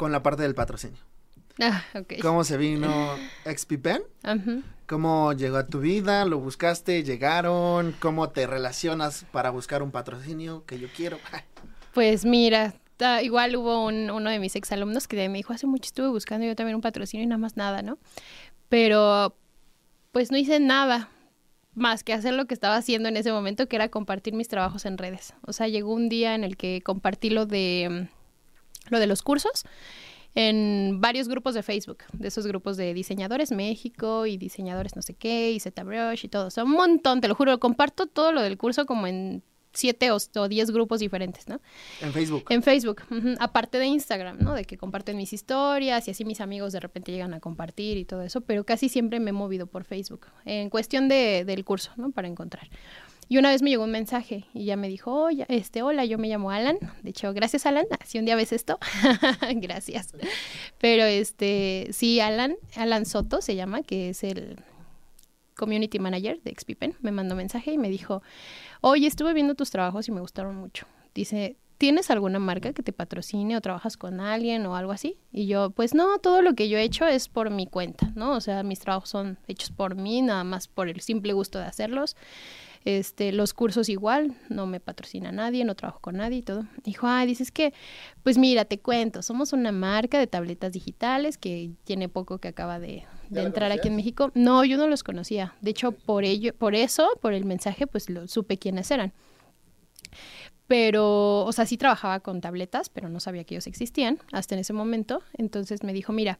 [0.00, 0.98] con la parte del patrocinio.
[1.62, 2.18] Ah, okay.
[2.20, 2.88] ¿Cómo se vino
[3.44, 4.00] XPPen?
[4.22, 4.60] Ajá.
[4.86, 6.24] ¿Cómo llegó a tu vida?
[6.24, 7.02] ¿Lo buscaste?
[7.02, 7.94] ¿Llegaron?
[8.00, 11.18] ¿Cómo te relacionas para buscar un patrocinio que yo quiero?
[11.92, 15.86] Pues mira, ta- igual hubo un- uno de mis exalumnos que me dijo, hace mucho
[15.88, 17.98] estuve buscando yo también un patrocinio y nada más nada, ¿no?
[18.70, 19.36] Pero
[20.12, 21.10] pues no hice nada
[21.74, 24.84] más que hacer lo que estaba haciendo en ese momento, que era compartir mis trabajos
[24.86, 25.34] en redes.
[25.46, 28.08] O sea, llegó un día en el que compartí lo de,
[28.88, 29.64] lo de los cursos
[30.34, 35.14] en varios grupos de Facebook, de esos grupos de diseñadores México y diseñadores no sé
[35.14, 36.46] qué, y ZBrush y todo.
[36.46, 39.42] O sea, un montón, te lo juro, comparto todo lo del curso como en
[39.72, 41.60] siete o, o diez grupos diferentes, ¿no?
[42.00, 42.44] En Facebook.
[42.48, 43.02] En Facebook,
[43.38, 44.54] aparte de Instagram, ¿no?
[44.54, 48.04] De que comparten mis historias y así mis amigos de repente llegan a compartir y
[48.04, 51.92] todo eso, pero casi siempre me he movido por Facebook, en cuestión de, del curso,
[51.96, 52.10] ¿no?
[52.10, 52.68] Para encontrar.
[53.30, 56.18] Y una vez me llegó un mensaje y ya me dijo, oye, este, hola, yo
[56.18, 56.78] me llamo Alan.
[57.04, 58.76] De hecho, gracias Alan, si un día ves esto,
[59.54, 60.12] gracias.
[60.78, 64.56] Pero este, sí, Alan, Alan Soto se llama, que es el
[65.56, 68.20] community manager de Xpipen, me mandó mensaje y me dijo,
[68.80, 70.88] oye, estuve viendo tus trabajos y me gustaron mucho.
[71.14, 75.18] Dice, ¿tienes alguna marca que te patrocine o trabajas con alguien o algo así?
[75.30, 78.32] Y yo, pues no, todo lo que yo he hecho es por mi cuenta, ¿no?
[78.32, 81.66] O sea, mis trabajos son hechos por mí, nada más por el simple gusto de
[81.66, 82.16] hacerlos.
[82.84, 86.64] Este, los cursos igual, no me patrocina nadie, no trabajo con nadie y todo.
[86.82, 87.74] Dijo, ah, dices que,
[88.22, 92.78] pues mira, te cuento, somos una marca de tabletas digitales que tiene poco que acaba
[92.78, 94.30] de, de entrar aquí en México.
[94.34, 95.54] No, yo no los conocía.
[95.60, 99.12] De hecho, por ello, por eso, por el mensaje, pues lo supe quiénes eran
[100.70, 104.60] pero, o sea, sí trabajaba con tabletas, pero no sabía que ellos existían hasta en
[104.60, 105.20] ese momento.
[105.36, 106.38] Entonces me dijo, mira,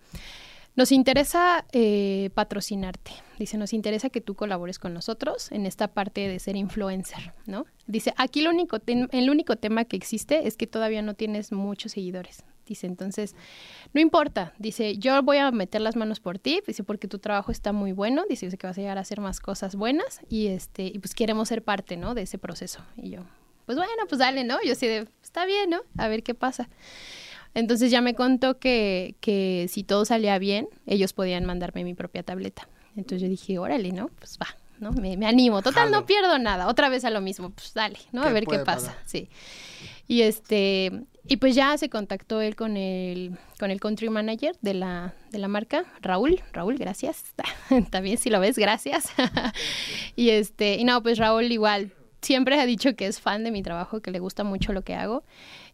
[0.76, 3.12] nos interesa eh, patrocinarte.
[3.38, 7.66] Dice, nos interesa que tú colabores con nosotros en esta parte de ser influencer, ¿no?
[7.86, 11.92] Dice, aquí lo único el único tema que existe es que todavía no tienes muchos
[11.92, 12.44] seguidores.
[12.66, 13.34] Dice, entonces,
[13.94, 14.55] no importa.
[14.59, 17.90] Dice, yo voy a meter las manos por ti, dice, porque tu trabajo está muy
[17.90, 18.22] bueno.
[18.28, 21.48] Dice, que vas a llegar a hacer más cosas buenas y este, y pues queremos
[21.48, 22.14] ser parte, ¿no?
[22.14, 22.80] De ese proceso.
[22.97, 23.24] Y yo,
[23.66, 24.59] pues bueno, pues dale, ¿no?
[24.64, 25.80] Yo sí de, está bien, ¿no?
[25.98, 26.68] A ver qué pasa.
[27.55, 32.22] Entonces ya me contó que, que si todo salía bien, ellos podían mandarme mi propia
[32.22, 32.68] tableta.
[32.97, 34.09] Entonces yo dije, órale, ¿no?
[34.18, 34.48] Pues va,
[34.78, 34.93] ¿no?
[34.93, 35.62] Me, me animo.
[35.62, 36.68] Total, no pierdo nada.
[36.68, 37.51] Otra vez a lo mismo.
[37.51, 38.22] Pues dale, ¿no?
[38.22, 38.97] A ver qué pasa.
[39.06, 39.28] Sí.
[40.06, 44.74] Y este, y pues ya se contactó él con el, con el country manager de
[44.74, 46.43] la, de la marca, Raúl.
[46.52, 47.24] Raúl, gracias.
[47.90, 49.12] También si lo ves, gracias.
[50.16, 53.62] y este, y no, pues Raúl igual siempre ha dicho que es fan de mi
[53.62, 55.22] trabajo, que le gusta mucho lo que hago.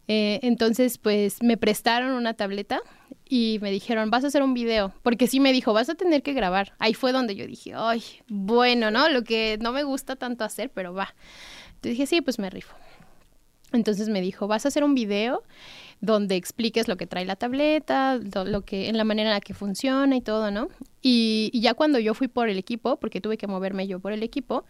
[0.07, 2.81] Eh, entonces, pues me prestaron una tableta
[3.27, 6.23] y me dijeron, vas a hacer un video, porque sí me dijo, vas a tener
[6.23, 6.73] que grabar.
[6.79, 9.09] Ahí fue donde yo dije, ay, bueno, ¿no?
[9.09, 11.13] Lo que no me gusta tanto hacer, pero va.
[11.67, 12.75] Entonces dije, sí, pues me rifo.
[13.73, 15.43] Entonces me dijo, vas a hacer un video
[15.99, 19.53] donde expliques lo que trae la tableta, lo que, en la manera en la que
[19.53, 20.69] funciona y todo, ¿no?
[21.01, 24.13] Y, y, ya cuando yo fui por el equipo, porque tuve que moverme yo por
[24.13, 24.63] el equipo,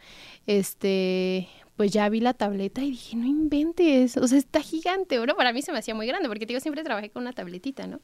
[0.48, 1.48] este,
[1.78, 5.54] pues ya vi la tableta y dije, no inventes, o sea, está gigante, bueno, para
[5.54, 8.02] mí se me hacía muy grande, porque yo siempre trabajé con una tabletita, ¿no?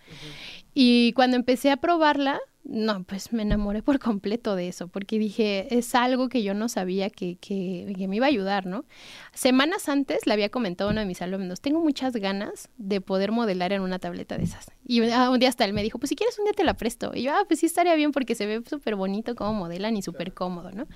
[0.76, 5.76] Y cuando empecé a probarla, no, pues me enamoré por completo de eso, porque dije,
[5.76, 8.86] es algo que yo no sabía que, que, me iba a ayudar, ¿no?
[9.34, 13.32] Semanas antes le había comentado a uno de mis alumnos, tengo muchas ganas de poder
[13.32, 14.72] modelar en una tableta de esas.
[14.86, 17.12] Y un día hasta él me dijo, pues si quieres un día te la presto.
[17.16, 20.02] Y yo, ah, pues sí estaría bien porque se ve súper bonito cómo modelan y
[20.02, 20.88] súper cómodo, ¿no?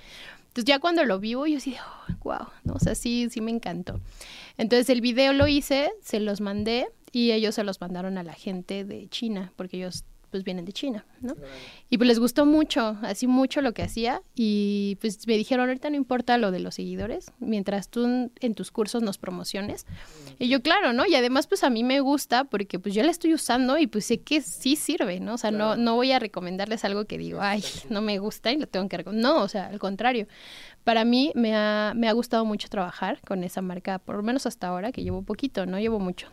[0.58, 2.74] Entonces ya cuando lo vivo yo sí, oh, wow, ¿no?
[2.74, 4.00] O sea, sí, sí me encantó.
[4.56, 8.32] Entonces el video lo hice, se los mandé y ellos se los mandaron a la
[8.32, 11.34] gente de China, porque ellos pues vienen de China, ¿no?
[11.90, 15.90] Y pues les gustó mucho, así mucho lo que hacía y pues me dijeron, ahorita
[15.90, 19.86] no importa lo de los seguidores, mientras tú en tus cursos nos promociones.
[20.38, 21.06] Y yo, claro, ¿no?
[21.06, 24.04] Y además pues a mí me gusta porque pues yo la estoy usando y pues
[24.04, 25.34] sé que sí sirve, ¿no?
[25.34, 28.56] O sea, no, no voy a recomendarles algo que digo, ay, no me gusta y
[28.56, 29.32] lo tengo que recomendar.
[29.32, 30.28] No, o sea, al contrario.
[30.84, 34.46] Para mí me ha, me ha gustado mucho trabajar con esa marca, por lo menos
[34.46, 36.28] hasta ahora, que llevo poquito, no llevo mucho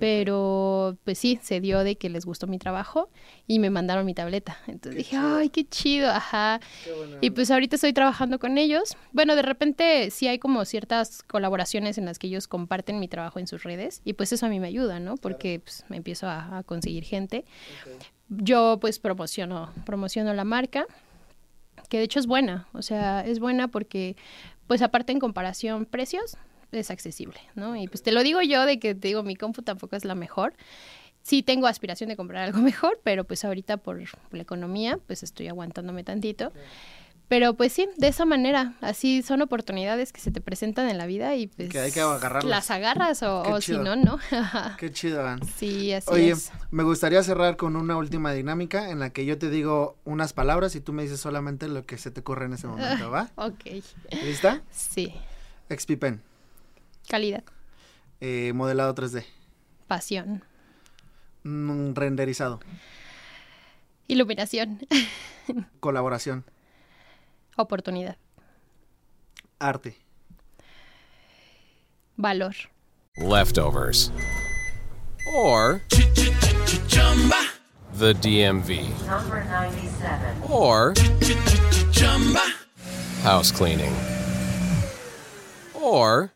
[0.00, 3.10] pero pues sí, se dio de que les gustó mi trabajo
[3.46, 4.58] y me mandaron mi tableta.
[4.66, 6.58] Entonces dije, ay, qué chido, ajá.
[7.20, 8.96] y pues ahorita estoy trabajando con ellos.
[9.12, 13.38] Bueno, de repente sí hay como ciertas colaboraciones en las que ellos comparten mi trabajo
[13.38, 15.16] en sus redes y pues eso a mí me ayuda, ¿no?
[15.16, 17.44] Porque pues, me empiezo a, conseguir gente.
[18.28, 20.86] Yo pues promociono, promociono la marca,
[21.88, 24.16] que de hecho es buena, o sea, es buena porque
[24.66, 26.36] pues aparte en comparación precios,
[26.72, 27.76] es accesible, ¿no?
[27.76, 30.14] Y pues te lo digo yo de que te digo, mi compu tampoco es la
[30.14, 30.54] mejor.
[31.22, 35.48] Sí tengo aspiración de comprar algo mejor, pero pues ahorita por la economía, pues estoy
[35.48, 36.52] aguantándome tantito.
[37.30, 41.06] Pero pues sí, de esa manera, así son oportunidades que se te presentan en la
[41.06, 42.50] vida y pues que hay que agarrarlas.
[42.50, 44.18] las agarras o, si no, no.
[44.78, 45.24] Qué chido.
[45.56, 46.50] Sí, así Oye, es.
[46.72, 50.74] me gustaría cerrar con una última dinámica en la que yo te digo unas palabras
[50.74, 53.30] y tú me dices solamente lo que se te ocurre en ese momento, ¿va?
[53.36, 53.64] ok.
[54.24, 54.62] ¿Lista?
[54.72, 55.14] Sí.
[55.68, 56.04] XP
[57.10, 57.42] Calidad.
[58.20, 59.24] Eh, modelado 3D.
[59.88, 60.44] Pasión.
[61.42, 62.60] Mm, renderizado.
[64.06, 64.78] Iluminación.
[65.80, 66.44] Colaboración.
[67.56, 68.16] Oportunidad.
[69.58, 69.96] Arte.
[72.16, 72.54] Valor.
[73.16, 74.12] Leftovers.
[75.34, 75.82] Or.
[77.94, 78.88] The DMV.
[79.08, 80.42] Number 97.
[80.48, 80.94] Or.
[83.24, 83.92] House cleaning.
[85.74, 86.30] Or.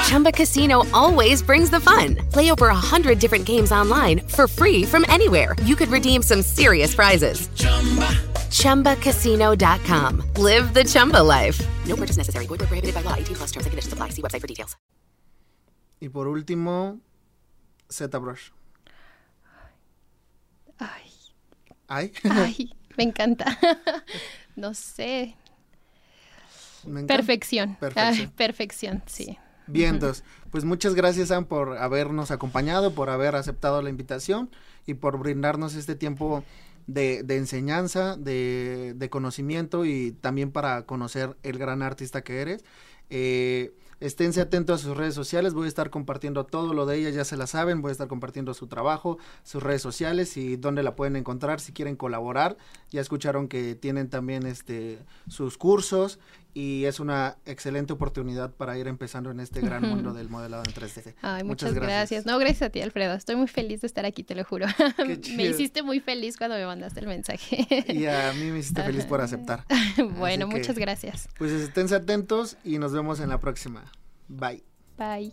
[0.00, 2.16] Chumba Casino always brings the fun.
[2.32, 5.56] Play over a hundred different games online for free from anywhere.
[5.64, 7.48] You could redeem some serious prizes.
[7.56, 8.08] Chumba.
[8.50, 10.22] ChumbaCasino.com.
[10.36, 11.58] Live the Chumba life.
[11.86, 12.46] No purchase necessary.
[12.46, 13.14] Void where prohibited by law.
[13.14, 14.10] 18 plus terms and conditions apply.
[14.10, 14.76] See website for details.
[16.00, 16.98] Y por último,
[17.90, 18.50] ZBrush.
[20.80, 21.10] Ay,
[21.88, 23.56] Ay, ay, me encanta.
[24.56, 25.36] no sé.
[27.06, 27.76] Perfección.
[27.78, 27.96] Perfección.
[27.96, 29.38] Ay, perfección, sí.
[29.66, 30.24] Vientos.
[30.50, 34.50] Pues muchas gracias, Sam, por habernos acompañado, por haber aceptado la invitación
[34.86, 36.44] y por brindarnos este tiempo
[36.86, 42.64] de, enseñanza, de, de conocimiento y también para conocer el gran artista que eres.
[43.10, 47.10] Eh, esténse atentos a sus redes sociales, voy a estar compartiendo todo lo de ella,
[47.10, 50.82] ya se la saben, voy a estar compartiendo su trabajo, sus redes sociales y dónde
[50.82, 52.56] la pueden encontrar si quieren colaborar.
[52.90, 54.98] Ya escucharon que tienen también este
[55.28, 56.18] sus cursos
[56.54, 60.74] y es una excelente oportunidad para ir empezando en este gran mundo del modelado en
[60.74, 61.14] 3D.
[61.22, 62.26] Ay, muchas, gracias.
[62.26, 63.14] No, gracias a ti, Alfredo.
[63.14, 64.66] Estoy muy feliz de estar aquí, te lo juro.
[65.36, 67.66] Me hiciste muy feliz cuando me mandaste el mensaje.
[67.88, 69.64] Y a mí me hiciste feliz por aceptar.
[70.18, 71.28] bueno, que, muchas gracias.
[71.38, 73.84] Pues esténse atentos y nos vemos en la próxima.
[74.28, 74.62] Bye.
[74.98, 75.32] Bye.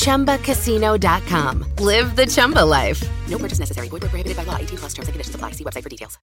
[0.00, 1.64] ChumbaCasino.com.
[1.78, 3.02] Live the Chumba life.
[3.28, 3.88] No purchase necessary.
[3.88, 4.56] Void where prohibited by law.
[4.56, 5.52] 18 plus terms and conditions apply.
[5.52, 6.18] See website for details.